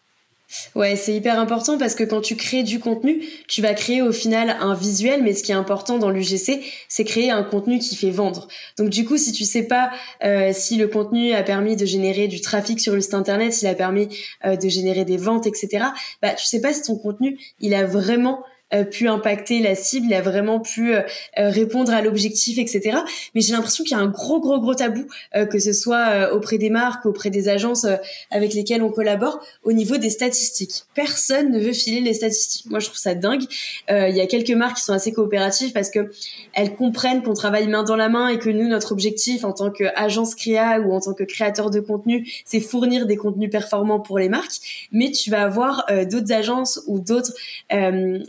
Ouais, 0.76 0.96
c'est 0.96 1.14
hyper 1.14 1.40
important 1.40 1.78
parce 1.78 1.96
que 1.96 2.04
quand 2.04 2.22
tu 2.22 2.36
crées 2.36 2.64
du 2.64 2.80
contenu, 2.80 3.24
tu 3.48 3.62
vas 3.62 3.74
créer 3.74 4.02
au 4.02 4.12
final 4.12 4.58
un 4.60 4.74
visuel, 4.74 5.24
mais 5.24 5.34
ce 5.34 5.44
qui 5.44 5.52
est 5.52 5.56
important 5.56 5.98
dans 5.98 6.10
l'UGC, 6.10 6.62
c'est 6.88 7.04
créer 7.04 7.32
un 7.32 7.44
contenu 7.44 7.80
qui 7.80 7.96
fait 7.96 8.12
vendre. 8.12 8.48
Donc 8.78 8.90
du 8.90 9.06
coup, 9.06 9.18
si 9.18 9.32
tu 9.32 9.46
sais 9.46 9.64
pas 9.64 9.92
euh, 10.24 10.52
si 10.54 10.78
le 10.78 10.88
contenu 10.88 11.34
a 11.34 11.44
permis 11.44 11.76
de 11.76 11.86
générer 11.86 12.28
du 12.28 12.42
trafic 12.42 12.80
sur 12.80 12.94
le 12.94 13.02
site 13.02 13.14
internet, 13.14 13.54
s'il 13.54 13.68
a 13.68 13.76
permis 13.76 14.10
euh, 14.46 14.56
de 14.56 14.70
générer 14.70 15.06
des 15.06 15.18
ventes, 15.18 15.48
etc., 15.48 15.86
bah 16.22 16.34
tu 16.34 16.46
sais 16.46 16.62
pas 16.62 16.74
si 16.74 16.84
ton 16.84 16.98
contenu 16.98 17.38
il 17.60 17.74
a 17.74 17.86
vraiment 17.86 18.44
pu 18.86 19.08
impacter 19.08 19.60
la 19.60 19.76
cible, 19.76 20.08
il 20.08 20.14
a 20.14 20.22
vraiment 20.22 20.60
pu 20.60 20.94
euh, 20.94 21.02
euh, 21.38 21.50
répondre 21.50 21.92
à 21.94 22.02
l'objectif, 22.02 22.58
etc. 22.58 23.00
Mais 23.36 23.42
j'ai 23.42 23.54
l'impression 23.54 23.84
qu'il 23.84 23.98
y 23.98 24.00
a 24.00 24.04
un 24.04 24.08
gros, 24.08 24.40
gros, 24.40 24.60
gros 24.60 24.74
tabou, 24.74 25.06
que 25.50 25.60
ce 25.60 25.74
soit 25.74 26.34
auprès 26.34 26.58
des 26.58 26.70
marques, 26.70 27.06
auprès 27.06 27.30
des 27.30 27.50
agences 27.50 27.86
avec 28.30 28.54
lesquelles 28.54 28.84
on 28.84 28.92
collabore, 28.92 29.44
au 29.64 29.72
niveau 29.72 29.98
des 29.98 30.10
statistiques. 30.10 30.84
Personne 30.94 31.52
ne 31.52 31.60
veut 31.60 31.74
filer 31.74 32.02
les 32.02 32.14
statistiques. 32.14 32.66
Moi, 32.70 32.80
je 32.80 32.88
trouve 32.88 32.98
ça 32.98 33.16
dingue. 33.16 33.44
Il 33.90 34.16
y 34.16 34.22
a 34.22 34.28
quelques 34.28 34.52
marques 34.52 34.78
qui 34.78 34.84
sont 34.84 34.94
assez 34.94 35.12
coopératives 35.12 35.72
parce 35.72 35.90
que 35.90 36.12
elles 36.54 36.76
comprennent 36.76 37.24
qu'on 37.24 37.34
travaille 37.34 37.68
main 37.68 37.84
dans 37.84 37.96
la 37.96 38.10
main 38.10 38.28
et 38.28 38.40
que 38.40 38.50
nous, 38.50 38.68
notre 38.68 38.92
objectif 38.92 39.44
en 39.44 39.54
tant 39.54 39.72
qu'agence 39.72 40.36
créa 40.36 40.80
ou 40.80 40.94
en 40.94 41.00
tant 41.00 41.14
que 41.14 41.24
créateur 41.24 41.70
de 41.70 41.80
contenu, 41.80 42.30
c'est 42.46 42.60
fournir 42.60 43.06
des 43.06 43.18
contenus 43.18 43.50
performants 43.50 44.00
pour 44.00 44.20
les 44.20 44.30
marques. 44.30 44.88
Mais 44.92 45.12
tu 45.12 45.30
vas 45.30 45.44
avoir 45.44 45.86
d'autres 46.10 46.32
agences 46.32 46.82
ou 46.88 47.00
d'autres 47.00 47.34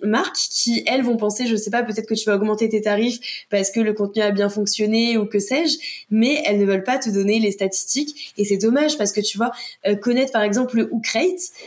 marques 0.03 0.32
qui, 0.33 0.83
elles, 0.87 1.03
vont 1.03 1.17
penser, 1.17 1.47
je 1.47 1.57
sais 1.57 1.71
pas, 1.71 1.83
peut-être 1.83 2.07
que 2.07 2.15
tu 2.15 2.25
vas 2.27 2.37
augmenter 2.37 2.69
tes 2.69 2.81
tarifs 2.81 3.19
parce 3.51 3.71
que 3.71 3.81
le 3.81 3.93
contenu 3.93 4.23
a 4.23 4.31
bien 4.31 4.49
fonctionné 4.49 5.17
ou 5.19 5.27
que 5.27 5.39
sais-je, 5.39 5.79
mais 6.11 6.43
elles 6.47 6.59
ne 6.59 6.65
veulent 6.65 6.85
pas 6.85 6.99
te 6.99 7.11
donner 7.11 7.39
les 7.39 7.53
statistiques. 7.53 8.33
Et 8.39 8.45
c'est 8.45 8.57
dommage 8.57 8.99
parce 8.99 9.13
que 9.13 9.21
tu 9.21 9.39
vois, 9.39 9.53
euh, 9.87 9.95
connaître 9.95 10.33
par 10.33 10.43
exemple 10.43 10.77
le 10.77 10.89
hook 10.93 11.03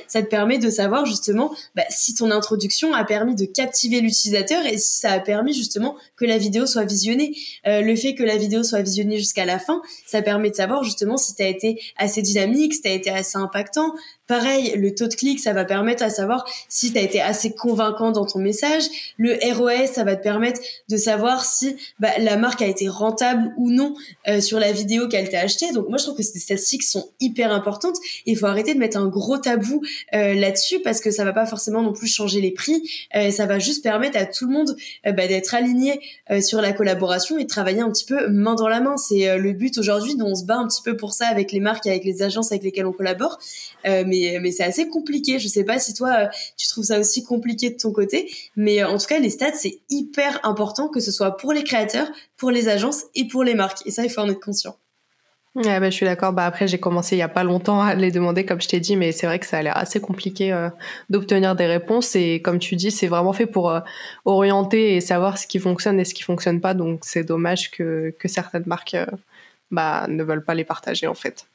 ça 0.08 0.22
te 0.22 0.28
permet 0.28 0.58
de 0.58 0.70
savoir 0.70 1.06
justement 1.06 1.54
bah, 1.76 1.84
si 1.90 2.14
ton 2.16 2.32
introduction 2.32 2.94
a 2.94 3.04
permis 3.04 3.36
de 3.36 3.46
captiver 3.46 4.02
l'utilisateur 4.02 4.66
et 4.66 4.78
si 4.78 5.00
ça 5.00 5.12
a 5.12 5.20
permis 5.20 5.54
justement 5.54 5.96
que 6.16 6.26
la 6.26 6.38
vidéo 6.38 6.66
soit 6.66 6.86
visionnée. 6.86 7.36
Euh, 7.68 7.82
le 7.82 7.96
fait 7.96 8.16
que 8.16 8.24
la 8.24 8.38
vidéo 8.38 8.64
soit 8.64 8.82
visionnée 8.82 9.18
jusqu'à 9.18 9.46
la 9.46 9.60
fin, 9.60 9.82
ça 10.06 10.22
permet 10.22 10.50
de 10.50 10.56
savoir 10.56 10.84
justement 10.84 11.18
si 11.18 11.36
tu 11.36 11.44
as 11.44 11.48
été 11.48 11.82
assez 11.98 12.22
dynamique, 12.22 12.74
si 12.74 12.82
tu 12.82 12.88
as 12.88 12.94
été 12.94 13.10
assez 13.10 13.38
impactant, 13.38 13.94
Pareil, 14.28 14.74
le 14.76 14.96
taux 14.96 15.08
de 15.08 15.14
clic, 15.14 15.40
ça 15.40 15.54
va 15.54 15.66
permettre 15.66 16.02
à 16.02 16.10
savoir 16.10 16.46
si 16.68 16.92
tu 16.92 16.98
as 16.98 17.02
été 17.02 17.22
assez 17.22 17.54
convaincant 17.54 18.12
dans 18.12 18.26
ton 18.26 18.40
message. 18.40 18.84
Le 19.20 19.38
ROS, 19.54 19.94
ça 19.94 20.04
va 20.04 20.16
te 20.16 20.24
permettre 20.24 20.60
de 20.90 20.98
savoir 20.98 21.46
si 21.46 21.76
bah, 22.00 22.10
la 22.18 22.36
marque 22.36 22.64
a 22.64 22.66
été 22.66 22.88
rentable 22.88 23.54
ou 23.58 23.70
non 23.70 23.94
euh, 24.28 24.42
sur 24.42 24.60
la 24.60 24.72
vidéo 24.72 25.08
qu'elle 25.08 25.30
t'a 25.30 25.42
achetée. 25.42 25.72
Donc 25.74 25.90
moi, 25.90 26.00
je 26.00 26.06
trouve 26.06 26.18
que 26.18 26.24
ces 26.24 26.40
statistiques 26.40 26.82
sont 26.82 27.10
hyper 27.20 27.52
importantes. 27.52 27.98
Il 28.26 28.36
faut 28.36 28.48
arrêter 28.48 28.74
de 28.74 28.80
mettre 28.80 28.98
un 28.98 29.06
gros 29.06 29.38
tabou 29.38 29.84
euh, 30.16 30.34
là-dessus 30.34 30.80
parce 30.80 31.02
que 31.02 31.12
ça 31.12 31.24
va 31.24 31.34
pas 31.34 31.46
forcément 31.46 31.84
non 31.84 31.94
plus 31.94 32.08
changer 32.08 32.42
les 32.42 32.52
prix. 32.52 32.82
Euh, 33.16 33.30
ça 33.30 33.46
va 33.46 33.60
juste 33.60 33.84
permettre 33.84 34.18
à 34.18 34.26
tout 34.26 34.48
le 34.48 34.54
monde 34.54 34.76
bah, 35.04 35.28
d'être 35.28 35.54
aligné 35.54 36.02
sur 36.42 36.62
la 36.62 36.74
collaboration 36.74 37.38
et 37.38 37.44
de 37.44 37.50
travailler 37.50 37.82
un 37.82 37.92
petit 37.92 38.06
peu 38.06 38.28
main 38.30 38.56
dans 38.56 38.68
la 38.68 38.82
main. 38.82 38.98
C'est 38.98 39.38
le 39.38 39.54
but 39.54 39.78
aujourd'hui 39.78 40.16
dont 40.16 40.30
on 40.30 40.36
se 40.36 40.46
bat 40.46 40.56
un 40.56 40.68
petit 40.68 40.82
peu 40.82 40.98
pour 40.98 41.14
ça 41.14 41.28
avec 41.28 41.52
les 41.52 41.60
marques 41.60 41.86
avec 41.86 42.04
les 42.04 42.24
agences 42.24 42.52
avec 42.52 42.64
lesquelles 42.64 42.86
on 42.86 42.92
collabore. 42.92 43.38
Mais, 44.42 44.52
c'est 44.52 44.64
assez 44.64 44.88
compliqué. 44.88 45.40
Je 45.40 45.48
sais 45.48 45.64
pas 45.64 45.80
si 45.80 45.94
toi, 45.94 46.10
euh, 46.20 46.28
tu 46.58 46.68
trouves 46.68 46.86
ça 46.86 47.00
aussi 47.00 47.24
compliqué 47.24 47.70
de 47.70 47.78
ton 47.78 47.92
côté, 47.92 48.32
mais 48.56 48.82
euh, 48.82 48.88
en 48.88 48.98
tout 48.98 49.08
cas, 49.08 49.20
les 49.20 49.30
stats, 49.30 49.54
c'est 49.54 49.80
hyper 49.90 50.40
important 50.44 50.88
que 50.88 51.00
ce 51.00 51.12
soit 51.12 51.38
pour 51.38 51.54
les 51.54 51.64
créateurs, 51.64 52.08
pour 52.38 52.52
les 52.52 52.70
agences 52.70 53.04
et 53.16 53.28
pour 53.28 53.44
les 53.44 53.56
marques. 53.56 53.86
Et 53.86 53.92
ça, 53.92 54.04
il 54.04 54.10
faut 54.10 54.22
en 54.22 54.30
être 54.30 54.40
conscient. 54.40 54.76
Ouais, 55.56 55.80
bah, 55.80 55.90
je 55.90 55.96
suis 55.96 56.06
d'accord. 56.06 56.34
Bah, 56.34 56.46
après, 56.46 56.68
j'ai 56.68 56.80
commencé 56.80 57.16
il 57.16 57.20
y 57.20 57.22
a 57.22 57.30
pas 57.30 57.46
longtemps 57.46 57.82
à 57.82 57.96
les 57.96 58.12
demander, 58.12 58.46
comme 58.46 58.60
je 58.62 58.68
t'ai 58.68 58.82
dit, 58.82 58.98
mais 58.98 59.14
c'est 59.14 59.26
vrai 59.26 59.40
que 59.40 59.46
ça 59.46 59.60
a 59.60 59.62
l'air 59.62 59.78
assez 59.78 60.02
compliqué 60.02 60.52
euh, 60.52 60.70
d'obtenir 61.10 61.56
des 61.56 61.66
réponses. 61.66 62.16
Et 62.18 62.42
comme 62.42 62.60
tu 62.60 62.76
dis, 62.76 62.92
c'est 62.92 63.08
vraiment 63.08 63.32
fait 63.32 63.46
pour 63.46 63.74
orienter 64.26 64.96
et 64.96 65.02
savoir 65.02 65.38
ce 65.38 65.48
qui 65.48 65.60
fonctionne 65.60 66.00
et 66.00 66.06
ce 66.06 66.14
qui 66.14 66.24
fonctionne 66.24 66.60
pas. 66.60 66.74
Donc, 66.74 67.02
c'est 67.04 67.24
dommage 67.24 67.72
que, 67.72 68.14
que 68.20 68.28
certaines 68.28 68.66
marques 68.66 68.98
bah, 69.72 70.08
ne 70.10 70.24
veulent 70.24 70.44
pas 70.44 70.56
les 70.56 70.66
partager, 70.66 71.08
en 71.08 71.14
fait. 71.14 71.48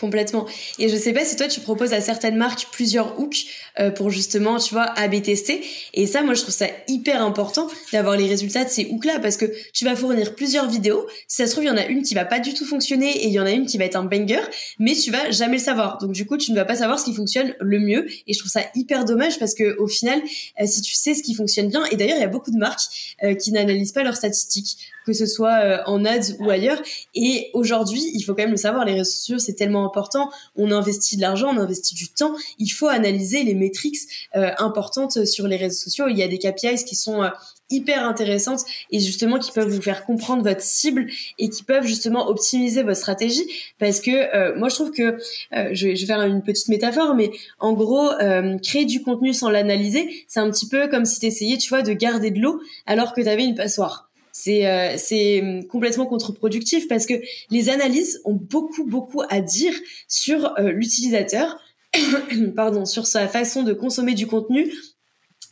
Complètement. 0.00 0.44
Et 0.80 0.88
je 0.88 0.96
sais 0.96 1.12
pas 1.12 1.24
si 1.24 1.36
toi 1.36 1.46
tu 1.46 1.60
proposes 1.60 1.92
à 1.92 2.00
certaines 2.00 2.34
marques 2.34 2.66
plusieurs 2.72 3.20
hooks 3.20 3.46
euh, 3.78 3.92
pour 3.92 4.10
justement, 4.10 4.58
tu 4.58 4.74
vois, 4.74 4.86
AB 4.98 5.22
tester. 5.22 5.62
Et 5.92 6.08
ça, 6.08 6.22
moi 6.22 6.34
je 6.34 6.42
trouve 6.42 6.54
ça 6.54 6.66
hyper 6.88 7.22
important 7.22 7.68
d'avoir 7.92 8.16
les 8.16 8.26
résultats 8.26 8.64
de 8.64 8.70
ces 8.70 8.88
hooks 8.90 9.04
là 9.04 9.20
parce 9.20 9.36
que 9.36 9.46
tu 9.72 9.84
vas 9.84 9.94
fournir 9.94 10.34
plusieurs 10.34 10.68
vidéos. 10.68 11.06
Si 11.28 11.36
ça 11.36 11.46
se 11.46 11.52
trouve, 11.52 11.62
il 11.62 11.68
y 11.68 11.70
en 11.70 11.76
a 11.76 11.86
une 11.86 12.02
qui 12.02 12.14
va 12.14 12.24
pas 12.24 12.40
du 12.40 12.54
tout 12.54 12.64
fonctionner 12.64 13.08
et 13.08 13.28
il 13.28 13.32
y 13.32 13.38
en 13.38 13.46
a 13.46 13.52
une 13.52 13.66
qui 13.66 13.78
va 13.78 13.84
être 13.84 13.94
un 13.94 14.02
banger, 14.02 14.40
mais 14.80 14.94
tu 14.96 15.12
vas 15.12 15.30
jamais 15.30 15.58
le 15.58 15.62
savoir. 15.62 15.98
Donc 15.98 16.10
du 16.10 16.26
coup, 16.26 16.38
tu 16.38 16.50
ne 16.50 16.56
vas 16.56 16.64
pas 16.64 16.74
savoir 16.74 16.98
ce 16.98 17.04
qui 17.04 17.14
fonctionne 17.14 17.54
le 17.60 17.78
mieux. 17.78 18.06
Et 18.26 18.32
je 18.32 18.38
trouve 18.40 18.50
ça 18.50 18.62
hyper 18.74 19.04
dommage 19.04 19.38
parce 19.38 19.54
que 19.54 19.78
au 19.78 19.86
final, 19.86 20.20
euh, 20.60 20.66
si 20.66 20.82
tu 20.82 20.94
sais 20.94 21.14
ce 21.14 21.22
qui 21.22 21.34
fonctionne 21.34 21.68
bien, 21.68 21.84
et 21.92 21.96
d'ailleurs 21.96 22.16
il 22.16 22.22
y 22.22 22.24
a 22.24 22.28
beaucoup 22.28 22.50
de 22.50 22.58
marques 22.58 23.14
euh, 23.22 23.34
qui 23.34 23.52
n'analysent 23.52 23.92
pas 23.92 24.02
leurs 24.02 24.16
statistiques, 24.16 24.76
que 25.06 25.12
ce 25.12 25.26
soit 25.26 25.82
en 25.86 26.04
ads 26.04 26.32
ou 26.40 26.50
ailleurs. 26.50 26.82
Et 27.14 27.50
aujourd'hui, 27.52 28.02
il 28.14 28.22
faut 28.22 28.34
quand 28.34 28.42
même 28.42 28.50
le 28.50 28.56
savoir, 28.56 28.84
les 28.84 28.94
réseaux 28.94 29.04
sociaux 29.04 29.38
c'est 29.38 29.52
tellement 29.52 29.83
important. 29.84 30.30
On 30.56 30.70
investit 30.70 31.16
de 31.16 31.20
l'argent, 31.20 31.48
on 31.54 31.58
investit 31.58 31.94
du 31.94 32.08
temps. 32.08 32.34
Il 32.58 32.68
faut 32.68 32.88
analyser 32.88 33.42
les 33.44 33.54
métriques 33.54 33.98
importantes 34.34 35.24
sur 35.24 35.46
les 35.46 35.56
réseaux 35.56 35.84
sociaux. 35.84 36.08
Il 36.08 36.18
y 36.18 36.22
a 36.22 36.28
des 36.28 36.38
KPIs 36.38 36.84
qui 36.84 36.96
sont 36.96 37.22
hyper 37.70 38.04
intéressantes 38.06 38.60
et 38.90 39.00
justement 39.00 39.38
qui 39.38 39.50
peuvent 39.50 39.68
vous 39.68 39.82
faire 39.82 40.04
comprendre 40.04 40.42
votre 40.42 40.60
cible 40.60 41.06
et 41.38 41.48
qui 41.48 41.62
peuvent 41.62 41.86
justement 41.86 42.28
optimiser 42.28 42.82
votre 42.82 42.98
stratégie 42.98 43.44
parce 43.78 44.00
que 44.00 44.10
euh, 44.10 44.56
moi 44.56 44.68
je 44.68 44.74
trouve 44.74 44.90
que 44.90 45.18
euh, 45.54 45.70
je, 45.72 45.88
vais, 45.88 45.96
faire 45.96 46.20
une 46.22 46.42
petite 46.42 46.68
métaphore 46.68 47.14
mais 47.14 47.30
en 47.58 47.72
gros 47.72 48.10
euh, 48.20 48.58
créer 48.58 48.84
du 48.84 49.02
contenu 49.02 49.32
sans 49.32 49.50
l'analyser 49.50 50.24
c'est 50.28 50.40
un 50.40 50.50
petit 50.50 50.68
peu 50.68 50.88
comme 50.88 51.04
si 51.04 51.20
tu 51.20 51.26
essayais 51.26 51.56
tu 51.56 51.68
vois 51.68 51.82
de 51.82 51.92
garder 51.92 52.30
de 52.30 52.40
l'eau 52.40 52.60
alors 52.86 53.14
que 53.14 53.22
tu 53.22 53.28
avais 53.28 53.44
une 53.44 53.54
passoire 53.54 54.03
c'est 54.36 54.98
c'est 54.98 55.60
complètement 55.70 56.06
contre-productif 56.06 56.88
parce 56.88 57.06
que 57.06 57.14
les 57.50 57.68
analyses 57.68 58.20
ont 58.24 58.34
beaucoup 58.34 58.84
beaucoup 58.84 59.22
à 59.30 59.40
dire 59.40 59.72
sur 60.08 60.54
l'utilisateur 60.58 61.56
pardon 62.56 62.84
sur 62.84 63.06
sa 63.06 63.28
façon 63.28 63.62
de 63.62 63.72
consommer 63.72 64.14
du 64.14 64.26
contenu 64.26 64.72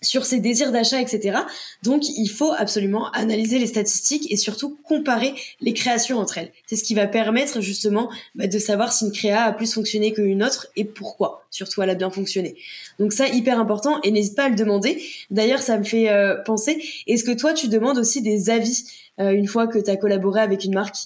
sur 0.03 0.27
ses 0.27 0.41
désirs 0.41 0.73
d'achat, 0.73 1.01
etc. 1.01 1.39
Donc, 1.83 2.09
il 2.09 2.29
faut 2.29 2.53
absolument 2.53 3.11
analyser 3.13 3.59
les 3.59 3.67
statistiques 3.67 4.31
et 4.31 4.37
surtout 4.37 4.77
comparer 4.85 5.35
les 5.61 5.73
créations 5.73 6.19
entre 6.19 6.39
elles. 6.39 6.53
C'est 6.67 6.77
ce 6.77 6.85
qui 6.85 6.95
va 6.95 7.07
permettre 7.07 7.61
justement 7.61 8.11
bah, 8.35 8.47
de 8.47 8.59
savoir 8.59 8.93
si 8.93 9.07
une 9.07 9.13
créa 9.13 9.45
a 9.45 9.53
plus 9.53 9.73
fonctionné 9.73 10.13
qu'une 10.13 10.43
autre 10.43 10.67
et 10.77 10.85
pourquoi. 10.85 11.45
Surtout, 11.51 11.83
elle 11.83 11.91
a 11.91 11.95
bien 11.95 12.11
fonctionné. 12.11 12.57
Donc 12.99 13.13
ça, 13.13 13.29
hyper 13.29 13.59
important 13.59 14.01
et 14.03 14.11
n'hésite 14.11 14.37
pas 14.37 14.45
à 14.45 14.49
le 14.49 14.57
demander. 14.57 15.03
D'ailleurs, 15.31 15.61
ça 15.61 15.79
me 15.79 15.85
fait 15.85 16.11
euh, 16.11 16.37
penser, 16.37 16.83
est-ce 17.07 17.25
que 17.25 17.33
toi, 17.33 17.53
tu 17.53 17.69
demandes 17.69 17.99
aussi 17.99 18.23
des 18.23 18.51
avis 18.51 18.85
euh, 19.21 19.31
une 19.31 19.47
fois 19.47 19.67
que 19.67 19.79
tu 19.79 19.91
as 19.91 19.97
collaboré 19.97 20.41
avec 20.41 20.65
une 20.65 20.75
marque? 20.75 20.97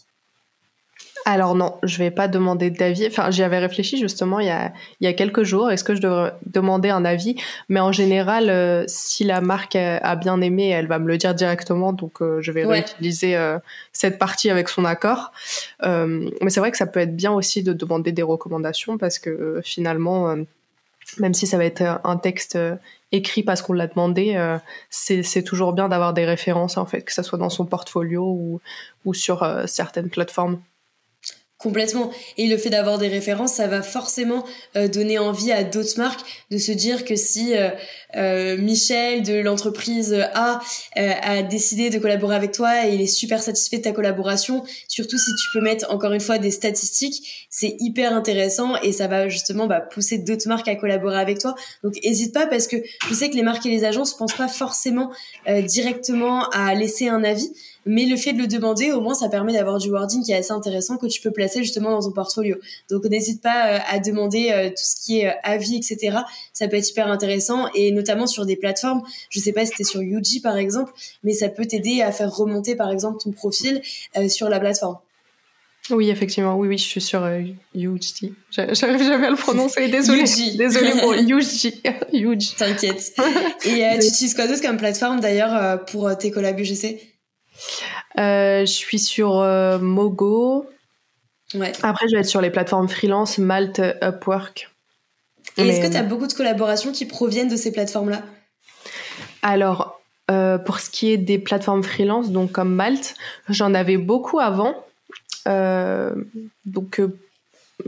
Alors 1.27 1.57
non, 1.57 1.77
je 1.83 1.99
vais 1.99 2.13
pas 2.13 2.29
demander 2.29 2.71
d'avis. 2.71 3.09
Enfin, 3.09 3.33
j'y 3.33 3.43
avais 3.43 3.59
réfléchi 3.59 3.99
justement 3.99 4.39
il 4.39 4.47
y 4.47 4.51
a, 4.51 4.73
il 5.01 5.07
y 5.07 5.09
a 5.09 5.13
quelques 5.13 5.43
jours. 5.43 5.73
Est-ce 5.73 5.83
que 5.83 5.97
je 5.97 6.01
devrais 6.01 6.33
demander 6.47 6.89
un 6.89 7.05
avis? 7.05 7.35
Mais 7.69 7.81
en 7.81 7.91
général, 7.91 8.49
euh, 8.49 8.85
si 8.87 9.25
la 9.25 9.41
marque 9.41 9.75
a 9.75 10.15
bien 10.15 10.41
aimé, 10.41 10.69
elle 10.69 10.87
va 10.87 11.01
me 11.01 11.09
le 11.09 11.19
dire 11.19 11.35
directement. 11.35 11.93
Donc, 11.93 12.23
euh, 12.23 12.41
je 12.43 12.53
vais 12.53 12.65
réutiliser 12.65 13.35
euh, 13.35 13.59
cette 13.93 14.21
partie 14.21 14.51
avec 14.51 14.69
son 14.69 14.85
accord. 14.85 15.33
mais 15.83 16.49
c'est 16.49 16.61
vrai 16.61 16.71
que 16.71 16.77
ça 16.77 16.87
peut 16.87 17.01
être 17.01 17.17
bien 17.17 17.33
aussi 17.33 17.65
de 17.65 17.73
demander 17.73 18.13
des 18.13 18.23
recommandations 18.23 18.97
parce 18.97 19.19
que 19.19 19.61
finalement, 19.65 20.37
même 21.19 21.35
si 21.35 21.49
ça 21.49 21.59
va 21.59 21.65
être 21.65 21.83
un 22.05 22.19
texte 22.19 22.57
écrit 23.11 23.43
parce 23.43 23.63
qu'on 23.63 23.73
l'a 23.73 23.89
demandé, 23.89 24.39
c'est 24.91 25.43
toujours 25.43 25.73
bien 25.73 25.89
d'avoir 25.89 26.15
des 26.15 26.25
références 26.25 26.77
en 26.77 26.87
fait, 26.87 27.03
que 27.03 27.13
ce 27.13 27.25
soit 27.25 27.39
dans 27.39 27.51
son 27.51 27.67
portfolio 27.67 28.23
ou, 28.23 28.61
ou 29.05 29.13
sur 29.13 29.45
certaines 29.67 30.09
plateformes. 30.09 30.61
Complètement. 31.59 32.11
Et 32.37 32.49
le 32.49 32.59
fait 32.59 32.69
d'avoir 32.69 32.99
des 32.99 33.09
références, 33.09 33.55
ça 33.55 33.67
va 33.67 33.81
forcément 33.81 34.45
euh, 34.77 34.89
donner 34.89 35.19
envie 35.19 35.53
à 35.53 35.65
d'autres 35.65 35.97
marques 35.97 36.21
de 36.51 36.59
se 36.59 36.71
dire 36.71 37.07
que 37.07 37.17
si 37.17 37.57
euh, 37.57 37.71
euh, 38.15 38.59
Michel 38.59 39.23
de 39.23 39.41
l'entreprise 39.41 40.15
A 40.35 40.61
a 40.95 41.43
décidé 41.43 41.89
de 41.89 41.99
collaborer 41.99 42.37
avec 42.37 42.53
toi 42.53 42.87
et 42.87 42.95
il 42.95 43.01
est 43.01 43.07
super 43.07 43.43
satisfait 43.43 43.79
de 43.79 43.85
ta 43.85 43.93
collaboration, 43.93 44.65
surtout 44.87 45.17
si 45.17 45.31
tu 45.31 45.49
peux 45.55 45.65
mettre 45.65 45.91
encore 45.91 46.13
une 46.13 46.21
fois 46.21 46.37
des 46.37 46.51
statistiques, 46.51 47.47
c'est 47.49 47.75
hyper 47.81 48.13
intéressant 48.13 48.77
et 48.83 48.93
ça 48.93 49.07
va 49.07 49.31
justement 49.31 49.67
bah, 49.67 49.81
pousser 49.81 50.19
d'autres 50.19 50.49
marques 50.49 50.69
à 50.69 50.77
collaborer 50.77 51.19
avec 51.19 51.39
toi. 51.39 51.55
Donc 51.83 51.95
n'hésite 52.05 52.35
pas 52.35 52.47
parce 52.47 52.67
que 52.67 52.77
je 53.09 53.15
sais 53.15 53.31
que 53.31 53.35
les 53.35 53.43
marques 53.43 53.65
et 53.65 53.71
les 53.71 53.85
agences 53.85 54.15
pensent 54.15 54.37
pas 54.37 54.49
forcément 54.49 55.11
directement 55.47 56.51
à 56.51 56.75
laisser 56.75 57.09
un 57.09 57.25
avis. 57.25 57.51
Mais 57.87 58.05
le 58.05 58.17
fait 58.17 58.33
de 58.33 58.39
le 58.39 58.47
demander, 58.47 58.91
au 58.93 59.01
moins, 59.01 59.15
ça 59.15 59.29
permet 59.29 59.53
d'avoir 59.53 59.79
du 59.79 59.91
wording 59.91 60.23
qui 60.23 60.33
est 60.33 60.37
assez 60.37 60.53
intéressant 60.53 60.97
que 60.97 61.07
tu 61.07 61.21
peux 61.21 61.31
placer 61.31 61.63
justement 61.63 61.91
dans 61.91 62.01
ton 62.01 62.13
portfolio. 62.13 62.57
Donc, 62.91 63.05
n'hésite 63.05 63.41
pas 63.41 63.75
euh, 63.75 63.79
à 63.89 64.01
demander 64.01 64.51
euh, 64.51 64.69
tout 64.71 64.75
ce 64.85 65.05
qui 65.05 65.21
est 65.21 65.29
euh, 65.29 65.35
avis, 65.45 65.77
etc. 65.77 66.19
Ça 66.53 66.69
peut 66.69 66.77
être 66.77 66.91
hyper 66.91 67.09
intéressant 67.09 67.69
et 67.75 67.93
notamment 67.93 68.27
sur 68.27 68.45
des 68.45 68.57
plateformes. 68.57 69.03
Je 69.31 69.41
sais 69.41 69.53
pas 69.53 69.65
si 69.65 69.73
c'était 69.73 69.85
sur 69.85 70.01
UG 70.01 70.43
par 70.43 70.57
exemple, 70.57 70.93
mais 71.23 71.33
ça 71.33 71.49
peut 71.49 71.65
t'aider 71.65 72.03
à 72.03 72.13
faire 72.13 72.35
remonter 72.35 72.75
par 72.75 72.91
exemple 72.91 73.19
ton 73.23 73.31
profil 73.31 73.81
sur 74.29 74.49
la 74.49 74.59
plateforme. 74.59 74.99
Oui, 75.91 76.11
effectivement, 76.11 76.57
oui, 76.57 76.69
oui, 76.69 76.79
je 76.79 76.85
suis 76.85 77.01
sur 77.01 77.23
euh, 77.23 77.41
UG. 77.75 78.01
J'arrive 78.51 79.03
jamais 79.03 79.27
à 79.27 79.31
le 79.31 79.37
prononcer, 79.37 79.89
désolée. 79.91 80.25
Désolée 80.57 80.93
pour 81.01 81.13
UG. 81.15 81.73
UG. 82.13 82.57
T'inquiète. 82.57 83.15
Et 83.65 83.85
tu 84.01 84.07
utilises 84.07 84.35
quoi 84.35 84.47
d'autre 84.47 84.63
comme 84.63 84.77
plateforme 84.77 85.21
d'ailleurs 85.21 85.85
pour 85.87 86.17
tes 86.19 86.31
collabs 86.31 86.59
UGC 86.59 87.16
je 88.17 88.65
suis 88.65 88.99
sur 88.99 89.39
euh, 89.39 89.79
Mogo. 89.79 90.69
Ouais. 91.55 91.73
Après, 91.83 92.07
je 92.09 92.17
vais 92.17 92.21
être 92.21 92.29
sur 92.29 92.41
les 92.41 92.51
plateformes 92.51 92.89
freelance, 92.89 93.39
Malte, 93.39 93.81
Upwork. 94.03 94.71
Et 95.57 95.67
est-ce 95.67 95.87
que 95.87 95.91
tu 95.91 95.97
as 95.97 96.03
beaucoup 96.03 96.27
de 96.27 96.33
collaborations 96.33 96.93
qui 96.93 97.07
proviennent 97.07 97.49
de 97.49 97.57
ces 97.57 97.73
plateformes-là? 97.73 98.23
Alors, 99.43 100.01
euh, 100.31 100.59
pour 100.59 100.81
ce 100.81 100.91
qui 100.91 101.11
est 101.11 101.17
des 101.17 101.39
plateformes 101.39 101.83
freelance, 101.83 102.31
donc 102.31 102.53
comme 102.53 102.75
Malte, 102.75 103.15
j'en 103.49 103.73
avais 103.75 103.97
beaucoup 103.97 104.39
avant. 104.41 104.75
donc, 105.47 107.01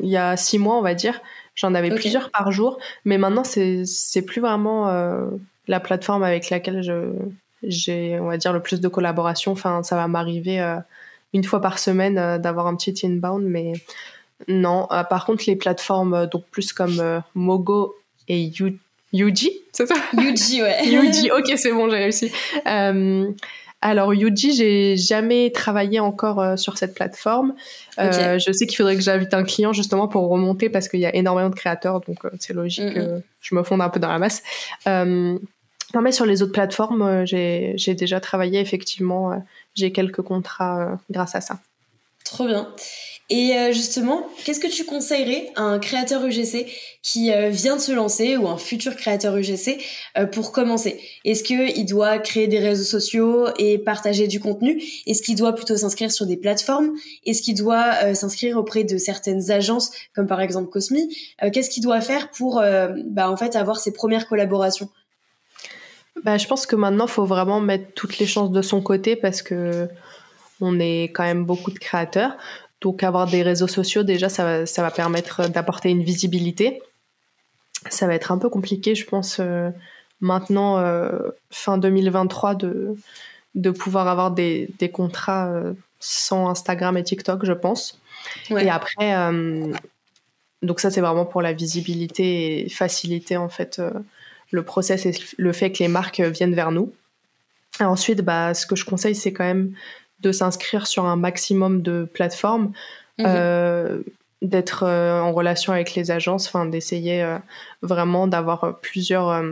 il 0.02 0.08
y 0.08 0.16
a 0.16 0.36
six 0.36 0.58
mois, 0.58 0.78
on 0.78 0.82
va 0.82 0.94
dire, 0.94 1.20
j'en 1.54 1.74
avais 1.74 1.90
plusieurs 1.90 2.30
par 2.30 2.52
jour. 2.52 2.78
Mais 3.04 3.18
maintenant, 3.18 3.44
c'est 3.44 4.22
plus 4.22 4.40
vraiment 4.40 4.86
la 5.66 5.80
plateforme 5.80 6.22
avec 6.22 6.48
laquelle 6.48 6.82
je, 6.82 7.12
j'ai, 7.62 8.18
on 8.20 8.26
va 8.26 8.36
dire, 8.36 8.52
le 8.52 8.60
plus 8.60 8.80
de 8.80 8.88
collaboration. 8.88 9.52
Enfin, 9.52 9.82
ça 9.82 9.96
va 9.96 10.08
m'arriver 10.08 10.60
euh, 10.60 10.76
une 11.32 11.44
fois 11.44 11.60
par 11.60 11.78
semaine 11.78 12.18
euh, 12.18 12.38
d'avoir 12.38 12.66
un 12.66 12.76
petit 12.76 13.06
inbound, 13.06 13.44
mais 13.44 13.72
non. 14.46 14.86
Euh, 14.92 15.04
par 15.04 15.26
contre, 15.26 15.44
les 15.46 15.56
plateformes, 15.56 16.26
donc 16.26 16.44
plus 16.50 16.72
comme 16.72 17.22
Mogo 17.34 17.96
et 18.28 18.50
Yuji, 19.12 19.60
c'est 19.72 19.86
ça? 19.86 19.94
Yuji, 20.16 20.62
ouais. 20.62 20.86
Yuji, 20.86 21.30
ok, 21.30 21.52
c'est 21.56 21.72
bon, 21.72 21.90
j'ai 21.90 21.96
réussi. 21.96 22.32
alors 23.80 24.12
Yuji, 24.12 24.52
j'ai 24.54 24.96
jamais 24.96 25.50
travaillé 25.50 25.98
encore 25.98 26.58
sur 26.58 26.78
cette 26.78 26.94
plateforme. 26.94 27.54
je 27.96 28.52
sais 28.52 28.66
qu'il 28.66 28.76
faudrait 28.76 28.96
que 28.96 29.02
j'invite 29.02 29.34
un 29.34 29.44
client 29.44 29.72
justement 29.72 30.08
pour 30.08 30.28
remonter 30.28 30.68
parce 30.68 30.88
qu'il 30.88 31.00
y 31.00 31.06
a 31.06 31.14
énormément 31.14 31.50
de 31.50 31.54
créateurs, 31.54 32.00
donc 32.00 32.18
c'est 32.38 32.52
logique 32.52 32.94
que 32.94 33.22
je 33.40 33.54
me 33.54 33.62
fonde 33.62 33.80
un 33.80 33.88
peu 33.88 33.98
dans 33.98 34.08
la 34.08 34.18
masse. 34.18 34.42
Non, 35.94 36.02
mais 36.02 36.12
sur 36.12 36.26
les 36.26 36.42
autres 36.42 36.52
plateformes, 36.52 37.02
euh, 37.02 37.22
j'ai 37.24 37.94
déjà 37.94 38.20
travaillé 38.20 38.60
effectivement. 38.60 39.32
Euh, 39.32 39.36
j'ai 39.74 39.90
quelques 39.90 40.22
contrats 40.22 40.80
euh, 40.80 40.96
grâce 41.10 41.34
à 41.34 41.40
ça. 41.40 41.60
Trop 42.24 42.46
bien. 42.46 42.68
Et 43.30 43.52
justement, 43.74 44.26
qu'est-ce 44.42 44.58
que 44.58 44.74
tu 44.74 44.86
conseillerais 44.86 45.52
à 45.54 45.60
un 45.60 45.78
créateur 45.78 46.24
UGC 46.24 46.66
qui 47.02 47.30
vient 47.50 47.76
de 47.76 47.80
se 47.80 47.92
lancer 47.92 48.38
ou 48.38 48.48
un 48.48 48.56
futur 48.56 48.96
créateur 48.96 49.36
UGC 49.36 49.78
pour 50.32 50.50
commencer? 50.50 50.98
Est-ce 51.26 51.42
qu'il 51.42 51.84
doit 51.84 52.18
créer 52.20 52.46
des 52.46 52.58
réseaux 52.58 52.84
sociaux 52.84 53.48
et 53.58 53.76
partager 53.76 54.28
du 54.28 54.40
contenu? 54.40 54.82
Est-ce 55.06 55.20
qu'il 55.20 55.36
doit 55.36 55.54
plutôt 55.54 55.76
s'inscrire 55.76 56.10
sur 56.10 56.24
des 56.24 56.38
plateformes? 56.38 56.94
Est-ce 57.26 57.42
qu'il 57.42 57.54
doit 57.54 58.14
s'inscrire 58.14 58.56
auprès 58.56 58.84
de 58.84 58.96
certaines 58.96 59.50
agences 59.50 59.90
comme 60.14 60.26
par 60.26 60.40
exemple 60.40 60.70
Cosmi? 60.70 61.14
Qu'est-ce 61.52 61.68
qu'il 61.68 61.82
doit 61.82 62.00
faire 62.00 62.30
pour 62.30 62.62
bah, 63.04 63.30
en 63.30 63.36
fait 63.36 63.56
avoir 63.56 63.78
ses 63.78 63.92
premières 63.92 64.26
collaborations? 64.26 64.88
Bah, 66.24 66.38
je 66.38 66.46
pense 66.46 66.66
que 66.66 66.76
maintenant, 66.76 67.06
il 67.06 67.10
faut 67.10 67.24
vraiment 67.24 67.60
mettre 67.60 67.92
toutes 67.94 68.18
les 68.18 68.26
chances 68.26 68.50
de 68.50 68.62
son 68.62 68.80
côté 68.80 69.16
parce 69.16 69.42
que 69.42 69.88
on 70.60 70.80
est 70.80 71.04
quand 71.04 71.22
même 71.22 71.44
beaucoup 71.44 71.70
de 71.70 71.78
créateurs. 71.78 72.36
Donc, 72.80 73.02
avoir 73.02 73.26
des 73.26 73.42
réseaux 73.42 73.66
sociaux, 73.66 74.02
déjà, 74.02 74.28
ça 74.28 74.44
va, 74.44 74.66
ça 74.66 74.82
va 74.82 74.90
permettre 74.90 75.48
d'apporter 75.48 75.90
une 75.90 76.02
visibilité. 76.02 76.80
Ça 77.90 78.06
va 78.06 78.14
être 78.14 78.32
un 78.32 78.38
peu 78.38 78.48
compliqué, 78.48 78.94
je 78.94 79.04
pense, 79.04 79.38
euh, 79.40 79.70
maintenant, 80.20 80.78
euh, 80.78 81.30
fin 81.50 81.78
2023, 81.78 82.54
de, 82.54 82.96
de 83.54 83.70
pouvoir 83.70 84.08
avoir 84.08 84.30
des, 84.30 84.70
des 84.78 84.90
contrats 84.90 85.48
euh, 85.48 85.72
sans 85.98 86.48
Instagram 86.48 86.96
et 86.96 87.02
TikTok, 87.02 87.44
je 87.44 87.52
pense. 87.52 88.00
Et 88.50 88.68
après, 88.68 89.14
donc 90.62 90.80
ça, 90.80 90.90
c'est 90.90 91.00
vraiment 91.00 91.24
pour 91.24 91.40
la 91.40 91.52
visibilité 91.52 92.64
et 92.64 92.68
faciliter, 92.68 93.36
en 93.36 93.48
fait, 93.48 93.80
le 94.50 94.62
process 94.62 95.06
et 95.06 95.12
le 95.36 95.52
fait 95.52 95.72
que 95.72 95.78
les 95.78 95.88
marques 95.88 96.20
viennent 96.20 96.54
vers 96.54 96.72
nous. 96.72 96.92
ensuite, 97.80 98.22
bah, 98.22 98.54
ce 98.54 98.66
que 98.66 98.76
je 98.76 98.84
conseille, 98.84 99.14
c'est 99.14 99.32
quand 99.32 99.44
même 99.44 99.72
de 100.20 100.32
s'inscrire 100.32 100.86
sur 100.86 101.04
un 101.04 101.16
maximum 101.16 101.82
de 101.82 102.08
plateformes, 102.12 102.72
mhm. 103.18 103.26
euh, 103.26 103.98
d'être 104.42 104.84
euh, 104.84 105.20
en 105.20 105.32
relation 105.32 105.72
avec 105.72 105.94
les 105.94 106.10
agences, 106.10 106.46
enfin 106.48 106.66
d'essayer 106.66 107.22
euh, 107.22 107.38
vraiment 107.82 108.26
d'avoir 108.26 108.78
plusieurs, 108.80 109.42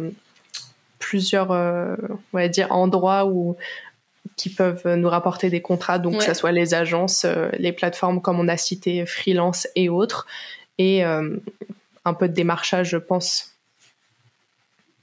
plusieurs, 0.98 1.50
on 1.50 2.38
va 2.38 2.48
dire, 2.48 2.72
endroits 2.72 3.26
où 3.26 3.56
qui 4.36 4.50
peuvent 4.50 4.86
nous 4.96 5.08
rapporter 5.08 5.50
des 5.50 5.62
contrats, 5.62 5.98
donc 5.98 6.18
que 6.18 6.24
ce 6.24 6.34
soit 6.34 6.52
les 6.52 6.74
agences, 6.74 7.24
les 7.58 7.72
plateformes 7.72 8.20
comme 8.20 8.40
on 8.40 8.48
a 8.48 8.56
cité, 8.56 9.06
freelance 9.06 9.68
et 9.76 9.88
autres, 9.88 10.26
et 10.78 11.04
un 11.04 12.14
peu 12.14 12.28
de 12.28 12.34
démarchage, 12.34 12.90
je 12.90 12.96
pense, 12.96 13.55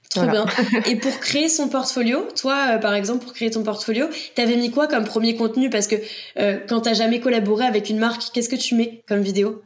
Trop 0.09 0.27
bien. 0.27 0.45
Et 0.87 0.95
pour 0.95 1.19
créer 1.19 1.49
son 1.49 1.69
portfolio, 1.69 2.27
toi, 2.39 2.75
euh, 2.75 2.77
par 2.77 2.93
exemple, 2.93 3.23
pour 3.23 3.33
créer 3.33 3.51
ton 3.51 3.63
portfolio, 3.63 4.07
t'avais 4.35 4.55
mis 4.55 4.71
quoi 4.71 4.87
comme 4.87 5.05
premier 5.05 5.35
contenu? 5.35 5.69
Parce 5.69 5.87
que 5.87 5.95
euh, 6.37 6.59
quand 6.67 6.81
t'as 6.81 6.93
jamais 6.93 7.19
collaboré 7.19 7.65
avec 7.65 7.89
une 7.89 7.97
marque, 7.97 8.21
qu'est-ce 8.33 8.49
que 8.49 8.55
tu 8.55 8.75
mets 8.75 9.03
comme 9.07 9.21
vidéo? 9.21 9.63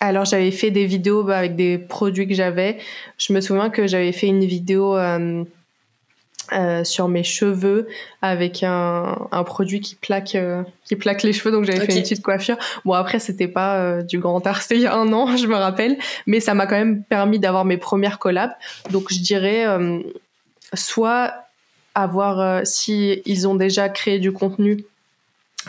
Alors 0.00 0.24
j'avais 0.24 0.50
fait 0.50 0.70
des 0.70 0.84
vidéos 0.84 1.24
bah, 1.24 1.38
avec 1.38 1.56
des 1.56 1.78
produits 1.78 2.28
que 2.28 2.34
j'avais. 2.34 2.78
Je 3.16 3.32
me 3.32 3.40
souviens 3.40 3.70
que 3.70 3.86
j'avais 3.86 4.12
fait 4.12 4.26
une 4.26 4.44
vidéo 4.44 4.96
euh, 4.96 5.44
euh, 6.52 6.84
sur 6.84 7.08
mes 7.08 7.24
cheveux 7.24 7.88
avec 8.20 8.62
un, 8.62 9.28
un 9.32 9.44
produit 9.44 9.80
qui 9.80 9.94
plaque 9.94 10.34
euh, 10.34 10.62
qui 10.84 10.94
plaque 10.94 11.22
les 11.22 11.32
cheveux. 11.32 11.50
Donc 11.50 11.64
j'avais 11.64 11.80
fait 11.80 11.94
une 11.96 12.02
petite 12.02 12.22
coiffure. 12.22 12.56
Bon 12.84 12.92
après 12.92 13.18
c'était 13.18 13.48
pas 13.48 13.78
euh, 13.78 14.02
du 14.02 14.18
grand 14.18 14.46
art 14.46 14.60
c'était 14.60 14.76
il 14.76 14.82
y 14.82 14.86
a 14.86 14.94
un 14.94 15.12
an 15.12 15.36
je 15.38 15.46
me 15.46 15.56
rappelle. 15.56 15.96
Mais 16.26 16.40
ça 16.40 16.52
m'a 16.54 16.66
quand 16.66 16.76
même 16.76 17.02
permis 17.02 17.38
d'avoir 17.38 17.64
mes 17.64 17.78
premières 17.78 18.18
collabs. 18.18 18.54
Donc 18.90 19.10
je 19.10 19.20
dirais 19.20 19.64
soit 20.74 21.34
avoir 21.94 22.66
si 22.66 23.22
ils 23.24 23.48
ont 23.48 23.54
déjà 23.54 23.88
créé 23.88 24.18
du 24.18 24.32
contenu 24.32 24.84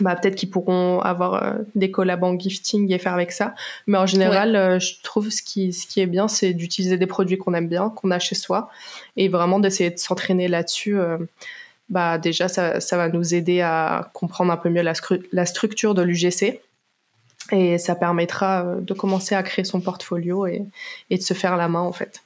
bah, 0.02 0.16
peut-être 0.16 0.36
qu'ils 0.36 0.50
pourront 0.50 1.00
avoir 1.00 1.44
euh, 1.44 1.54
des 1.76 1.92
collabs 1.92 2.24
en 2.24 2.38
gifting 2.38 2.92
et 2.92 3.00
faire 3.00 3.14
avec 3.14 3.32
ça. 3.32 3.56
Mais 3.88 3.98
en 3.98 4.06
général, 4.06 4.56
euh, 4.56 4.80
je 4.80 5.02
trouve 5.04 5.30
ce 5.30 5.42
qui, 5.42 5.72
ce 5.72 5.88
qui 5.88 6.02
est 6.02 6.06
bien, 6.06 6.28
c'est 6.28 6.54
d'utiliser 6.54 6.98
des 6.98 7.08
produits 7.08 7.38
qu'on 7.38 7.54
aime 7.54 7.68
bien, 7.68 7.90
qu'on 7.90 8.12
a 8.12 8.20
chez 8.20 8.36
soi, 8.36 8.70
et 9.16 9.30
vraiment 9.30 9.60
d'essayer 9.60 9.90
de 9.90 9.98
s'entraîner 9.98 10.48
là-dessus. 10.48 11.00
Euh, 11.00 11.18
bah, 11.90 12.18
déjà, 12.18 12.48
ça, 12.48 12.80
ça, 12.80 12.98
va 12.98 13.10
nous 13.10 13.34
aider 13.34 13.62
à 13.62 14.10
comprendre 14.14 14.52
un 14.52 14.58
peu 14.58 14.70
mieux 14.70 14.82
la, 14.82 14.94
la 15.32 15.46
structure 15.46 15.94
de 15.94 16.02
l'UGC. 16.02 16.60
Et 17.52 17.78
ça 17.78 17.94
permettra 17.94 18.78
de 18.82 18.94
commencer 18.96 19.36
à 19.36 19.44
créer 19.44 19.66
son 19.66 19.80
portfolio 19.80 20.48
et, 20.48 20.64
et 21.12 21.18
de 21.18 21.22
se 21.22 21.36
faire 21.36 21.58
la 21.58 21.68
main, 21.68 21.82
en 21.82 21.94
fait. 21.94 22.25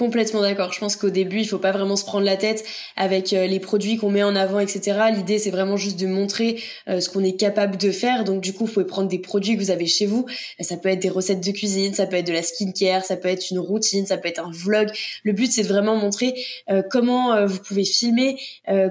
Complètement 0.00 0.40
d'accord. 0.40 0.72
Je 0.72 0.80
pense 0.80 0.96
qu'au 0.96 1.10
début, 1.10 1.40
il 1.40 1.46
faut 1.46 1.58
pas 1.58 1.72
vraiment 1.72 1.94
se 1.94 2.06
prendre 2.06 2.24
la 2.24 2.38
tête 2.38 2.64
avec 2.96 3.34
euh, 3.34 3.46
les 3.46 3.60
produits 3.60 3.98
qu'on 3.98 4.08
met 4.08 4.22
en 4.22 4.34
avant, 4.34 4.58
etc. 4.58 4.98
L'idée, 5.14 5.38
c'est 5.38 5.50
vraiment 5.50 5.76
juste 5.76 6.00
de 6.00 6.06
montrer 6.06 6.58
euh, 6.88 7.00
ce 7.00 7.10
qu'on 7.10 7.22
est 7.22 7.36
capable 7.36 7.76
de 7.76 7.90
faire. 7.90 8.24
Donc, 8.24 8.40
du 8.40 8.54
coup, 8.54 8.64
vous 8.64 8.72
pouvez 8.72 8.86
prendre 8.86 9.08
des 9.08 9.18
produits 9.18 9.58
que 9.58 9.60
vous 9.60 9.70
avez 9.70 9.84
chez 9.84 10.06
vous. 10.06 10.24
Ça 10.58 10.78
peut 10.78 10.88
être 10.88 11.00
des 11.00 11.10
recettes 11.10 11.46
de 11.46 11.50
cuisine, 11.50 11.92
ça 11.92 12.06
peut 12.06 12.16
être 12.16 12.26
de 12.26 12.32
la 12.32 12.42
skincare, 12.42 13.04
ça 13.04 13.18
peut 13.18 13.28
être 13.28 13.50
une 13.50 13.58
routine, 13.58 14.06
ça 14.06 14.16
peut 14.16 14.28
être 14.28 14.42
un 14.42 14.50
vlog. 14.50 14.88
Le 15.22 15.32
but, 15.34 15.52
c'est 15.52 15.64
de 15.64 15.68
vraiment 15.68 15.96
montrer 15.96 16.46
euh, 16.70 16.82
comment 16.90 17.44
vous 17.44 17.58
pouvez 17.58 17.84
filmer, 17.84 18.38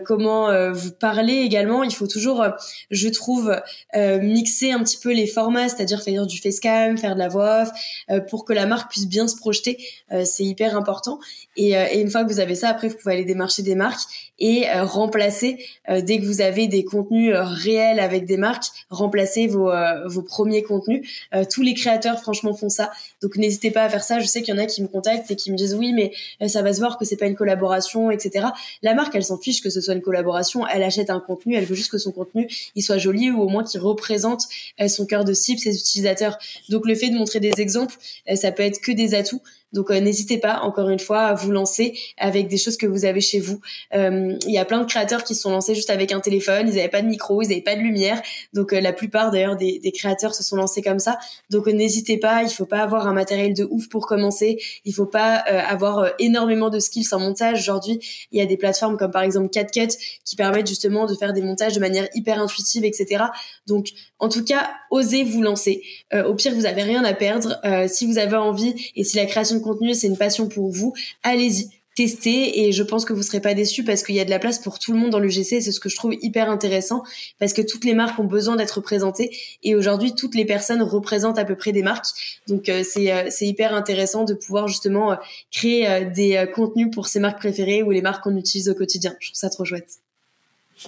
comment 0.06 0.72
vous 0.72 0.92
parler 0.92 1.38
également. 1.38 1.82
Il 1.82 1.94
faut 1.94 2.06
toujours, 2.06 2.46
je 2.92 3.10
trouve, 3.10 3.60
mixer 3.96 4.72
un 4.72 4.84
petit 4.84 4.98
peu 4.98 5.12
les 5.12 5.26
formats, 5.26 5.70
c'est-à-dire 5.70 6.04
faire 6.04 6.28
du 6.28 6.40
facecam, 6.40 7.00
faire 7.00 7.16
de 7.16 7.20
la 7.20 7.30
voix 7.30 7.64
off, 7.64 8.22
pour 8.30 8.46
que 8.46 8.54
la 8.54 8.68
marque 8.68 8.92
puisse 8.92 9.08
bien 9.08 9.28
se 9.28 9.36
projeter. 9.36 9.78
c'est 10.24 10.44
hyper 10.44 10.78
important 10.78 10.99
euh, 11.08 11.86
et, 11.92 12.00
une 12.00 12.10
fois 12.10 12.24
que 12.24 12.32
vous 12.32 12.40
avez 12.40 12.56
ça, 12.56 12.70
après, 12.70 12.88
vous 12.88 12.96
pouvez 12.96 13.14
aller 13.14 13.26
démarcher 13.26 13.64
des 13.64 13.76
marques 13.76 14.02
et 14.40 14.70
euh, 14.70 14.84
remplacer, 14.84 15.64
euh, 15.90 16.02
dès 16.02 16.20
que 16.20 16.26
vous 16.26 16.42
avez 16.42 16.68
des 16.68 16.84
contenus 16.84 17.34
réels 17.36 18.00
avec 18.00 18.26
des 18.26 18.38
marques, 18.38 18.66
remplacer 18.90 19.48
vos, 19.48 19.72
vos 20.06 20.22
premiers 20.22 20.64
contenus. 20.64 21.08
tous 21.52 21.62
les 21.62 21.74
créateurs, 21.74 22.20
franchement, 22.20 22.54
font 22.54 22.70
ça. 22.70 22.92
Donc, 23.22 23.36
n'hésitez 23.38 23.72
pas 23.72 23.84
à 23.84 23.90
faire 23.90 24.04
ça. 24.04 24.20
Je 24.20 24.26
sais 24.26 24.42
qu'il 24.42 24.54
y 24.54 24.58
en 24.58 24.62
a 24.62 24.66
qui 24.66 24.82
me 24.82 24.88
contactent 24.88 25.30
et 25.32 25.36
qui 25.36 25.52
me 25.52 25.58
disent 25.58 25.76
oui, 25.76 25.94
mais 25.94 26.12
ça 26.48 26.62
va 26.62 26.74
se 26.74 26.80
voir 26.80 26.98
que 26.98 27.06
c'est 27.06 27.18
pas 27.18 27.28
une 27.28 27.36
collaboration, 27.36 28.12
etc. 28.12 28.48
La 28.82 28.94
marque, 28.94 29.16
elle 29.16 29.24
s'en 29.24 29.38
fiche 29.38 29.62
que 29.62 29.70
ce 29.70 29.82
soit 29.82 29.94
une 29.94 30.02
collaboration. 30.02 30.66
Elle 30.68 30.84
achète 30.84 31.10
un 31.10 31.20
contenu. 31.20 31.56
Elle 31.56 31.66
veut 31.66 31.76
juste 31.76 31.92
que 31.92 31.98
son 31.98 32.12
contenu, 32.12 32.48
il 32.76 32.82
soit 32.82 32.98
joli 32.98 33.32
ou 33.32 33.42
au 33.42 33.50
moins 33.50 33.64
qu'il 33.64 33.80
représente 33.80 34.44
son 34.88 35.06
cœur 35.06 35.26
de 35.26 35.34
cible, 35.34 35.60
ses 35.60 35.78
utilisateurs. 35.78 36.38
Donc, 36.70 36.86
le 36.86 36.96
fait 36.96 37.10
de 37.10 37.16
montrer 37.16 37.40
des 37.40 37.54
exemples, 37.58 37.96
ça 38.36 38.52
peut 38.52 38.64
être 38.64 38.82
que 38.82 38.92
des 38.92 39.16
atouts. 39.16 39.42
Donc 39.74 39.92
euh, 39.92 40.00
n'hésitez 40.00 40.38
pas, 40.38 40.62
encore 40.62 40.90
une 40.90 41.00
fois, 41.00 41.22
à 41.22 41.34
vous 41.34 41.52
lancer 41.52 41.98
avec 42.18 42.48
des 42.48 42.58
choses 42.58 42.78
que 42.78 42.88
vous 42.88 43.06
avez 43.06 43.22
chez 43.22 43.40
vous. 43.40 43.60
Euh, 43.94 44.36
il 44.48 44.54
y 44.54 44.58
a 44.58 44.66
plein 44.66 44.80
de 44.80 44.86
créateurs 44.86 45.24
qui 45.24 45.36
se 45.36 45.42
sont 45.42 45.52
lancés 45.52 45.76
juste 45.76 45.90
avec 45.90 46.12
un 46.12 46.20
téléphone, 46.20 46.68
ils 46.68 46.76
n'avaient 46.76 46.90
pas 46.90 47.02
de 47.02 47.08
micro, 47.08 47.42
ils 47.42 47.50
n'avaient 47.50 47.62
pas 47.62 47.76
de 47.76 47.82
lumière. 47.82 48.22
Donc 48.54 48.74
euh, 48.74 48.82
la 48.82 48.94
plupart 48.94 49.32
d'ailleurs 49.32 49.56
des, 49.56 49.80
des, 49.80 49.92
créateurs 49.92 50.34
se 50.34 50.44
sont 50.44 50.56
lancés 50.56 50.82
comme 50.82 51.00
ça. 51.00 51.20
Donc 51.50 51.68
n'hésitez 51.68 52.18
pas, 52.18 52.44
il 52.44 52.50
faut 52.50 52.66
pas 52.66 52.80
avoir 52.80 53.08
un 53.08 53.14
matériel 53.14 53.54
de 53.54 53.68
ouf 53.70 53.90
pour 53.90 54.08
commencer. 54.08 54.58
Il 54.86 54.94
faut 54.94 55.06
pas 55.06 55.36
avoir 55.36 56.12
énormément 56.20 56.70
de 56.70 56.80
skills 56.80 57.08
en 57.12 57.20
montage. 57.20 57.60
Aujourd'hui, 57.60 58.00
il 58.32 58.40
y 58.40 58.42
a 58.42 58.46
des 58.46 58.58
plateformes 58.58 58.98
comme 58.98 59.12
par 59.12 59.24
exemple 59.24 59.50
CatCut 59.50 59.90
qui 60.26 60.36
permettent 60.36 60.68
justement 60.68 61.06
de 61.06 61.16
faire 61.16 61.34
des 61.34 61.42
montages 61.42 61.74
de 61.74 61.80
manière 61.80 62.08
hyper 62.14 62.40
intuitive, 62.40 62.86
etc. 62.86 63.26
Donc 63.68 63.90
en 64.20 64.30
tout 64.30 64.44
cas, 64.44 64.70
osez 64.92 65.24
vous 65.24 65.42
lancer. 65.42 65.82
au 66.14 66.34
pire, 66.36 66.54
vous 66.54 66.66
avez 66.66 66.84
rien 66.84 67.04
à 67.04 67.14
perdre. 67.14 67.60
si 67.88 68.06
vous 68.06 68.18
avez 68.18 68.36
envie 68.36 68.74
et 68.96 69.04
si 69.04 69.18
la 69.18 69.26
création 69.26 69.59
contenu, 69.60 69.94
c'est 69.94 70.08
une 70.08 70.18
passion 70.18 70.48
pour 70.48 70.70
vous, 70.70 70.94
allez-y 71.24 71.70
testez 72.00 72.62
et 72.62 72.72
je 72.72 72.82
pense 72.82 73.04
que 73.04 73.12
vous 73.12 73.24
serez 73.24 73.42
pas 73.42 73.54
déçus 73.54 73.84
parce 73.84 74.04
qu'il 74.04 74.16
y 74.16 74.22
a 74.22 74.26
de 74.26 74.30
la 74.30 74.40
place 74.40 74.58
pour 74.58 74.80
tout 74.80 74.94
le 74.94 74.98
monde 74.98 75.10
dans 75.10 75.20
le 75.20 75.28
GC. 75.28 75.60
C'est 75.60 75.74
ce 75.74 75.82
que 75.82 75.90
je 75.90 75.98
trouve 75.98 76.14
hyper 76.22 76.50
intéressant 76.50 77.04
parce 77.40 77.52
que 77.52 77.62
toutes 77.62 77.84
les 77.84 77.94
marques 77.94 78.18
ont 78.20 78.24
besoin 78.24 78.56
d'être 78.56 78.80
présentées 78.80 79.36
et 79.64 79.76
aujourd'hui 79.76 80.16
toutes 80.16 80.34
les 80.34 80.46
personnes 80.46 80.82
représentent 80.82 81.38
à 81.38 81.44
peu 81.44 81.56
près 81.56 81.74
des 81.74 81.84
marques. 81.84 82.08
Donc 82.48 82.70
euh, 82.70 82.84
c'est 82.86 83.12
euh, 83.12 83.28
c'est 83.30 83.46
hyper 83.46 83.74
intéressant 83.76 84.24
de 84.24 84.34
pouvoir 84.34 84.70
justement 84.70 85.12
euh, 85.12 85.16
créer 85.52 86.06
des 86.06 86.46
contenus 86.56 86.88
pour 86.94 87.08
ses 87.08 87.20
marques 87.20 87.40
préférées 87.40 87.84
ou 87.84 87.92
les 87.92 88.02
marques 88.02 88.24
qu'on 88.24 88.38
utilise 88.38 88.70
au 88.70 88.76
quotidien. 88.76 89.14
Je 89.20 89.28
trouve 89.28 89.38
ça 89.38 89.50
trop 89.50 89.66
chouette. 89.66 89.98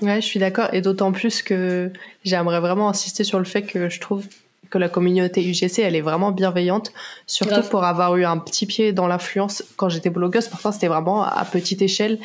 Ouais, 0.02 0.22
je 0.22 0.26
suis 0.26 0.40
d'accord 0.40 0.74
et 0.74 0.80
d'autant 0.80 1.12
plus 1.12 1.42
que 1.42 1.92
j'aimerais 2.24 2.62
vraiment 2.62 2.88
insister 2.88 3.26
sur 3.26 3.38
le 3.38 3.46
fait 3.46 3.64
que 3.64 3.90
je 3.90 4.00
trouve 4.00 4.26
que 4.72 4.80
la 4.80 4.90
communauté 4.90 5.48
UGC, 5.48 5.80
elle 5.80 5.96
est 5.96 6.02
vraiment 6.02 6.32
bienveillante, 6.32 6.92
surtout 7.28 7.62
pour 7.70 7.84
avoir 7.84 8.16
eu 8.16 8.26
un 8.26 8.38
petit 8.38 8.66
pied 8.66 8.94
dans 8.94 9.06
l'influence. 9.06 9.64
Quand 9.76 9.90
j'étais 9.90 10.10
blogueuse. 10.10 10.48
Parfois, 10.48 10.72
c'était 10.72 10.88
vraiment 10.88 11.24
à 11.24 11.46
petite 11.46 11.84
échelle. 11.84 12.18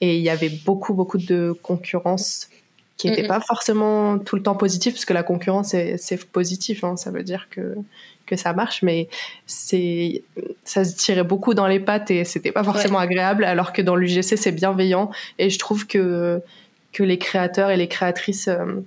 Et 0.00 0.16
il 0.16 0.22
y 0.22 0.30
avait 0.30 0.48
beaucoup, 0.48 0.94
beaucoup 0.94 1.18
de 1.18 1.54
concurrence 1.62 2.48
qui 2.96 3.08
n'était 3.08 3.26
pas 3.26 3.40
forcément 3.40 4.18
tout 4.18 4.36
le 4.36 4.42
temps 4.42 4.54
positive, 4.54 4.92
parce 4.92 5.04
que 5.04 5.12
la 5.12 5.22
concurrence, 5.22 5.74
c'est 5.96 6.24
positif, 6.30 6.84
hein. 6.84 6.96
ça 6.96 7.10
veut 7.10 7.24
dire 7.24 7.48
que, 7.50 7.76
que 8.26 8.36
ça 8.36 8.52
marche, 8.52 8.82
mais 8.82 9.08
ça 9.46 10.84
se 10.84 10.96
tirait 10.96 11.24
beaucoup 11.24 11.54
dans 11.54 11.66
les 11.66 11.80
pattes 11.80 12.10
et 12.10 12.24
c'était 12.24 12.52
pas 12.52 12.62
forcément 12.62 12.98
agréable, 12.98 13.44
alors 13.44 13.72
que 13.72 13.82
dans 13.82 13.96
l'UGC, 13.96 14.36
c'est 14.36 14.52
bienveillant. 14.52 15.10
Et 15.38 15.50
je 15.50 15.58
trouve 15.58 15.86
que, 15.86 16.40
que 16.92 17.02
les 17.02 17.18
créateurs 17.18 17.70
et 17.70 17.76
les 17.76 17.88
créatrices 17.88 18.48
euh, 18.48 18.82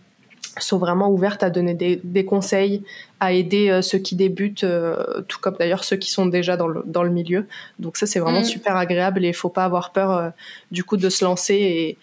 sont 0.63 0.77
vraiment 0.77 1.09
ouvertes 1.09 1.43
à 1.43 1.49
donner 1.49 1.73
des, 1.73 1.99
des 2.03 2.25
conseils, 2.25 2.83
à 3.19 3.33
aider 3.33 3.69
euh, 3.69 3.81
ceux 3.81 3.97
qui 3.97 4.15
débutent, 4.15 4.63
euh, 4.63 5.21
tout 5.27 5.39
comme 5.39 5.55
d'ailleurs 5.57 5.83
ceux 5.83 5.97
qui 5.97 6.09
sont 6.09 6.25
déjà 6.25 6.57
dans 6.57 6.67
le, 6.67 6.83
dans 6.85 7.03
le 7.03 7.09
milieu. 7.09 7.47
Donc 7.79 7.97
ça, 7.97 8.05
c'est 8.05 8.19
vraiment 8.19 8.41
mm. 8.41 8.45
super 8.45 8.75
agréable 8.77 9.25
et 9.25 9.29
il 9.29 9.33
faut 9.33 9.49
pas 9.49 9.65
avoir 9.65 9.91
peur 9.91 10.11
euh, 10.11 10.29
du 10.71 10.83
coup 10.83 10.97
de 10.97 11.09
se 11.09 11.25
lancer 11.25 11.55
et, 11.55 11.97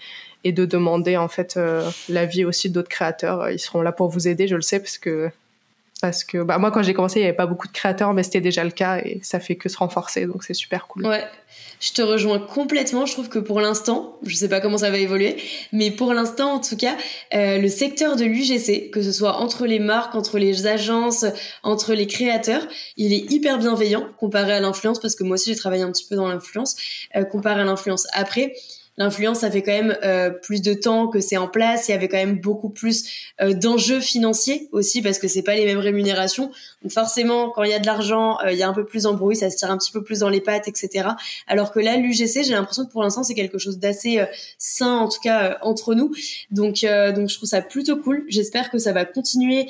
et 0.44 0.52
de 0.52 0.64
demander 0.64 1.16
en 1.16 1.28
fait 1.28 1.58
l'avis 2.08 2.44
aussi 2.44 2.68
d'autres 2.68 2.88
créateurs. 2.88 3.48
Ils 3.50 3.60
seront 3.60 3.80
là 3.80 3.92
pour 3.92 4.08
vous 4.08 4.26
aider, 4.26 4.48
je 4.48 4.56
le 4.56 4.62
sais, 4.62 4.80
parce 4.80 4.98
que 4.98 5.30
parce 6.02 6.24
que 6.24 6.42
bah, 6.42 6.58
moi 6.58 6.72
quand 6.72 6.82
j'ai 6.82 6.94
commencé 6.94 7.20
il 7.20 7.22
y 7.22 7.26
avait 7.26 7.32
pas 7.32 7.46
beaucoup 7.46 7.68
de 7.68 7.72
créateurs 7.72 8.12
mais 8.12 8.24
c'était 8.24 8.40
déjà 8.40 8.64
le 8.64 8.72
cas 8.72 8.98
et 8.98 9.20
ça 9.22 9.38
fait 9.38 9.54
que 9.54 9.68
se 9.68 9.78
renforcer 9.78 10.26
donc 10.26 10.42
c'est 10.42 10.52
super 10.52 10.88
cool. 10.88 11.06
Ouais. 11.06 11.24
Je 11.78 11.92
te 11.92 12.02
rejoins 12.02 12.38
complètement, 12.38 13.06
je 13.06 13.12
trouve 13.12 13.28
que 13.28 13.38
pour 13.38 13.60
l'instant, 13.60 14.16
je 14.24 14.34
sais 14.36 14.48
pas 14.48 14.60
comment 14.60 14.78
ça 14.78 14.90
va 14.90 14.98
évoluer, 14.98 15.36
mais 15.72 15.90
pour 15.90 16.14
l'instant 16.14 16.54
en 16.54 16.60
tout 16.60 16.76
cas, 16.76 16.96
euh, 17.34 17.58
le 17.58 17.68
secteur 17.68 18.16
de 18.16 18.24
l'UGC, 18.24 18.90
que 18.90 19.02
ce 19.02 19.12
soit 19.12 19.36
entre 19.36 19.66
les 19.66 19.78
marques, 19.78 20.14
entre 20.14 20.38
les 20.38 20.66
agences, 20.66 21.24
entre 21.62 21.94
les 21.94 22.06
créateurs, 22.06 22.62
il 22.96 23.12
est 23.12 23.30
hyper 23.32 23.58
bienveillant 23.58 24.06
comparé 24.18 24.52
à 24.52 24.60
l'influence 24.60 25.00
parce 25.00 25.14
que 25.14 25.24
moi 25.24 25.34
aussi 25.34 25.50
j'ai 25.50 25.56
travaillé 25.56 25.82
un 25.82 25.90
petit 25.92 26.06
peu 26.08 26.16
dans 26.16 26.28
l'influence 26.28 26.76
euh, 27.16 27.24
comparé 27.24 27.60
à 27.60 27.64
l'influence. 27.64 28.06
Après, 28.12 28.54
L'influence, 28.98 29.38
ça 29.38 29.50
fait 29.50 29.62
quand 29.62 29.72
même 29.72 29.96
euh, 30.02 30.28
plus 30.28 30.60
de 30.60 30.74
temps 30.74 31.08
que 31.08 31.20
c'est 31.20 31.38
en 31.38 31.48
place. 31.48 31.88
Il 31.88 31.92
y 31.92 31.94
avait 31.94 32.08
quand 32.08 32.18
même 32.18 32.38
beaucoup 32.38 32.68
plus 32.68 33.32
euh, 33.40 33.54
d'enjeux 33.54 34.00
financiers 34.00 34.68
aussi 34.70 35.00
parce 35.00 35.18
que 35.18 35.28
c'est 35.28 35.42
pas 35.42 35.54
les 35.54 35.64
mêmes 35.64 35.78
rémunérations. 35.78 36.50
Donc 36.82 36.92
forcément, 36.92 37.48
quand 37.48 37.62
il 37.62 37.70
y 37.70 37.74
a 37.74 37.78
de 37.78 37.86
l'argent, 37.86 38.36
euh, 38.44 38.52
il 38.52 38.58
y 38.58 38.62
a 38.62 38.68
un 38.68 38.74
peu 38.74 38.84
plus 38.84 39.04
d'embrouille, 39.04 39.36
ça 39.36 39.48
se 39.48 39.56
tire 39.56 39.70
un 39.70 39.78
petit 39.78 39.92
peu 39.92 40.02
plus 40.02 40.18
dans 40.18 40.28
les 40.28 40.42
pattes, 40.42 40.68
etc. 40.68 41.08
Alors 41.46 41.72
que 41.72 41.80
là, 41.80 41.96
l'UGC, 41.96 42.44
j'ai 42.44 42.52
l'impression 42.52 42.84
que 42.84 42.92
pour 42.92 43.02
l'instant, 43.02 43.22
c'est 43.22 43.32
quelque 43.32 43.56
chose 43.56 43.78
d'assez 43.78 44.22
sain, 44.58 44.98
en 44.98 45.08
tout 45.08 45.20
cas 45.22 45.56
entre 45.62 45.94
nous. 45.94 46.12
Donc, 46.50 46.84
donc 47.14 47.28
je 47.30 47.36
trouve 47.36 47.48
ça 47.48 47.62
plutôt 47.62 47.96
cool. 47.96 48.24
J'espère 48.28 48.70
que 48.70 48.78
ça 48.78 48.92
va 48.92 49.06
continuer 49.06 49.68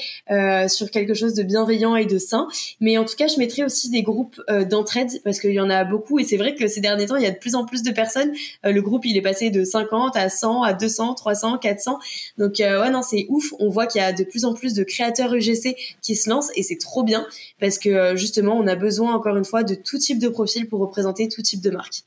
sur 0.69 0.91
quelque 0.91 1.15
chose 1.15 1.35
de 1.35 1.43
bienveillant 1.43 1.95
et 1.95 2.07
de 2.07 2.19
sain. 2.19 2.49
Mais 2.81 2.99
en 2.99 3.05
tout 3.05 3.15
cas, 3.17 3.29
je 3.29 3.39
mettrai 3.39 3.65
aussi 3.65 3.89
des 3.91 4.03
groupes 4.03 4.41
d'entraide 4.69 5.23
parce 5.23 5.39
qu'il 5.39 5.53
y 5.53 5.61
en 5.61 5.71
a 5.71 5.85
beaucoup 5.85 6.19
et 6.19 6.25
c'est 6.25 6.37
vrai 6.37 6.55
que 6.55 6.67
ces 6.67 6.81
derniers 6.81 7.07
temps, 7.07 7.17
il 7.17 7.23
y 7.23 7.27
a 7.27 7.31
de 7.31 7.39
plus 7.39 7.55
en 7.55 7.65
plus 7.65 7.83
de 7.83 7.91
personnes. 7.93 8.33
le 8.65 8.81
groupe 8.81 9.05
il 9.13 9.19
est 9.19 9.23
passé 9.23 9.51
de 9.51 9.65
50 9.65 10.17
à 10.17 10.29
100 10.29 10.63
à 10.63 10.73
200, 10.73 11.15
300, 11.15 11.59
400. 11.59 11.99
Donc 12.39 12.61
euh, 12.61 12.83
ouais 12.83 12.91
non, 12.91 13.03
c'est 13.03 13.27
ouf. 13.29 13.53
On 13.59 13.69
voit 13.69 13.87
qu'il 13.87 14.01
y 14.01 14.05
a 14.05 14.13
de 14.13 14.25
plus 14.25 14.45
en 14.45 14.55
plus 14.55 14.75
de 14.75 14.83
créateurs 14.83 15.35
UGC 15.35 15.77
qui 16.01 16.17
se 16.17 16.29
lancent 16.31 16.51
et 16.57 16.63
c'est 16.63 16.79
trop 16.79 17.03
bien 17.03 17.27
parce 17.61 17.79
que 17.79 17.91
euh, 17.91 18.17
justement, 18.17 18.57
on 18.57 18.67
a 18.67 18.75
besoin 18.75 19.15
encore 19.15 19.37
une 19.37 19.45
fois 19.45 19.63
de 19.63 19.75
tout 19.75 19.99
type 19.99 20.19
de 20.19 20.29
profil 20.29 20.69
pour 20.69 20.81
représenter 20.81 21.29
tout 21.29 21.43
type 21.43 21.61
de 21.61 21.71
marque. 21.71 22.03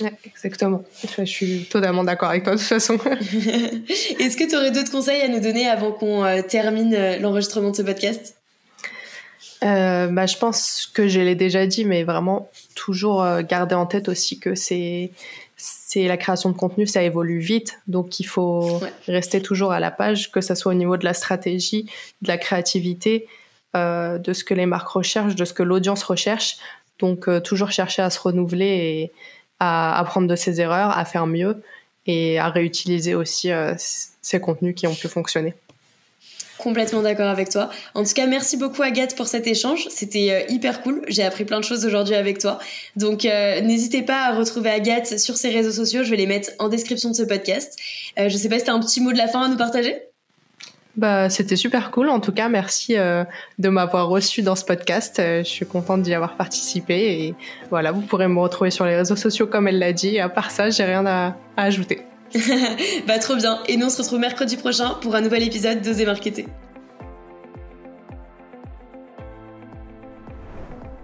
Ouais, 0.00 0.12
exactement. 0.26 0.84
Je 1.18 1.24
suis 1.24 1.64
totalement 1.64 2.04
d'accord 2.04 2.28
avec 2.28 2.44
toi 2.44 2.54
de 2.54 2.58
toute 2.58 2.68
façon. 2.68 2.94
Est-ce 4.18 4.36
que 4.36 4.48
tu 4.48 4.56
aurais 4.56 4.70
d'autres 4.70 4.92
conseils 4.92 5.22
à 5.22 5.28
nous 5.28 5.40
donner 5.40 5.68
avant 5.68 5.92
qu'on 5.92 6.24
euh, 6.24 6.42
termine 6.42 7.18
l'enregistrement 7.20 7.70
de 7.70 7.76
ce 7.76 7.82
podcast? 7.82 8.36
Bah, 9.62 10.26
je 10.26 10.36
pense 10.36 10.90
que 10.92 11.08
je 11.08 11.20
l'ai 11.20 11.34
déjà 11.34 11.66
dit, 11.66 11.84
mais 11.84 12.02
vraiment 12.02 12.50
toujours 12.74 13.24
garder 13.42 13.74
en 13.74 13.86
tête 13.86 14.08
aussi 14.08 14.38
que 14.38 14.54
c'est 14.54 15.10
c'est 15.56 16.08
la 16.08 16.16
création 16.16 16.50
de 16.50 16.56
contenu, 16.56 16.88
ça 16.88 17.02
évolue 17.04 17.38
vite, 17.38 17.78
donc 17.86 18.18
il 18.18 18.24
faut 18.24 18.80
rester 19.06 19.40
toujours 19.40 19.70
à 19.70 19.78
la 19.78 19.92
page, 19.92 20.32
que 20.32 20.40
ce 20.40 20.56
soit 20.56 20.72
au 20.72 20.74
niveau 20.74 20.96
de 20.96 21.04
la 21.04 21.14
stratégie, 21.14 21.86
de 22.22 22.28
la 22.28 22.38
créativité. 22.38 23.28
de 23.74 24.32
ce 24.32 24.44
que 24.44 24.54
les 24.54 24.66
marques 24.66 24.88
recherchent, 24.88 25.36
de 25.36 25.44
ce 25.44 25.52
que 25.52 25.62
l'audience 25.62 26.02
recherche. 26.02 26.56
Donc 26.98 27.28
toujours 27.42 27.70
chercher 27.70 28.02
à 28.02 28.10
se 28.10 28.18
renouveler 28.18 28.66
et 28.66 29.12
à 29.60 29.98
apprendre 29.98 30.26
de 30.26 30.36
ses 30.36 30.60
erreurs, 30.60 30.96
à 30.96 31.04
faire 31.04 31.26
mieux 31.26 31.62
et 32.06 32.38
à 32.38 32.48
réutiliser 32.48 33.14
aussi 33.14 33.50
ces 33.76 34.40
contenus 34.40 34.74
qui 34.74 34.86
ont 34.86 34.94
pu 34.94 35.08
fonctionner. 35.08 35.54
Complètement 36.62 37.02
d'accord 37.02 37.26
avec 37.26 37.48
toi. 37.48 37.70
En 37.94 38.04
tout 38.04 38.12
cas, 38.14 38.26
merci 38.26 38.56
beaucoup 38.56 38.82
Agathe 38.82 39.16
pour 39.16 39.26
cet 39.26 39.48
échange. 39.48 39.88
C'était 39.90 40.30
euh, 40.30 40.52
hyper 40.52 40.80
cool. 40.82 41.02
J'ai 41.08 41.24
appris 41.24 41.44
plein 41.44 41.58
de 41.58 41.64
choses 41.64 41.84
aujourd'hui 41.84 42.14
avec 42.14 42.38
toi. 42.38 42.60
Donc 42.94 43.24
euh, 43.24 43.60
n'hésitez 43.62 44.02
pas 44.02 44.26
à 44.26 44.36
retrouver 44.36 44.70
Agathe 44.70 45.18
sur 45.18 45.36
ses 45.36 45.50
réseaux 45.50 45.72
sociaux. 45.72 46.04
Je 46.04 46.10
vais 46.10 46.16
les 46.16 46.28
mettre 46.28 46.50
en 46.60 46.68
description 46.68 47.10
de 47.10 47.16
ce 47.16 47.24
podcast. 47.24 47.76
Euh, 48.16 48.28
je 48.28 48.36
sais 48.36 48.48
pas 48.48 48.60
si 48.60 48.64
tu 48.64 48.70
as 48.70 48.74
un 48.74 48.80
petit 48.80 49.00
mot 49.00 49.10
de 49.10 49.18
la 49.18 49.26
fin 49.26 49.42
à 49.42 49.48
nous 49.48 49.56
partager? 49.56 49.96
Bah, 50.94 51.28
c'était 51.30 51.56
super 51.56 51.90
cool. 51.90 52.08
En 52.08 52.20
tout 52.20 52.32
cas, 52.32 52.48
merci 52.48 52.94
de 52.94 53.68
m'avoir 53.68 54.08
reçu 54.08 54.42
dans 54.42 54.54
ce 54.54 54.64
podcast. 54.64 55.14
je 55.18 55.42
suis 55.42 55.66
contente 55.66 56.02
d'y 56.02 56.14
avoir 56.14 56.36
participé. 56.36 57.24
Et 57.24 57.34
voilà, 57.70 57.92
vous 57.92 58.02
pourrez 58.02 58.28
me 58.28 58.38
retrouver 58.38 58.70
sur 58.70 58.84
les 58.84 58.94
réseaux 58.94 59.16
sociaux 59.16 59.46
comme 59.46 59.66
elle 59.66 59.78
l'a 59.78 59.94
dit. 59.94 60.20
à 60.20 60.28
part 60.28 60.50
ça, 60.50 60.68
j'ai 60.68 60.84
rien 60.84 61.06
à 61.06 61.34
ajouter. 61.56 62.02
bah 63.06 63.18
trop 63.18 63.36
bien. 63.36 63.62
Et 63.68 63.76
nous 63.76 63.86
on 63.86 63.90
se 63.90 64.02
retrouve 64.02 64.18
mercredi 64.18 64.56
prochain 64.56 64.94
pour 65.00 65.14
un 65.14 65.20
nouvel 65.20 65.42
épisode 65.42 65.80
d'Oser 65.82 66.06
Marketer. 66.06 66.46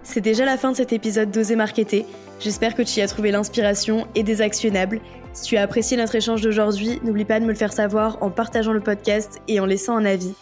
C'est 0.03 0.21
déjà 0.21 0.43
la 0.43 0.57
fin 0.57 0.71
de 0.71 0.75
cet 0.75 0.91
épisode 0.91 1.29
d'Oser 1.29 1.55
Marketer. 1.55 2.05
J'espère 2.39 2.73
que 2.73 2.81
tu 2.81 2.99
y 2.99 3.01
as 3.01 3.07
trouvé 3.07 3.31
l'inspiration 3.31 4.07
et 4.15 4.23
des 4.23 4.41
actionnables. 4.41 5.01
Si 5.33 5.43
tu 5.43 5.57
as 5.57 5.61
apprécié 5.61 5.97
notre 5.97 6.15
échange 6.15 6.41
d'aujourd'hui, 6.41 6.99
n'oublie 7.03 7.25
pas 7.25 7.39
de 7.39 7.45
me 7.45 7.51
le 7.51 7.55
faire 7.55 7.73
savoir 7.73 8.17
en 8.23 8.31
partageant 8.31 8.73
le 8.73 8.81
podcast 8.81 9.39
et 9.47 9.59
en 9.59 9.65
laissant 9.65 9.95
un 9.95 10.05
avis. 10.05 10.33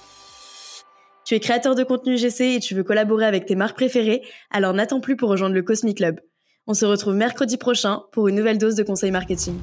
Tu 1.26 1.36
es 1.36 1.42
créateur 1.42 1.76
de 1.76 1.84
contenu 1.84 2.18
GC 2.18 2.56
et 2.56 2.60
tu 2.62 2.76
veux 2.76 2.84
collaborer 2.84 3.26
avec 3.26 3.46
tes 3.46 3.56
marques 3.56 3.76
préférées, 3.76 4.22
alors 4.50 4.74
n'attends 4.74 5.02
plus 5.02 5.18
pour 5.18 5.30
rejoindre 5.30 5.56
le 5.56 5.64
Cosmic 5.64 5.98
Club. 5.98 6.22
On 6.68 6.74
se 6.74 6.86
retrouve 6.86 7.16
mercredi 7.16 7.58
prochain 7.58 8.04
pour 8.14 8.30
une 8.30 8.36
nouvelle 8.36 8.58
dose 8.58 8.76
de 8.76 8.84
conseils 8.84 9.12
marketing. 9.12 9.56